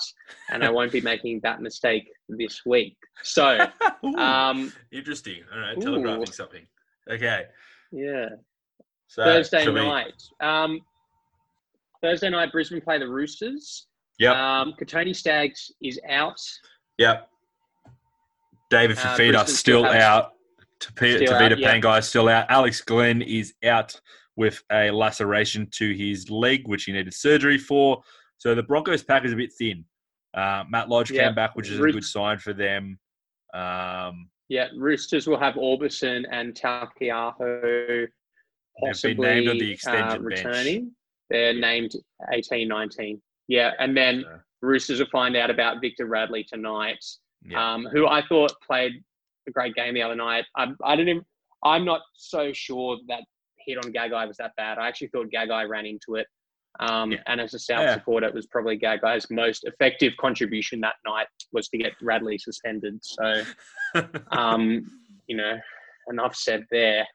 and 0.49 0.63
I 0.63 0.69
won't 0.69 0.91
be 0.91 1.01
making 1.13 1.41
that 1.41 1.61
mistake 1.61 2.09
this 2.27 2.65
week. 2.65 2.97
So, 3.23 3.67
um, 4.17 4.73
interesting. 4.91 5.43
All 5.53 5.59
right, 5.59 5.79
telegraphing 5.79 6.23
ooh. 6.23 6.31
something. 6.31 6.67
Okay. 7.09 7.45
Yeah. 7.91 8.29
So, 9.15 9.23
Thursday 9.23 9.65
night. 9.71 10.21
Um, 10.41 10.81
Thursday 12.03 12.29
night, 12.29 12.51
Brisbane 12.51 12.81
play 12.81 12.99
the 12.99 13.07
Roosters. 13.07 13.87
Yeah. 14.19 14.31
Um, 14.31 14.73
Kotoni 14.77 15.15
Staggs 15.15 15.71
is 15.81 15.97
out. 16.09 16.37
Yep. 16.97 17.29
David 18.69 18.97
uh, 18.97 19.01
Fifita 19.01 19.35
uh, 19.35 19.45
still, 19.45 19.83
still 19.83 19.85
out. 19.85 20.33
Tevita 20.81 21.55
Pangai 21.57 21.99
is 21.99 22.09
still 22.09 22.27
out. 22.27 22.45
Alex 22.49 22.81
Glenn 22.81 23.21
is 23.21 23.53
out 23.63 23.97
with 24.35 24.61
a 24.69 24.91
laceration 24.91 25.69
to 25.71 25.93
his 25.93 26.29
leg, 26.29 26.67
which 26.67 26.83
he 26.83 26.91
needed 26.91 27.13
surgery 27.13 27.57
for. 27.57 28.01
So 28.37 28.53
the 28.53 28.63
Broncos 28.63 29.01
pack 29.01 29.23
is 29.23 29.31
a 29.31 29.37
bit 29.37 29.53
thin. 29.57 29.85
Uh, 30.33 30.65
Matt 30.69 30.89
Lodge 30.89 31.09
yep. 31.11 31.23
came 31.23 31.35
back, 31.35 31.55
which 31.55 31.69
is 31.69 31.79
a 31.79 31.83
good 31.83 32.03
sign 32.03 32.37
for 32.37 32.51
them. 32.51 32.99
Um, 33.53 34.29
yeah, 34.49 34.67
Roosters 34.75 35.25
will 35.25 35.39
have 35.39 35.53
Aubusson 35.53 36.25
and 36.29 36.53
Taukei'aho 36.53 38.09
possibly 38.79 39.15
named 39.15 39.49
on 39.49 39.57
the 39.57 39.71
extended 39.71 40.19
uh, 40.19 40.23
returning. 40.23 40.83
Bench. 40.83 40.93
They're 41.29 41.53
named 41.53 41.93
18, 42.31 42.67
19. 42.67 43.21
Yeah, 43.47 43.71
and 43.79 43.95
then 43.95 44.23
so. 44.23 44.39
Roosters 44.61 44.99
will 44.99 45.07
find 45.11 45.35
out 45.35 45.49
about 45.49 45.81
Victor 45.81 46.05
Radley 46.05 46.43
tonight, 46.43 47.03
yeah. 47.43 47.73
um, 47.73 47.87
who 47.91 48.07
I 48.07 48.23
thought 48.27 48.53
played 48.65 49.03
a 49.47 49.51
great 49.51 49.75
game 49.75 49.93
the 49.93 50.01
other 50.01 50.15
night. 50.15 50.45
I, 50.55 50.67
I 50.83 50.95
didn't. 50.95 51.25
I'm 51.63 51.85
not 51.85 52.01
so 52.13 52.51
sure 52.53 52.97
that 53.07 53.23
hit 53.65 53.83
on 53.83 53.91
Gagai 53.91 54.27
was 54.27 54.37
that 54.37 54.51
bad. 54.55 54.77
I 54.77 54.87
actually 54.87 55.07
thought 55.07 55.27
Gagai 55.31 55.67
ran 55.67 55.85
into 55.85 56.15
it. 56.15 56.27
Um, 56.79 57.13
yeah. 57.13 57.19
And 57.27 57.39
as 57.39 57.53
a 57.53 57.59
South 57.59 57.81
yeah. 57.81 57.93
supporter, 57.95 58.27
it 58.27 58.33
was 58.33 58.47
probably 58.47 58.77
Gagai's 58.77 59.29
most 59.29 59.63
effective 59.63 60.13
contribution 60.19 60.81
that 60.81 60.95
night 61.05 61.27
was 61.51 61.69
to 61.69 61.77
get 61.77 61.93
Radley 62.01 62.37
suspended. 62.37 62.99
So, 63.01 63.43
um, 64.31 64.85
you 65.27 65.37
know, 65.37 65.57
enough 66.09 66.35
said 66.35 66.65
there. 66.71 67.05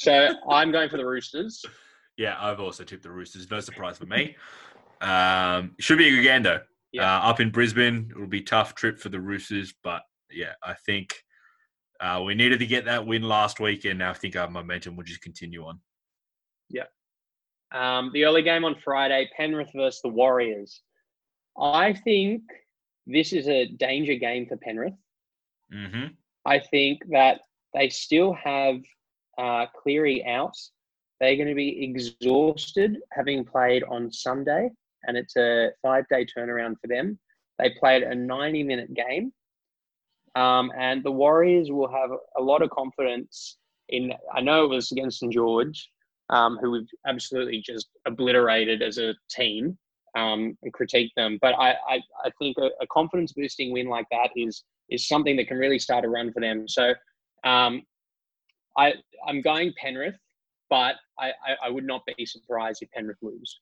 So 0.00 0.34
I'm 0.48 0.72
going 0.72 0.88
for 0.88 0.96
the 0.96 1.04
Roosters. 1.04 1.62
Yeah, 2.16 2.34
I've 2.40 2.58
also 2.58 2.84
tipped 2.84 3.02
the 3.02 3.10
Roosters. 3.10 3.50
No 3.50 3.60
surprise 3.60 3.98
for 3.98 4.06
me. 4.06 4.34
Um, 5.02 5.72
should 5.78 5.98
be 5.98 6.08
a 6.08 6.10
good 6.10 6.22
game 6.22 6.42
though. 6.42 6.60
Yeah. 6.92 7.18
Uh, 7.18 7.28
up 7.28 7.38
in 7.38 7.50
Brisbane, 7.50 8.08
it'll 8.10 8.26
be 8.26 8.40
a 8.40 8.44
tough 8.44 8.74
trip 8.74 8.98
for 8.98 9.10
the 9.10 9.20
Roosters, 9.20 9.74
but 9.84 10.02
yeah, 10.30 10.52
I 10.62 10.74
think 10.86 11.14
uh, 12.00 12.22
we 12.24 12.34
needed 12.34 12.60
to 12.60 12.66
get 12.66 12.86
that 12.86 13.06
win 13.06 13.22
last 13.22 13.60
week, 13.60 13.84
and 13.84 14.02
I 14.02 14.14
think 14.14 14.36
our 14.36 14.48
momentum 14.48 14.96
will 14.96 15.04
just 15.04 15.20
continue 15.20 15.66
on. 15.66 15.80
Yeah. 16.70 16.84
Um, 17.70 18.10
the 18.14 18.24
early 18.24 18.42
game 18.42 18.64
on 18.64 18.76
Friday, 18.82 19.28
Penrith 19.36 19.70
versus 19.74 20.00
the 20.02 20.08
Warriors. 20.08 20.80
I 21.60 21.92
think 21.92 22.42
this 23.06 23.34
is 23.34 23.48
a 23.48 23.66
danger 23.66 24.14
game 24.14 24.46
for 24.46 24.56
Penrith. 24.56 24.94
Mm-hmm. 25.72 26.06
I 26.46 26.58
think 26.58 27.02
that 27.10 27.42
they 27.74 27.90
still 27.90 28.32
have 28.32 28.76
uh, 29.40 29.66
Cleary 29.82 30.24
out. 30.26 30.56
They're 31.18 31.36
going 31.36 31.48
to 31.48 31.54
be 31.54 31.84
exhausted 31.84 32.98
having 33.12 33.44
played 33.44 33.82
on 33.84 34.10
Sunday, 34.10 34.70
and 35.06 35.16
it's 35.16 35.36
a 35.36 35.70
five 35.82 36.04
day 36.08 36.26
turnaround 36.26 36.76
for 36.80 36.86
them. 36.86 37.18
They 37.58 37.70
played 37.78 38.02
a 38.02 38.14
90 38.14 38.62
minute 38.62 38.94
game, 38.94 39.32
um, 40.34 40.72
and 40.78 41.02
the 41.02 41.10
Warriors 41.10 41.70
will 41.70 41.90
have 41.90 42.10
a 42.38 42.42
lot 42.42 42.62
of 42.62 42.70
confidence 42.70 43.58
in. 43.88 44.12
I 44.32 44.40
know 44.40 44.64
it 44.64 44.68
was 44.68 44.92
against 44.92 45.20
St 45.20 45.32
George, 45.32 45.90
um, 46.30 46.58
who 46.60 46.70
we've 46.70 46.88
absolutely 47.06 47.60
just 47.60 47.88
obliterated 48.06 48.82
as 48.82 48.98
a 48.98 49.14
team 49.30 49.76
um, 50.16 50.56
and 50.62 50.72
critique 50.72 51.12
them, 51.16 51.38
but 51.40 51.54
I, 51.54 51.72
I, 51.88 52.00
I 52.24 52.30
think 52.38 52.56
a, 52.58 52.70
a 52.80 52.86
confidence 52.90 53.32
boosting 53.32 53.72
win 53.72 53.88
like 53.88 54.06
that 54.10 54.30
is 54.36 54.64
is 54.88 55.06
something 55.06 55.36
that 55.36 55.46
can 55.46 55.56
really 55.56 55.78
start 55.78 56.04
a 56.04 56.08
run 56.08 56.32
for 56.32 56.40
them. 56.40 56.66
So 56.66 56.94
um, 57.44 57.82
I 58.76 58.94
I'm 59.26 59.40
going 59.42 59.72
Penrith, 59.76 60.16
but 60.68 60.96
I, 61.18 61.28
I, 61.28 61.66
I 61.66 61.70
would 61.70 61.84
not 61.84 62.02
be 62.16 62.24
surprised 62.24 62.82
if 62.82 62.90
Penrith 62.92 63.18
lose. 63.22 63.60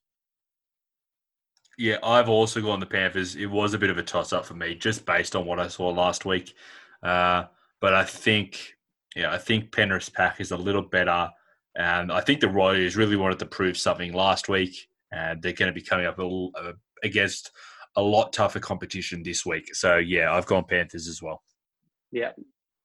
Yeah, 1.79 1.99
I've 2.03 2.29
also 2.29 2.61
gone 2.61 2.81
the 2.81 2.87
Panthers. 2.87 3.37
It 3.37 3.47
was 3.47 3.73
a 3.73 3.79
bit 3.79 3.91
of 3.91 3.99
a 3.99 4.03
toss 4.03 4.33
up 4.33 4.45
for 4.45 4.55
me, 4.55 4.75
just 4.75 5.07
based 5.07 5.37
on 5.37 5.47
what 5.47 5.61
I 5.61 5.69
saw 5.69 5.89
last 5.91 6.25
week. 6.25 6.55
Uh, 7.03 7.45
but 7.81 7.95
I 7.95 8.05
think, 8.05 8.75
yeah, 9.15 9.33
I 9.33 9.39
think 9.39 9.71
Penrith's 9.71 10.09
pack 10.09 10.41
is 10.41 10.51
a 10.51 10.57
little 10.57 10.83
better. 10.83 11.31
And 11.77 12.11
I 12.11 12.21
think 12.21 12.41
the 12.41 12.49
Royals 12.49 12.97
really 12.97 13.15
wanted 13.15 13.39
to 13.39 13.47
prove 13.47 13.79
something 13.79 14.13
last 14.13 14.49
week, 14.49 14.89
and 15.13 15.41
they're 15.41 15.53
going 15.53 15.73
to 15.73 15.81
be 15.81 15.87
coming 15.87 16.07
up 16.07 16.19
against 17.05 17.53
a 17.95 18.03
lot 18.03 18.33
tougher 18.33 18.59
competition 18.59 19.23
this 19.23 19.47
week. 19.47 19.73
So 19.75 19.99
yeah, 19.99 20.33
I've 20.35 20.47
gone 20.47 20.65
Panthers 20.65 21.07
as 21.07 21.23
well. 21.23 21.43
Yeah. 22.11 22.33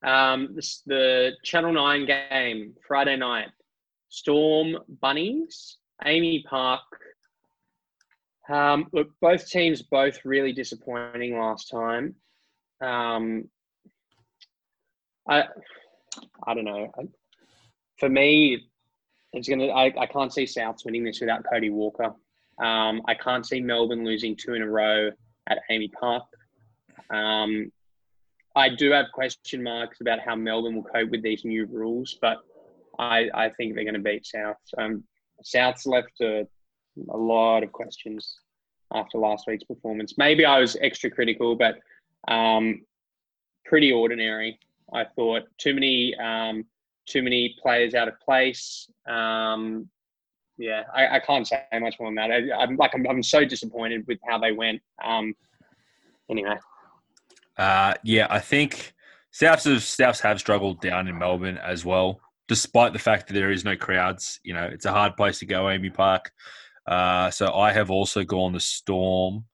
Um, 0.03 0.49
this, 0.55 0.81
the 0.85 1.31
Channel 1.43 1.73
Nine 1.73 2.05
game 2.05 2.73
Friday 2.87 3.15
night. 3.15 3.49
Storm 4.09 4.77
Bunnies, 5.01 5.77
AAMI 6.05 6.45
Park. 6.45 6.81
Um, 8.47 8.87
look, 8.93 9.09
both 9.21 9.49
teams 9.49 9.81
both 9.81 10.19
really 10.23 10.53
disappointing 10.53 11.39
last 11.39 11.71
time. 11.71 12.15
Um, 12.79 13.49
I 15.27 15.45
I 16.45 16.53
don't 16.53 16.65
know. 16.65 16.91
For 17.97 18.07
me, 18.07 18.67
it's 19.31 19.47
gonna. 19.47 19.67
I, 19.67 19.93
I 19.97 20.05
can't 20.05 20.31
see 20.33 20.43
Souths 20.43 20.85
winning 20.85 21.03
this 21.03 21.21
without 21.21 21.43
Cody 21.51 21.71
Walker. 21.71 22.13
Um, 22.59 23.01
I 23.07 23.15
can't 23.15 23.45
see 23.45 23.61
Melbourne 23.61 24.05
losing 24.05 24.35
two 24.35 24.53
in 24.53 24.61
a 24.61 24.69
row 24.69 25.09
at 25.47 25.59
AAMI 25.71 25.91
Park. 25.93 26.25
Um, 27.09 27.71
I 28.55 28.69
do 28.69 28.91
have 28.91 29.07
question 29.13 29.63
marks 29.63 30.01
about 30.01 30.19
how 30.19 30.35
Melbourne 30.35 30.75
will 30.75 30.83
cope 30.83 31.09
with 31.09 31.23
these 31.23 31.43
new 31.43 31.65
rules, 31.65 32.17
but 32.21 32.37
I, 32.99 33.29
I 33.33 33.49
think 33.49 33.73
they're 33.73 33.83
going 33.83 33.95
to 33.95 33.99
beat 33.99 34.25
South. 34.25 34.57
Um, 34.77 35.03
South's 35.43 35.85
left 35.85 36.21
a, 36.21 36.47
a 37.09 37.17
lot 37.17 37.63
of 37.63 37.71
questions 37.71 38.39
after 38.93 39.17
last 39.17 39.45
week's 39.47 39.63
performance. 39.63 40.15
Maybe 40.17 40.45
I 40.45 40.59
was 40.59 40.77
extra 40.81 41.09
critical, 41.09 41.55
but 41.55 41.79
um, 42.27 42.81
pretty 43.65 43.91
ordinary. 43.91 44.59
I 44.93 45.05
thought 45.15 45.43
too 45.57 45.73
many 45.73 46.15
um, 46.15 46.65
too 47.07 47.23
many 47.23 47.55
players 47.61 47.95
out 47.95 48.07
of 48.07 48.19
place. 48.19 48.87
Um, 49.07 49.89
yeah, 50.57 50.83
I, 50.93 51.15
I, 51.15 51.19
can't 51.19 51.47
say 51.47 51.63
much 51.79 51.95
more 51.99 52.09
than 52.09 52.15
that. 52.15 52.31
I, 52.31 52.63
am 52.63 52.77
like 52.77 52.91
I'm, 52.93 53.05
I'm 53.09 53.23
so 53.23 53.43
disappointed 53.43 54.05
with 54.07 54.19
how 54.27 54.37
they 54.37 54.51
went. 54.51 54.81
Um, 55.03 55.33
anyway. 56.29 56.55
Uh, 57.57 57.93
yeah, 58.03 58.27
I 58.29 58.39
think 58.39 58.93
Souths 59.33 59.65
have, 59.65 59.81
Souths 59.81 60.21
have 60.21 60.39
struggled 60.39 60.81
down 60.81 61.07
in 61.07 61.17
Melbourne 61.17 61.57
as 61.57 61.85
well, 61.85 62.21
despite 62.47 62.93
the 62.93 62.99
fact 62.99 63.27
that 63.27 63.33
there 63.33 63.51
is 63.51 63.63
no 63.65 63.75
crowds. 63.75 64.39
You 64.43 64.53
know, 64.53 64.65
it's 64.65 64.85
a 64.85 64.91
hard 64.91 65.15
place 65.15 65.39
to 65.39 65.45
go, 65.45 65.63
AAMI 65.63 65.93
Park. 65.93 66.31
Uh, 66.87 67.29
so 67.31 67.53
I 67.53 67.71
have 67.71 67.89
also 67.89 68.23
gone 68.23 68.53
the 68.53 68.59
Storm. 68.59 69.45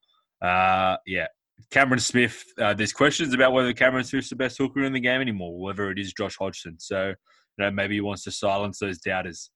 Uh, 0.41 0.97
yeah, 1.05 1.27
Cameron 1.71 1.99
Smith. 1.99 2.43
Uh, 2.57 2.73
there's 2.73 2.93
questions 2.93 3.33
about 3.33 3.53
whether 3.53 3.73
Cameron 3.73 4.03
Smith's 4.03 4.29
the 4.29 4.35
best 4.35 4.57
hooker 4.57 4.83
in 4.83 4.93
the 4.93 4.99
game 4.99 5.21
anymore, 5.21 5.59
whether 5.59 5.91
it 5.91 5.99
is 5.99 6.13
Josh 6.13 6.35
Hodgson. 6.37 6.79
So, 6.79 7.09
you 7.09 7.65
know, 7.65 7.71
maybe 7.71 7.95
he 7.95 8.01
wants 8.01 8.23
to 8.23 8.31
silence 8.31 8.79
those 8.79 8.99
doubters. 8.99 9.51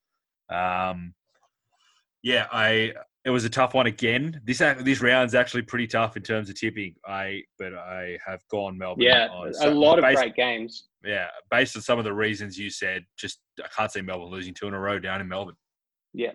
Um, 0.50 1.14
yeah, 2.22 2.48
I 2.52 2.94
it 3.26 3.30
was 3.30 3.46
a 3.46 3.50
tough 3.50 3.74
one 3.74 3.88
again. 3.88 4.42
This 4.44 4.60
this 4.82 5.02
round's 5.02 5.34
actually 5.34 5.62
pretty 5.62 5.88
tough 5.88 6.18
in 6.18 6.24
terms 6.24 6.50
of 6.50 6.60
tipping. 6.60 6.96
I 7.06 7.42
but 7.58 7.74
I 7.74 8.18
have 8.26 8.42
gone 8.52 8.78
Melbourne. 8.78 9.04
Yeah, 9.04 9.30
a 9.62 9.70
lot 9.70 9.98
of 9.98 10.04
based, 10.04 10.18
great 10.18 10.36
games. 10.36 10.88
Yeah, 11.06 11.28
based 11.50 11.76
on 11.76 11.82
some 11.82 12.00
of 12.00 12.06
the 12.06 12.14
reasons 12.14 12.58
you 12.58 12.70
said, 12.70 13.06
just 13.18 13.40
I 13.64 13.68
can't 13.76 13.92
see 13.92 14.02
Melbourne 14.02 14.30
losing 14.30 14.54
two 14.54 14.68
in 14.68 14.74
a 14.74 14.80
row 14.80 15.00
down 15.00 15.22
in 15.22 15.28
Melbourne. 15.28 15.56
Yeah, 16.14 16.32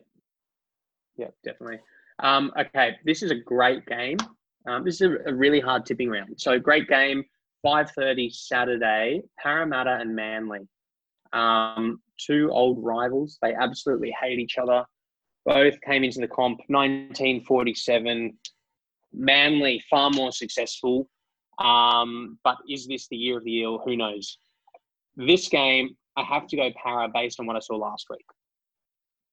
yeah, 1.16 1.28
definitely. 1.44 1.80
Um, 2.20 2.52
okay, 2.58 2.96
this 3.04 3.22
is 3.22 3.30
a 3.30 3.36
great 3.36 3.84
game. 3.86 4.16
Um, 4.66 4.84
this 4.84 5.00
is 5.00 5.08
a, 5.08 5.30
a 5.30 5.34
really 5.34 5.60
hard 5.60 5.84
tipping 5.84 6.08
round. 6.08 6.34
So 6.38 6.58
great 6.58 6.88
game. 6.88 7.22
Five 7.62 7.90
thirty 7.90 8.30
Saturday. 8.30 9.22
Parramatta 9.38 9.98
and 10.00 10.16
Manly. 10.16 10.66
Um, 11.34 12.00
two 12.18 12.50
old 12.50 12.82
rivals. 12.82 13.38
They 13.42 13.54
absolutely 13.54 14.14
hate 14.18 14.38
each 14.38 14.56
other. 14.56 14.84
Both 15.48 15.80
came 15.80 16.04
into 16.04 16.20
the 16.20 16.28
comp 16.28 16.58
1947. 16.68 18.38
Manly 19.14 19.82
far 19.88 20.10
more 20.10 20.30
successful. 20.30 21.08
Um, 21.58 22.38
but 22.44 22.58
is 22.68 22.86
this 22.86 23.08
the 23.08 23.16
year 23.16 23.38
of 23.38 23.44
the 23.44 23.56
eel? 23.56 23.80
Who 23.84 23.96
knows? 23.96 24.38
This 25.16 25.48
game, 25.48 25.96
I 26.16 26.22
have 26.22 26.46
to 26.48 26.56
go 26.56 26.70
para 26.82 27.08
based 27.08 27.40
on 27.40 27.46
what 27.46 27.56
I 27.56 27.60
saw 27.60 27.76
last 27.76 28.06
week. 28.10 28.24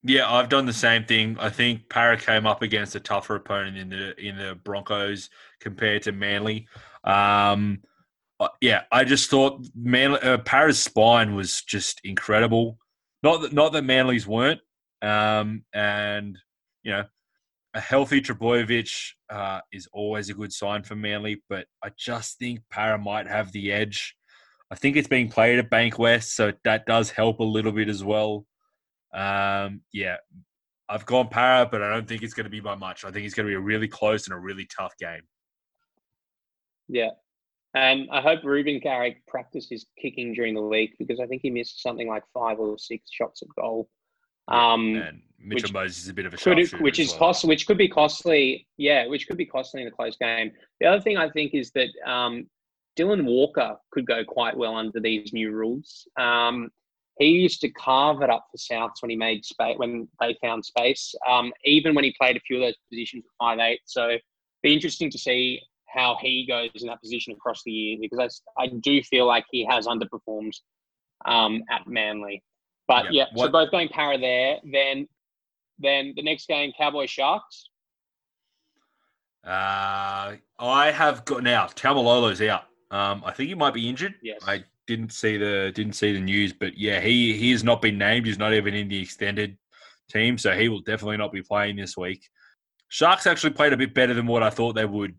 Yeah, 0.08 0.32
I've 0.32 0.50
done 0.50 0.66
the 0.66 0.74
same 0.74 1.04
thing. 1.04 1.36
I 1.40 1.50
think 1.50 1.90
Para 1.90 2.16
came 2.16 2.46
up 2.46 2.62
against 2.62 2.96
a 2.96 3.00
tougher 3.00 3.36
opponent 3.36 3.76
in 3.76 3.90
the 3.90 4.16
in 4.24 4.38
the 4.38 4.54
Broncos 4.54 5.32
compared 5.60 6.04
to 6.04 6.12
Manly. 6.12 6.68
Um, 7.04 7.80
uh, 8.40 8.50
yeah, 8.62 8.84
I 8.92 9.04
just 9.04 9.32
thought 9.32 9.66
Manly 9.76 10.20
uh, 10.22 10.38
Para's 10.38 10.82
spine 10.82 11.34
was 11.34 11.64
just 11.64 12.02
incredible. 12.04 12.78
Not 13.24 13.42
that 13.42 13.54
not 13.54 13.74
that 13.74 13.84
Manly's 13.84 14.28
weren't, 14.28 14.62
um, 15.06 15.64
and, 15.74 16.38
you 16.84 16.92
know, 16.92 17.04
a 17.74 17.80
healthy 17.80 18.22
Trbojevic 18.22 19.12
uh, 19.30 19.60
is 19.72 19.88
always 19.92 20.30
a 20.30 20.34
good 20.34 20.54
sign 20.54 20.84
for 20.84 20.96
Manly, 20.96 21.44
but 21.50 21.68
I 21.84 21.90
just 21.98 22.40
think 22.40 22.62
Para 22.72 22.98
might 22.98 23.28
have 23.28 23.52
the 23.52 23.72
edge. 23.72 24.16
I 24.72 24.76
think 24.76 24.96
it's 24.96 25.08
being 25.08 25.30
played 25.30 25.60
at 25.60 25.70
Bankwest, 25.70 26.30
so 26.30 26.54
that 26.64 26.86
does 26.86 27.12
help 27.12 27.40
a 27.40 27.44
little 27.44 27.72
bit 27.72 27.90
as 27.90 28.04
well. 28.04 28.46
Um, 29.14 29.82
yeah, 29.94 30.18
I've 30.88 31.06
gone 31.06 31.28
Para, 31.28 31.68
but 31.70 31.82
I 31.82 31.90
don't 31.90 32.08
think 32.08 32.24
it's 32.24 32.34
going 32.34 32.46
to 32.46 32.50
be 32.50 32.60
by 32.62 32.76
much. 32.76 33.06
I 33.06 33.12
think 33.12 33.26
it's 33.26 33.36
going 33.36 33.46
to 33.46 33.52
be 33.52 33.56
a 33.56 33.60
really 33.60 33.88
close 33.88 34.28
and 34.28 34.36
a 34.36 34.40
really 34.40 34.68
tough 34.76 34.98
game. 34.98 35.22
Yeah. 36.88 37.12
And 37.74 38.08
I 38.12 38.22
hope 38.22 38.40
Reuben 38.44 38.80
Garrick 38.80 39.26
practices 39.28 39.86
kicking 40.02 40.34
during 40.34 40.56
the 40.56 40.62
week 40.62 40.96
because 40.98 41.20
I 41.20 41.26
think 41.26 41.42
he 41.42 41.50
missed 41.50 41.82
something 41.82 42.08
like 42.08 42.24
five 42.34 42.60
or 42.60 42.78
six 42.78 43.12
shots 43.12 43.42
at 43.42 43.50
goal. 43.60 43.90
Um, 44.48 44.96
and 44.96 45.22
Mitchell 45.40 45.68
which 45.68 45.74
Moses 45.74 46.04
is 46.04 46.10
a 46.10 46.14
bit 46.14 46.26
of 46.26 46.34
a 46.34 46.38
could, 46.38 46.72
which 46.82 47.00
is 47.00 47.10
well. 47.12 47.20
cost, 47.20 47.46
which 47.46 47.68
could 47.68 47.78
be 47.78 47.88
costly. 47.88 48.68
Yeah, 48.78 49.08
which 49.08 49.28
could 49.28 49.38
be 49.38 49.46
costly 49.46 49.82
in 49.82 49.88
a 49.88 49.92
close 49.92 50.18
game. 50.18 50.52
The 50.80 50.88
other 50.88 51.02
thing 51.02 51.18
I 51.18 51.30
think 51.30 51.54
is 51.54 51.72
that 51.72 51.90
um, 52.06 52.48
Dylan 52.98 53.26
Walker 53.26 53.78
could 53.92 54.06
go 54.06 54.24
quite 54.24 54.56
well 54.58 54.76
under 54.76 55.00
these 55.00 55.34
new 55.34 55.52
rules. 55.52 56.08
Um, 56.18 56.70
he 57.20 57.28
used 57.28 57.62
to 57.62 57.70
carve 57.70 58.22
it 58.22 58.30
up 58.30 58.48
for 58.52 58.58
Souths 58.58 59.02
when 59.02 59.10
he 59.10 59.16
made 59.16 59.46
space 59.46 59.78
when 59.78 60.08
they 60.20 60.38
found 60.42 60.66
space. 60.66 61.14
Um, 61.30 61.54
even 61.64 61.96
when 61.96 62.04
he 62.04 62.14
played 62.20 62.36
a 62.36 62.42
few 62.42 62.58
of 62.58 62.64
those 62.64 62.76
positions 62.90 63.24
at 63.26 63.46
five 63.46 63.60
eight. 63.60 63.80
So 63.86 64.18
be 64.64 64.74
interesting 64.74 65.10
to 65.12 65.18
see 65.18 65.62
how 65.88 66.18
he 66.22 66.46
goes 66.46 66.70
in 66.82 66.88
that 66.88 67.02
position 67.02 67.34
across 67.34 67.64
the 67.64 67.72
year 67.72 67.98
because 68.02 68.42
I, 68.58 68.64
I 68.64 68.68
do 68.82 69.02
feel 69.04 69.26
like 69.26 69.46
he 69.50 69.66
has 69.66 69.88
underperformed 69.88 70.52
um, 71.26 71.64
at 71.70 71.88
Manly. 71.88 72.44
But 72.88 73.12
yeah, 73.12 73.26
so 73.36 73.50
both 73.50 73.72
going 73.72 73.90
para 73.90 74.18
there. 74.18 74.58
Then, 74.64 75.08
then 75.80 76.14
the 76.16 76.22
next 76.22 76.48
game, 76.48 76.72
Cowboy 76.78 77.08
Sharks. 77.08 77.70
Uh, 79.46 80.36
I 80.60 80.92
have 80.92 81.26
got 81.26 81.44
now. 81.44 81.68
Taumalolo's 81.68 82.42
out. 82.42 82.64
Um, 82.92 83.24
I 83.26 83.32
think 83.32 83.50
he 83.50 83.56
might 83.56 83.74
be 83.74 83.90
injured. 83.90 84.16
Yes. 84.22 84.42
I 84.48 84.64
didn't 84.88 85.12
see 85.12 85.38
the 85.38 85.72
didn't 85.74 85.94
see 85.94 86.14
the 86.14 86.20
news, 86.20 86.54
but 86.54 86.78
yeah, 86.78 87.00
he 87.00 87.38
he 87.38 87.52
has 87.52 87.64
not 87.64 87.82
been 87.82 87.98
named. 87.98 88.26
He's 88.26 88.40
not 88.40 88.54
even 88.54 88.74
in 88.74 88.88
the 88.88 89.02
extended 89.02 89.58
team, 90.10 90.38
so 90.38 90.54
he 90.54 90.70
will 90.70 90.82
definitely 90.82 91.18
not 91.18 91.32
be 91.32 91.42
playing 91.42 91.76
this 91.76 91.98
week. 91.98 92.28
Sharks 92.90 93.28
actually 93.28 93.52
played 93.52 93.74
a 93.74 93.78
bit 93.78 93.94
better 93.94 94.14
than 94.14 94.28
what 94.28 94.44
I 94.44 94.50
thought 94.50 94.76
they 94.76 94.86
would 94.86 95.16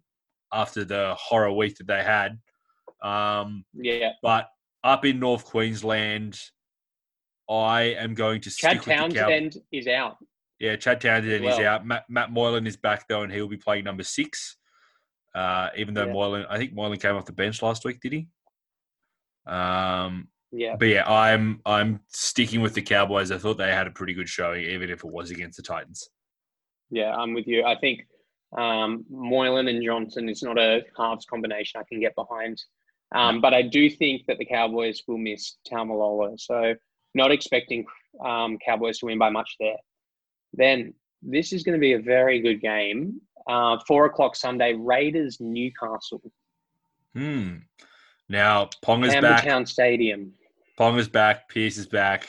after 0.52 0.84
the 0.84 1.14
horror 1.18 1.52
week 1.52 1.76
that 1.78 1.86
they 1.86 2.02
had. 2.02 2.38
Um, 3.02 3.64
yeah, 3.74 4.12
but 4.22 4.48
up 4.84 5.04
in 5.04 5.18
North 5.18 5.44
Queensland, 5.44 6.40
I 7.48 7.82
am 7.82 8.14
going 8.14 8.40
to 8.42 8.50
Chad 8.50 8.82
Townsend 8.82 9.56
is 9.72 9.86
out. 9.86 10.16
Yeah, 10.58 10.76
Chad 10.76 11.00
Townsend 11.00 11.44
well. 11.44 11.58
is 11.58 11.64
out. 11.64 11.86
Matt, 11.86 12.04
Matt 12.08 12.30
Moylan 12.30 12.66
is 12.66 12.76
back 12.76 13.06
though, 13.08 13.22
and 13.22 13.32
he'll 13.32 13.48
be 13.48 13.56
playing 13.56 13.84
number 13.84 14.02
six. 14.02 14.56
Uh, 15.34 15.68
even 15.76 15.94
though 15.94 16.06
yeah. 16.06 16.12
Moylan, 16.12 16.46
I 16.48 16.58
think 16.58 16.72
Moylan 16.72 16.98
came 16.98 17.14
off 17.14 17.26
the 17.26 17.32
bench 17.32 17.60
last 17.62 17.84
week, 17.84 18.00
did 18.00 18.12
he? 18.12 18.28
Um, 19.46 20.28
yeah. 20.50 20.76
But 20.76 20.88
yeah, 20.88 21.08
I'm 21.08 21.60
I'm 21.66 22.00
sticking 22.08 22.62
with 22.62 22.74
the 22.74 22.82
Cowboys. 22.82 23.30
I 23.30 23.38
thought 23.38 23.58
they 23.58 23.72
had 23.72 23.86
a 23.86 23.90
pretty 23.90 24.14
good 24.14 24.28
showing, 24.28 24.64
even 24.64 24.90
if 24.90 25.04
it 25.04 25.10
was 25.10 25.30
against 25.30 25.58
the 25.58 25.62
Titans. 25.62 26.08
Yeah, 26.90 27.14
I'm 27.14 27.34
with 27.34 27.46
you. 27.46 27.64
I 27.64 27.76
think 27.78 28.06
um, 28.56 29.04
Moylan 29.10 29.68
and 29.68 29.84
Johnson 29.84 30.28
is 30.28 30.42
not 30.42 30.58
a 30.58 30.82
halves 30.96 31.26
combination 31.26 31.80
I 31.80 31.84
can 31.88 32.00
get 32.00 32.14
behind. 32.14 32.62
Um, 33.14 33.40
but 33.40 33.54
I 33.54 33.62
do 33.62 33.88
think 33.88 34.22
that 34.26 34.38
the 34.38 34.44
Cowboys 34.44 35.02
will 35.06 35.18
miss 35.18 35.58
Taumalolo. 35.70 36.38
So 36.40 36.74
not 37.16 37.32
expecting 37.32 37.84
um, 38.24 38.58
Cowboys 38.64 38.98
to 38.98 39.06
win 39.06 39.18
by 39.18 39.30
much 39.30 39.56
there. 39.58 39.76
Then 40.52 40.94
this 41.22 41.52
is 41.52 41.62
going 41.62 41.74
to 41.74 41.80
be 41.80 41.94
a 41.94 41.98
very 41.98 42.40
good 42.40 42.60
game. 42.60 43.20
Uh, 43.48 43.78
Four 43.86 44.06
o'clock 44.06 44.36
Sunday, 44.36 44.74
Raiders 44.74 45.38
Newcastle. 45.40 46.22
Hmm. 47.14 47.56
Now 48.28 48.68
Ponga's 48.84 49.14
Campbelltown 49.14 49.22
back. 49.22 49.44
Campbelltown 49.44 49.68
Stadium. 49.68 50.32
Ponga's 50.78 51.08
back. 51.08 51.48
Pearce 51.48 51.78
is 51.78 51.86
back. 51.86 52.28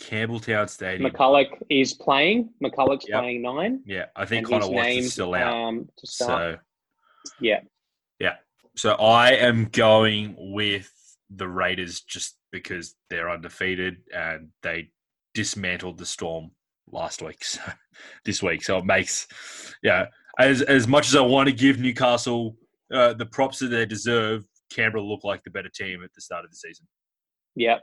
Campbelltown 0.00 0.68
Stadium. 0.68 1.10
McCullough 1.10 1.46
is 1.70 1.94
playing. 1.94 2.50
McCullough's 2.62 3.06
yep. 3.08 3.20
playing 3.20 3.42
nine. 3.42 3.82
Yeah, 3.86 4.06
I 4.14 4.26
think 4.26 4.48
Connor 4.48 4.68
Watts 4.68 4.88
is 4.88 5.12
still 5.12 5.34
out. 5.34 5.54
Um, 5.54 5.88
to 5.96 6.06
start. 6.06 6.60
So, 7.24 7.32
yeah, 7.40 7.60
yeah. 8.18 8.34
So 8.76 8.92
I 8.92 9.32
am 9.32 9.66
going 9.66 10.34
with 10.38 10.92
the 11.30 11.48
Raiders 11.48 12.00
just 12.00 12.36
because 12.60 12.94
they're 13.10 13.30
undefeated 13.30 13.98
and 14.14 14.48
they 14.62 14.90
dismantled 15.34 15.98
the 15.98 16.06
Storm 16.06 16.50
last 16.90 17.22
week, 17.22 17.44
so 17.44 17.60
this 18.24 18.42
week. 18.42 18.62
So 18.64 18.78
it 18.78 18.84
makes, 18.84 19.26
yeah, 19.82 20.06
as 20.38 20.62
as 20.62 20.88
much 20.88 21.08
as 21.08 21.16
I 21.16 21.20
want 21.20 21.48
to 21.48 21.54
give 21.54 21.78
Newcastle 21.78 22.56
uh, 22.92 23.14
the 23.14 23.26
props 23.26 23.58
that 23.58 23.68
they 23.68 23.86
deserve, 23.86 24.44
Canberra 24.70 25.02
look 25.02 25.24
like 25.24 25.42
the 25.44 25.50
better 25.50 25.68
team 25.68 26.02
at 26.02 26.12
the 26.14 26.20
start 26.20 26.44
of 26.44 26.50
the 26.50 26.56
season. 26.56 26.86
Yep, 27.56 27.82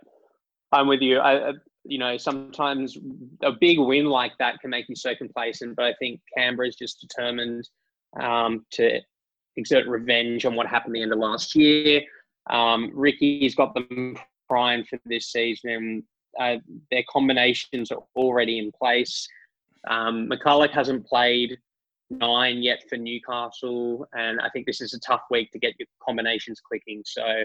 I'm 0.71 0.88
with 0.88 1.01
you. 1.01 1.19
I, 1.19 1.53
you 1.86 1.97
know, 1.97 2.17
sometimes 2.17 2.97
a 3.41 3.51
big 3.51 3.80
win 3.80 4.05
like 4.05 4.32
that 4.39 4.59
can 4.59 4.69
make 4.69 4.88
you 4.88 4.95
so 4.95 5.15
complacent, 5.15 5.76
but 5.76 5.86
I 5.86 5.93
think 5.99 6.21
Canberra 6.38 6.67
is 6.67 6.76
just 6.76 7.01
determined 7.01 7.67
um, 8.19 8.65
to 8.71 8.99
exert 9.57 9.88
revenge 9.88 10.45
on 10.45 10.55
what 10.55 10.67
happened 10.67 10.95
at 10.95 10.99
the 10.99 11.03
end 11.03 11.13
of 11.13 11.19
last 11.19 11.55
year. 11.55 12.01
Um, 12.49 12.91
Ricky's 12.93 13.55
got 13.55 13.74
them 13.74 14.17
primed 14.47 14.87
for 14.87 14.99
this 15.05 15.31
season. 15.31 16.03
Uh, 16.39 16.57
their 16.91 17.03
combinations 17.09 17.91
are 17.91 18.03
already 18.15 18.59
in 18.59 18.71
place. 18.71 19.27
Um, 19.87 20.29
McCullough 20.29 20.71
hasn't 20.71 21.05
played 21.05 21.57
nine 22.09 22.61
yet 22.61 22.83
for 22.89 22.97
Newcastle, 22.97 24.07
and 24.13 24.39
I 24.39 24.49
think 24.49 24.65
this 24.65 24.81
is 24.81 24.93
a 24.93 24.99
tough 24.99 25.23
week 25.29 25.51
to 25.51 25.59
get 25.59 25.73
your 25.77 25.87
combinations 26.03 26.59
clicking. 26.59 27.03
So 27.05 27.43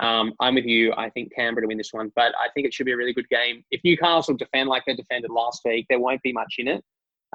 um, 0.00 0.34
I'm 0.40 0.54
with 0.54 0.66
you. 0.66 0.92
I 0.96 1.10
think 1.10 1.34
Canberra 1.34 1.62
to 1.62 1.68
win 1.68 1.78
this 1.78 1.92
one, 1.92 2.12
but 2.14 2.32
I 2.38 2.48
think 2.54 2.66
it 2.66 2.74
should 2.74 2.86
be 2.86 2.92
a 2.92 2.96
really 2.96 3.14
good 3.14 3.28
game. 3.28 3.64
If 3.70 3.80
Newcastle 3.84 4.36
defend 4.36 4.68
like 4.68 4.84
they 4.86 4.94
defended 4.94 5.30
last 5.30 5.62
week, 5.64 5.86
there 5.88 6.00
won't 6.00 6.22
be 6.22 6.32
much 6.32 6.56
in 6.58 6.68
it. 6.68 6.84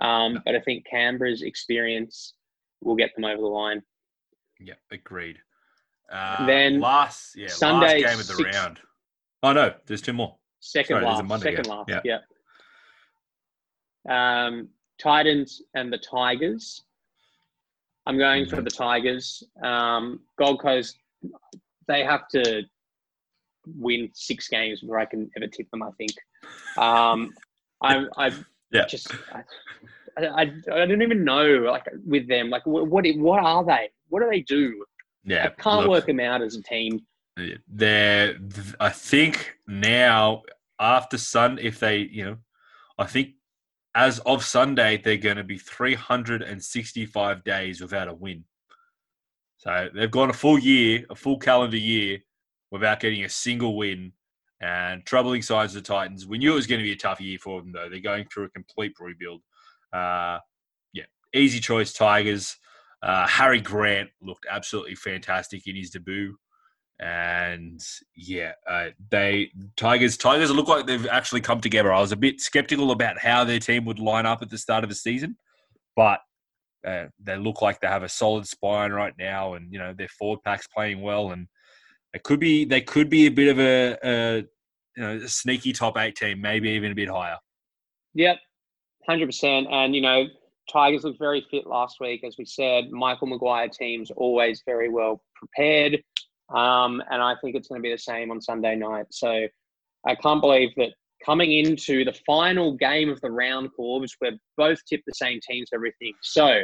Um, 0.02 0.40
but 0.46 0.56
I 0.56 0.60
think 0.60 0.86
Canberra's 0.90 1.42
experience 1.42 2.34
will 2.82 2.96
get 2.96 3.14
them 3.16 3.26
over 3.26 3.42
the 3.42 3.48
line. 3.48 3.82
Yeah, 4.60 4.76
agreed. 4.92 5.38
Uh, 6.12 6.46
then 6.46 6.80
last 6.80 7.36
yeah 7.36 7.48
Sunday 7.48 8.02
last 8.02 8.12
game 8.12 8.20
of 8.20 8.28
the 8.28 8.34
six, 8.34 8.58
round. 8.58 8.80
Oh 9.44 9.52
no, 9.52 9.74
there's 9.86 10.02
two 10.02 10.14
more. 10.14 10.38
Second 10.62 10.96
Sorry, 10.96 11.06
last, 11.06 11.44
second 11.44 11.64
game. 11.66 11.72
last. 11.72 11.90
Yeah. 11.90 12.20
yeah. 14.08 14.46
Um, 14.46 14.70
Titans 14.98 15.62
and 15.76 15.92
the 15.92 15.98
Tigers. 15.98 16.84
I'm 18.06 18.18
going 18.18 18.46
mm-hmm. 18.46 18.56
for 18.56 18.62
the 18.62 18.70
Tigers. 18.70 19.44
Um, 19.62 20.22
Gold 20.38 20.62
Coast, 20.62 20.98
they 21.88 22.04
have 22.04 22.28
to 22.30 22.64
win 23.78 24.10
six 24.14 24.48
games 24.48 24.82
before 24.82 25.00
I 25.00 25.06
can 25.06 25.30
ever 25.36 25.48
tip 25.48 25.70
them. 25.72 25.84
I 25.84 25.92
think. 25.98 26.12
Um, 26.78 27.34
I, 27.82 28.06
I 28.18 28.32
yeah. 28.72 28.86
just, 28.86 29.14
I, 29.34 29.44
I, 30.26 30.42
I, 30.72 30.86
don't 30.86 31.02
even 31.02 31.26
know 31.26 31.46
like 31.46 31.86
with 32.06 32.30
them. 32.30 32.50
Like, 32.50 32.66
what, 32.66 32.88
what 32.88 33.06
are 33.06 33.66
they? 33.66 33.90
What 34.08 34.22
do 34.22 34.30
they 34.30 34.42
do? 34.42 34.86
Yeah, 35.26 35.46
I 35.46 35.62
can't 35.62 35.82
look, 35.82 35.90
work 35.90 36.06
them 36.06 36.22
out 36.22 36.42
as 36.42 36.56
a 36.56 36.64
team. 36.64 37.02
They're, 37.68 38.38
I 38.80 38.90
think 38.90 39.56
now 39.68 40.44
after 40.80 41.18
Sun, 41.18 41.60
if 41.62 41.80
they, 41.80 41.98
you 42.00 42.26
know, 42.26 42.38
I 42.98 43.06
think 43.06 43.32
as 43.96 44.20
of 44.20 44.44
Sunday, 44.44 44.98
they're 44.98 45.18
going 45.18 45.38
to 45.38 45.44
be 45.44 45.58
365 45.58 47.44
days 47.44 47.82
without 47.82 48.08
a 48.08 48.14
win. 48.14 48.44
So 49.58 49.90
they've 49.94 50.12
gone 50.12 50.30
a 50.30 50.34
full 50.34 50.60
year, 50.60 51.06
a 51.10 51.16
full 51.16 51.40
calendar 51.40 51.78
year, 51.78 52.20
without 52.72 53.00
getting 53.00 53.24
a 53.24 53.30
single 53.30 53.78
win. 53.78 54.12
And 54.62 55.06
troubling 55.06 55.42
signs 55.42 55.76
of 55.76 55.84
the 55.84 55.88
Titans. 55.88 56.26
We 56.26 56.38
knew 56.38 56.54
it 56.54 56.56
was 56.56 56.68
going 56.68 56.80
to 56.80 56.86
be 56.86 56.94
a 56.94 56.98
tough 56.98 57.20
year 57.20 57.38
for 57.38 57.60
them, 57.60 57.74
though. 57.74 57.90
They're 57.90 58.00
going 58.00 58.26
through 58.26 58.46
a 58.46 58.50
complete 58.50 58.94
rebuild. 58.98 59.42
Uh, 59.92 60.40
yeah, 60.94 61.04
easy 61.34 61.60
choice, 61.60 61.92
Tigers. 61.92 62.58
Uh, 63.02 63.28
Harry 63.28 63.60
Grant 63.60 64.10
looked 64.22 64.46
absolutely 64.50 64.96
fantastic 64.96 65.68
in 65.68 65.76
his 65.76 65.90
debut 65.90 66.38
and 67.04 67.86
yeah, 68.16 68.54
uh, 68.66 68.88
they 69.12 69.52
Tigers 69.76 70.16
Tigers 70.16 70.52
look 70.52 70.70
like 70.70 70.88
they've 70.88 71.08
actually 71.08 71.42
come 71.42 71.60
together. 71.60 71.92
I 71.92 72.00
was 72.00 72.14
a 72.14 72.18
bit 72.18 72.40
skeptical 72.40 72.92
about 72.92 73.20
how 73.20 73.44
their 73.44 73.60
team 73.60 73.84
would 73.86 74.00
line 74.00 74.26
up 74.26 74.42
at 74.42 74.50
the 74.50 74.58
start 74.58 74.86
of 74.86 74.90
the 74.90 74.96
season, 74.96 75.36
but 75.98 76.22
uh, 76.88 77.06
they 77.22 77.36
look 77.36 77.62
like 77.62 77.82
they 77.82 77.88
have 77.88 78.04
a 78.04 78.10
solid 78.10 78.48
spine 78.48 78.92
right 78.92 79.14
now, 79.20 79.56
and 79.56 79.72
you 79.72 79.80
know 79.80 79.94
their 79.94 80.08
forward 80.08 80.40
pack's 80.46 80.68
playing 80.68 81.02
well, 81.02 81.32
and 81.32 81.48
it 82.14 82.24
could 82.24 82.40
be 82.40 82.64
they 82.64 82.80
could 82.80 83.10
be 83.10 83.26
a 83.26 83.32
bit 83.32 83.50
of 83.50 83.60
a, 83.60 83.98
a 84.04 84.38
you 84.96 85.04
know 85.04 85.18
a 85.18 85.28
sneaky 85.28 85.74
top 85.74 85.98
eight 85.98 86.16
team, 86.16 86.40
maybe 86.40 86.70
even 86.70 86.94
a 86.94 86.96
bit 86.96 87.10
higher. 87.10 87.38
Yep, 88.14 88.38
hundred 89.08 89.26
percent, 89.26 89.68
and 89.70 89.94
you 89.96 90.02
know. 90.02 90.26
Tigers 90.72 91.04
looked 91.04 91.20
very 91.20 91.46
fit 91.52 91.68
last 91.68 91.98
week, 92.00 92.24
as 92.24 92.38
we 92.38 92.46
said. 92.46 92.90
Michael 92.90 93.28
Maguire 93.28 93.68
team's 93.68 94.12
always 94.12 94.64
very 94.66 94.88
well 94.88 95.22
prepared. 95.36 96.02
Um, 96.54 97.02
and 97.10 97.22
I 97.22 97.36
think 97.42 97.56
it's 97.56 97.68
going 97.68 97.82
to 97.82 97.84
be 97.84 97.92
the 97.92 97.98
same 97.98 98.32
on 98.32 98.42
Sunday 98.42 98.76
night. 98.76 99.08
So 99.12 99.48
I 100.06 100.16
can't 100.16 100.42
believe 100.42 100.70
that 100.78 100.90
coming 101.26 101.54
into 101.54 102.06
the 102.06 102.14
final 102.26 102.76
game 102.78 103.10
of 103.10 103.20
the 103.22 103.32
round, 103.32 103.72
Corbs, 103.76 104.16
we're 104.22 104.38
both 104.58 104.78
tipped 104.88 105.06
the 105.06 105.14
same 105.14 105.40
teams, 105.48 105.70
everything. 105.74 106.14
So 106.22 106.64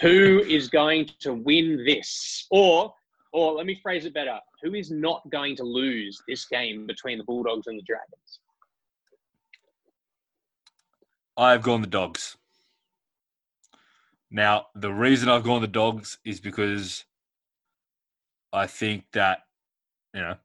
who 0.00 0.40
is 0.46 0.68
going 0.68 1.10
to 1.20 1.34
win 1.34 1.84
this? 1.84 2.46
Or, 2.50 2.92
or 3.32 3.54
let 3.54 3.66
me 3.66 3.78
phrase 3.82 4.06
it 4.06 4.14
better: 4.14 4.38
Who 4.62 4.74
is 4.74 4.90
not 4.90 5.22
going 5.30 5.56
to 5.56 5.64
lose 5.64 6.18
this 6.26 6.46
game 6.46 6.86
between 6.86 7.18
the 7.18 7.24
Bulldogs 7.24 7.66
and 7.66 7.78
the 7.78 7.84
Dragons? 7.86 8.40
I've 11.36 11.62
gone 11.62 11.80
the 11.80 11.86
Dogs. 11.86 12.36
Now, 14.30 14.66
the 14.74 14.92
reason 14.92 15.28
I've 15.28 15.42
gone 15.42 15.60
the 15.60 15.66
Dogs 15.66 16.18
is 16.24 16.40
because 16.40 17.04
I 18.52 18.66
think 18.66 19.04
that 19.12 19.40
you 20.14 20.20
know 20.20 20.36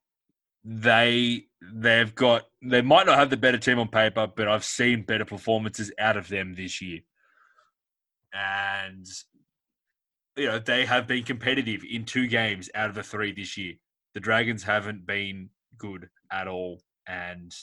they 0.64 1.46
they've 1.74 2.14
got 2.14 2.44
they 2.62 2.82
might 2.82 3.06
not 3.06 3.18
have 3.18 3.30
the 3.30 3.38
better 3.38 3.58
team 3.58 3.80
on 3.80 3.88
paper, 3.88 4.28
but 4.28 4.48
I've 4.48 4.66
seen 4.66 5.04
better 5.04 5.26
performances 5.26 5.92
out 6.00 6.18
of 6.18 6.28
them 6.28 6.56
this 6.56 6.82
year, 6.82 7.02
and 8.34 9.06
you 10.36 10.48
know 10.48 10.60
they 10.60 10.86
have 10.86 11.08
been 11.08 11.24
competitive 11.24 11.84
in 11.90 12.06
two 12.06 12.28
games 12.28 12.70
out 12.76 12.90
of 12.90 12.96
the 12.96 13.04
three 13.04 13.32
this 13.32 13.58
year. 13.58 13.76
The 14.14 14.20
Dragons 14.20 14.64
haven't 14.64 15.06
been 15.06 15.50
good 15.78 16.10
at 16.32 16.48
all, 16.48 16.82
and 17.08 17.54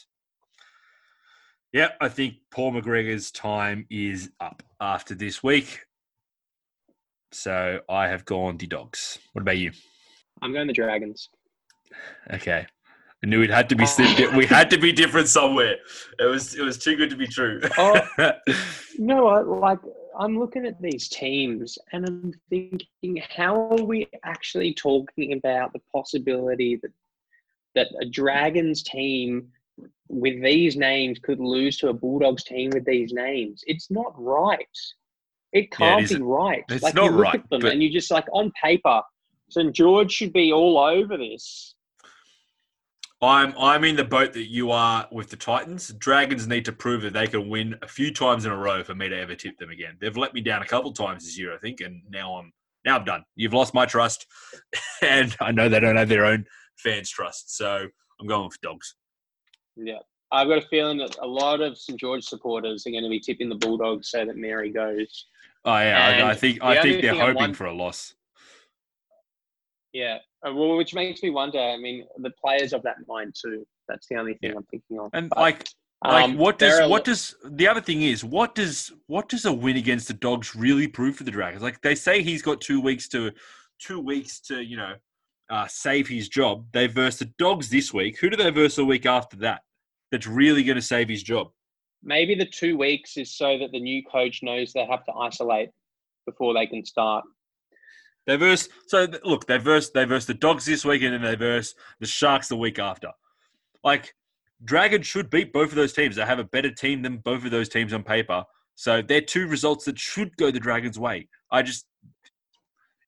yeah, 1.73 1.91
I 2.01 2.09
think 2.09 2.35
Paul 2.51 2.73
McGregor's 2.73 3.31
time 3.31 3.87
is 3.91 4.31
up 4.41 4.63
after 4.81 5.15
this 5.15 5.43
week. 5.43 5.87
So 7.33 7.81
I 7.89 8.09
have 8.09 8.27
gone 8.27 8.59
the 8.59 8.67
dogs. 8.67 9.19
What 9.33 9.41
about 9.41 9.57
you? 9.57 9.73
I'm 10.43 10.53
going 10.53 10.67
the 10.67 10.73
Dragons. 10.73 11.31
Okay. 12.33 12.67
I 13.25 13.29
knew 13.29 13.43
it 13.43 13.51
had 13.51 13.69
to 13.69 13.77
be 13.77 13.85
uh, 13.85 14.37
we 14.37 14.47
had 14.47 14.69
to 14.71 14.79
be 14.79 14.91
different 14.91 15.29
somewhere. 15.29 15.77
It 16.19 16.25
was 16.25 16.57
it 16.57 16.63
was 16.63 16.77
too 16.77 16.97
good 16.97 17.09
to 17.11 17.17
be 17.17 17.29
true. 17.29 17.61
oh, 17.79 18.01
no, 18.99 19.27
like 19.27 19.79
I'm 20.19 20.39
looking 20.39 20.67
at 20.67 20.81
these 20.83 21.09
teams 21.09 21.79
and 21.93 22.05
I'm 22.05 22.33
thinking, 22.51 23.23
how 23.29 23.71
are 23.71 23.85
we 23.85 24.09
actually 24.25 24.75
talking 24.75 25.35
about 25.35 25.73
the 25.73 25.81
possibility 25.95 26.81
that 26.83 26.91
that 27.77 27.89
a 28.01 28.07
Dragons 28.07 28.83
team 28.83 29.49
with 30.09 30.43
these 30.43 30.77
names 30.77 31.19
could 31.21 31.39
lose 31.39 31.79
to 31.79 31.89
a 31.89 31.95
Bulldogs 31.95 32.43
team 32.43 32.71
with 32.71 32.85
these 32.85 33.13
names? 33.13 33.63
It's 33.69 33.89
not 33.89 34.13
right. 34.17 34.67
It 35.53 35.71
can't 35.71 36.11
yeah, 36.11 36.17
it 36.17 36.19
be 36.19 36.25
right. 36.25 36.65
It's 36.71 36.83
like 36.83 36.95
not 36.95 37.05
you 37.05 37.11
look 37.13 37.25
right, 37.25 37.35
at 37.35 37.51
them 37.51 37.61
but... 37.61 37.73
and 37.73 37.83
you're 37.83 37.93
just 37.93 38.11
like 38.11 38.27
on 38.33 38.51
paper, 38.61 39.01
St 39.53 39.75
George 39.75 40.11
should 40.11 40.33
be 40.33 40.53
all 40.53 40.79
over 40.79 41.17
this. 41.17 41.75
I'm 43.21 43.55
I'm 43.57 43.85
in 43.85 43.95
the 43.95 44.05
boat 44.05 44.33
that 44.33 44.51
you 44.51 44.73
are 44.73 45.07
with 45.13 45.31
the 45.31 45.37
Titans. 45.37 45.89
Dragons 45.99 46.49
need 46.49 46.65
to 46.65 46.73
prove 46.73 47.03
that 47.03 47.13
they 47.13 47.29
can 47.29 47.49
win 47.49 47.77
a 47.83 47.87
few 47.87 48.13
times 48.13 48.47
in 48.47 48.51
a 48.51 48.57
row 48.57 48.83
for 48.83 48.95
me 48.95 49.09
to 49.09 49.17
ever 49.17 49.35
tip 49.35 49.59
them 49.59 49.71
again. 49.71 49.97
They've 50.01 50.17
let 50.17 50.35
me 50.35 50.41
down 50.41 50.63
a 50.63 50.67
couple 50.67 50.93
times 50.93 51.25
this 51.25 51.39
year, 51.39 51.55
I 51.55 51.59
think, 51.59 51.81
and 51.81 52.03
now 52.11 52.35
I'm 52.37 52.53
now 52.85 52.97
I'm 52.97 53.05
done. 53.05 53.25
You've 53.37 53.53
lost 53.53 53.75
my 53.75 53.87
trust, 53.87 54.27
and 55.03 55.37
I 55.41 55.53
know 55.53 55.69
they 55.69 55.81
don't 55.81 55.97
have 55.97 56.09
their 56.09 56.25
own 56.25 56.47
fans' 56.79 57.11
trust. 57.11 57.57
So 57.57 57.87
I'm 58.21 58.27
going 58.27 58.51
for 58.51 58.59
dogs. 58.63 58.97
Yeah, 59.77 59.99
I've 60.33 60.49
got 60.49 60.59
a 60.59 60.67
feeling 60.69 60.99
that 60.99 61.17
a 61.21 61.27
lot 61.27 61.61
of 61.61 61.79
St 61.79 62.01
George 62.01 62.25
supporters 62.25 62.87
are 62.87 62.91
going 62.91 63.05
to 63.05 63.11
be 63.11 63.21
tipping 63.21 63.49
the 63.49 63.55
Bulldogs 63.55 64.11
so 64.11 64.25
that 64.25 64.37
Mary 64.37 64.71
goes. 64.73 65.27
Oh 65.65 65.79
yeah, 65.79 66.25
I, 66.25 66.31
I, 66.31 66.35
think 66.35 66.61
I 66.61 66.83
think 66.83 67.03
they're 67.03 67.15
hoping 67.15 67.55
for 67.55 67.67
a 67.67 67.75
loss. 67.75 68.15
Yeah, 69.93 70.19
uh, 70.47 70.53
well, 70.55 70.77
which 70.77 70.95
makes 70.95 71.23
me 71.23 71.31
wonder. 71.31 71.59
I 71.59 71.77
mean, 71.77 72.07
the 72.19 72.31
players 72.31 72.73
of 72.73 72.83
that 72.83 72.97
mind 73.07 73.35
too. 73.41 73.67
That's 73.89 74.07
the 74.09 74.17
only 74.17 74.35
thing 74.35 74.51
yeah. 74.51 74.57
I'm 74.57 74.65
thinking 74.65 74.99
of. 74.99 75.11
And 75.13 75.29
but, 75.29 75.39
like, 75.39 75.69
like 76.05 76.25
um, 76.25 76.37
what 76.37 76.59
does 76.59 76.89
what 76.89 77.05
does 77.05 77.35
the 77.45 77.69
other 77.69 77.81
thing 77.81 78.03
is 78.03 78.25
what 78.25 78.55
does 78.55 78.93
what 79.07 79.29
does 79.29 79.45
a 79.45 79.53
win 79.53 79.77
against 79.77 80.09
the 80.09 80.15
Dogs 80.15 80.57
really 80.57 80.89
prove 80.89 81.17
for 81.17 81.25
the 81.25 81.31
Dragons? 81.31 81.63
Like 81.63 81.81
they 81.83 81.95
say 81.95 82.23
he's 82.23 82.43
got 82.43 82.61
two 82.61 82.81
weeks 82.81 83.07
to 83.09 83.33
two 83.79 84.01
weeks 84.01 84.41
to 84.41 84.63
you 84.63 84.77
know 84.77 84.95
uh, 85.51 85.67
save 85.69 86.09
his 86.09 86.29
job. 86.29 86.67
They 86.73 86.87
verse 86.87 87.19
the 87.19 87.31
Dogs 87.39 87.69
this 87.69 87.93
week. 87.93 88.19
Who 88.19 88.31
do 88.31 88.37
they 88.37 88.51
verse 88.51 88.77
the 88.77 88.85
week 88.85 89.07
after 89.07 89.37
that? 89.39 89.61
That's 90.11 90.27
really 90.27 90.65
going 90.65 90.77
to 90.77 90.83
save 90.83 91.09
his 91.09 91.23
job. 91.23 91.51
Maybe 92.03 92.35
the 92.35 92.47
two 92.47 92.77
weeks 92.77 93.17
is 93.17 93.37
so 93.37 93.59
that 93.59 93.71
the 93.71 93.81
new 93.81 94.03
coach 94.05 94.41
knows 94.43 94.73
they 94.73 94.85
have 94.85 95.05
to 95.05 95.13
isolate 95.13 95.71
before 96.27 96.55
they 96.55 96.67
can 96.67 96.85
start. 96.85 97.25
They 98.27 98.37
verse 98.37 98.69
so 98.87 99.07
look, 99.25 99.47
they 99.47 99.59
verse 99.59 99.91
they 99.91 100.05
verse 100.05 100.27
the 100.27 100.35
dogs 100.35 100.65
this 100.65 100.85
week 100.85 101.03
and 101.03 101.25
they 101.25 101.35
verse 101.35 101.75
the 102.01 102.07
Sharks 102.07 102.49
the 102.49 102.57
week 102.57 102.79
after. 102.79 103.09
Like 103.83 104.15
Dragon 104.65 105.03
should 105.03 105.31
beat 105.31 105.53
both 105.53 105.71
of 105.71 105.75
those 105.75 105.93
teams. 105.93 106.17
They 106.17 106.25
have 106.25 106.39
a 106.39 106.45
better 106.45 106.71
team 106.71 107.03
than 107.03 107.19
both 107.19 107.45
of 107.45 107.51
those 107.51 107.69
teams 107.69 107.93
on 107.93 108.03
paper. 108.03 108.45
So 108.75 109.03
they're 109.03 109.21
two 109.21 109.49
results 109.49 109.85
that 109.87 109.99
should 109.99 110.37
go 110.37 110.51
the 110.51 110.61
Dragons' 110.61 110.99
way. 110.99 111.29
I 111.51 111.63
just, 111.63 111.87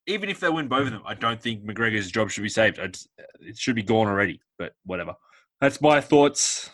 even 0.06 0.28
if 0.28 0.40
they 0.40 0.48
win 0.48 0.68
both 0.68 0.86
of 0.86 0.92
them, 0.92 1.02
I 1.06 1.14
don't 1.14 1.40
think 1.40 1.64
McGregor's 1.64 2.10
job 2.10 2.30
should 2.30 2.42
be 2.42 2.48
saved. 2.48 2.76
Just, 2.76 3.08
it 3.40 3.56
should 3.56 3.76
be 3.76 3.82
gone 3.82 4.06
already. 4.08 4.40
But 4.58 4.74
whatever. 4.84 5.14
That's 5.60 5.80
my 5.80 6.00
thoughts. 6.00 6.70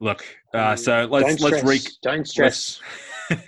Look, 0.00 0.24
uh, 0.52 0.76
so 0.76 1.08
let's 1.10 1.26
don't 1.26 1.40
let's 1.40 1.58
stress. 1.58 1.64
re- 1.64 1.92
don't 2.02 2.28
stress. 2.28 2.80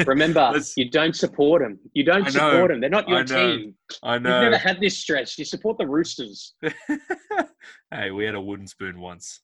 Remember, 0.07 0.55
you 0.77 0.89
don't 0.91 1.15
support 1.15 1.63
them. 1.63 1.79
You 1.95 2.05
don't 2.05 2.29
support 2.31 2.71
them. 2.71 2.81
They're 2.81 2.91
not 2.91 3.09
your 3.09 3.19
I 3.21 3.23
know. 3.25 3.57
team. 3.57 3.75
I 4.03 4.19
know. 4.19 4.31
You've 4.31 4.43
never 4.53 4.57
had 4.59 4.81
this 4.81 4.99
stress. 4.99 5.39
You 5.39 5.45
support 5.45 5.79
the 5.79 5.87
Roosters. 5.87 6.55
hey, 7.91 8.11
we 8.11 8.25
had 8.25 8.35
a 8.35 8.41
wooden 8.41 8.67
spoon 8.67 9.01
once. 9.01 9.41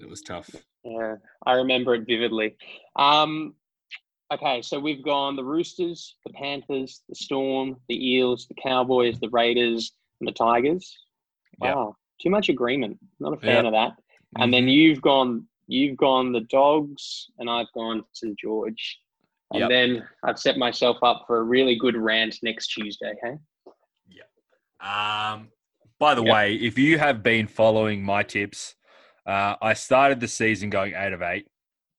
It 0.00 0.08
was 0.08 0.20
tough. 0.22 0.48
Yeah, 0.84 1.16
I 1.46 1.52
remember 1.54 1.94
it 1.94 2.06
vividly. 2.06 2.56
Um, 2.96 3.54
okay, 4.32 4.62
so 4.62 4.78
we've 4.78 5.02
gone 5.02 5.36
the 5.36 5.44
Roosters, 5.44 6.16
the 6.24 6.32
Panthers, 6.32 7.02
the 7.08 7.14
Storm, 7.14 7.76
the 7.88 8.12
Eels, 8.14 8.46
the 8.46 8.54
Cowboys, 8.62 9.18
the 9.20 9.30
Raiders, 9.30 9.92
and 10.20 10.28
the 10.28 10.32
Tigers. 10.32 10.96
Yep. 11.62 11.74
Wow, 11.74 11.96
too 12.20 12.30
much 12.30 12.48
agreement. 12.48 12.98
Not 13.20 13.32
a 13.32 13.40
fan 13.40 13.64
Yep. 13.64 13.66
of 13.66 13.72
that. 13.72 13.92
And 14.38 14.52
then 14.52 14.66
Mhm. 14.66 14.72
you've 14.72 15.00
gone, 15.00 15.48
you've 15.66 15.96
gone 15.96 16.32
the 16.32 16.40
Dogs, 16.42 17.30
and 17.38 17.48
I've 17.48 17.72
gone 17.72 18.04
St 18.12 18.38
George. 18.38 18.98
And 19.56 19.70
Yep. 19.70 19.70
then 19.70 20.08
I've 20.22 20.38
set 20.38 20.58
myself 20.58 20.98
up 21.02 21.24
for 21.26 21.38
a 21.38 21.42
really 21.42 21.76
good 21.76 21.96
rant 21.96 22.38
next 22.42 22.68
Tuesday. 22.68 23.14
Hey, 23.22 23.36
Um, 24.78 25.50
by 25.98 26.14
the 26.14 26.22
Yep. 26.22 26.32
way, 26.32 26.54
if 26.56 26.78
you 26.78 26.98
have 26.98 27.22
been 27.22 27.46
following 27.46 28.02
my 28.02 28.22
tips, 28.22 28.74
uh, 29.24 29.56
I 29.62 29.72
started 29.72 30.20
the 30.20 30.28
season 30.28 30.68
going 30.68 30.94
eight 30.94 31.14
of 31.14 31.22
eight. 31.22 31.48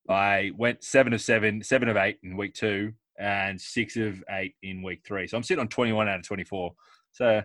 I 0.08 0.52
went 0.56 0.84
seven 0.84 1.12
of 1.12 1.22
seven, 1.22 1.64
seven 1.64 1.90
of 1.90 1.98
eight 1.98 2.20
in 2.22 2.38
week 2.38 2.54
two, 2.54 2.94
and 3.18 3.60
six 3.60 3.98
of 3.98 4.24
eight 4.30 4.56
in 4.62 4.84
week 4.84 5.02
three. 5.04 5.28
So 5.28 5.36
I'm 5.36 5.44
sitting 5.44 5.60
on 5.60 5.68
21 5.68 6.08
out 6.08 6.20
of 6.20 6.26
24. 6.28 6.76
So 7.14 7.44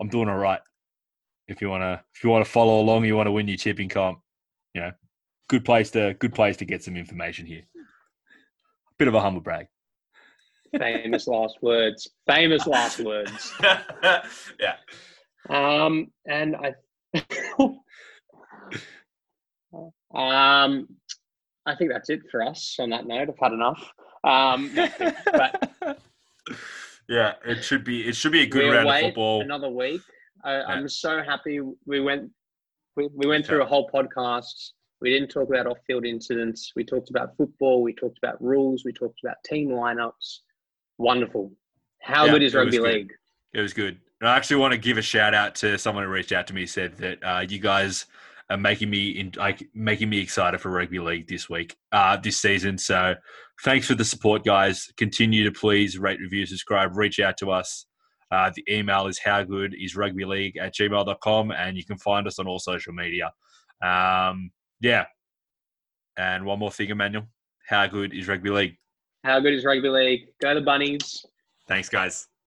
I'm 0.00 0.08
doing 0.08 0.28
all 0.28 0.38
right. 0.38 0.60
If 1.48 1.60
you 1.60 1.68
wanna, 1.68 2.04
if 2.14 2.22
you 2.22 2.30
wanna 2.30 2.44
follow 2.44 2.80
along, 2.80 3.04
you 3.04 3.16
want 3.16 3.26
to 3.26 3.32
win 3.32 3.48
your 3.48 3.56
tipping 3.56 3.88
comp, 3.88 4.20
you 4.74 4.80
know, 4.80 4.92
good 5.48 5.64
place 5.64 5.90
to 5.90 6.14
good 6.14 6.34
place 6.34 6.56
to 6.58 6.64
get 6.64 6.84
some 6.84 6.96
information 6.96 7.46
here. 7.46 7.64
Bit 8.98 9.08
of 9.08 9.14
a 9.14 9.20
humble 9.20 9.40
brag. 9.40 9.66
famous 10.78 11.26
last 11.26 11.58
words. 11.62 12.08
Famous 12.26 12.66
last 12.66 13.00
words. 13.00 13.52
yeah. 14.60 14.76
Um, 15.48 16.10
and 16.26 16.56
I, 16.56 16.74
um, 20.14 20.88
I 21.66 21.74
think 21.76 21.90
that's 21.92 22.10
it 22.10 22.20
for 22.30 22.42
us. 22.42 22.76
On 22.78 22.90
that 22.90 23.06
note, 23.06 23.28
I've 23.28 23.38
had 23.38 23.52
enough. 23.52 23.82
Um, 24.24 24.70
but 25.24 25.98
yeah, 27.08 27.34
it 27.44 27.62
should 27.62 27.84
be 27.84 28.06
it 28.06 28.14
should 28.14 28.32
be 28.32 28.42
a 28.42 28.46
good 28.46 28.64
we'll 28.64 28.74
round 28.74 28.88
of 28.88 29.00
football. 29.00 29.42
Another 29.42 29.68
week. 29.68 30.00
I, 30.44 30.62
I'm 30.62 30.88
so 30.88 31.22
happy 31.22 31.60
we 31.86 32.00
went. 32.00 32.30
We, 32.96 33.08
we 33.14 33.26
went 33.26 33.46
through 33.46 33.62
a 33.62 33.66
whole 33.66 33.88
podcast. 33.90 34.70
We 35.02 35.10
didn't 35.10 35.28
talk 35.28 35.48
about 35.48 35.66
off-field 35.66 36.06
incidents. 36.06 36.72
We 36.76 36.84
talked 36.84 37.10
about 37.10 37.36
football. 37.36 37.82
We 37.82 37.92
talked 37.92 38.18
about 38.18 38.40
rules. 38.42 38.84
We 38.84 38.92
talked 38.92 39.18
about 39.24 39.36
team 39.44 39.68
lineups. 39.70 40.38
Wonderful. 40.98 41.52
How 42.00 42.26
Yeah, 42.26 42.32
good 42.32 42.42
is 42.44 42.54
rugby 42.54 42.78
good. 42.78 42.82
league? 42.94 43.12
It 43.52 43.60
was 43.60 43.72
good. 43.72 43.98
And 44.20 44.28
I 44.28 44.36
actually 44.36 44.56
want 44.56 44.72
to 44.72 44.78
give 44.78 44.98
a 44.98 45.02
shout 45.02 45.34
out 45.34 45.56
to 45.56 45.76
someone 45.76 46.04
who 46.04 46.10
reached 46.10 46.30
out 46.30 46.46
to 46.46 46.54
me 46.54 46.64
said 46.66 46.96
that 46.98 47.18
uh, 47.24 47.40
you 47.46 47.58
guys 47.58 48.06
are 48.48 48.56
making 48.56 48.90
me 48.90 49.10
in, 49.10 49.32
like 49.36 49.68
making 49.74 50.08
me 50.08 50.20
excited 50.20 50.60
for 50.60 50.70
rugby 50.70 51.00
league 51.00 51.26
this 51.26 51.50
week, 51.50 51.76
uh, 51.90 52.16
this 52.16 52.36
season. 52.36 52.78
So 52.78 53.16
thanks 53.64 53.88
for 53.88 53.96
the 53.96 54.04
support, 54.04 54.44
guys. 54.44 54.92
Continue 54.96 55.42
to 55.44 55.50
please 55.52 55.98
rate, 55.98 56.20
review, 56.20 56.46
subscribe, 56.46 56.96
reach 56.96 57.18
out 57.18 57.36
to 57.38 57.50
us. 57.50 57.86
Uh, 58.30 58.50
the 58.54 58.64
email 58.72 59.08
is 59.08 59.18
how 59.18 59.42
good 59.42 59.74
is 59.78 59.96
rugby 59.96 60.24
league 60.24 60.56
at 60.56 60.74
gmail.com 60.74 61.50
and 61.50 61.76
you 61.76 61.84
can 61.84 61.98
find 61.98 62.26
us 62.28 62.38
on 62.38 62.46
all 62.46 62.60
social 62.60 62.92
media. 62.92 63.32
Um, 63.82 64.50
yeah. 64.82 65.06
And 66.18 66.44
one 66.44 66.58
more 66.58 66.70
thing, 66.70 66.90
Emmanuel. 66.90 67.26
How 67.66 67.86
good 67.86 68.12
is 68.12 68.28
rugby 68.28 68.50
league? 68.50 68.76
How 69.24 69.40
good 69.40 69.54
is 69.54 69.64
rugby 69.64 69.88
league? 69.88 70.28
Go 70.40 70.54
the 70.54 70.60
bunnies. 70.60 71.24
Thanks, 71.68 71.88
guys. 71.88 72.28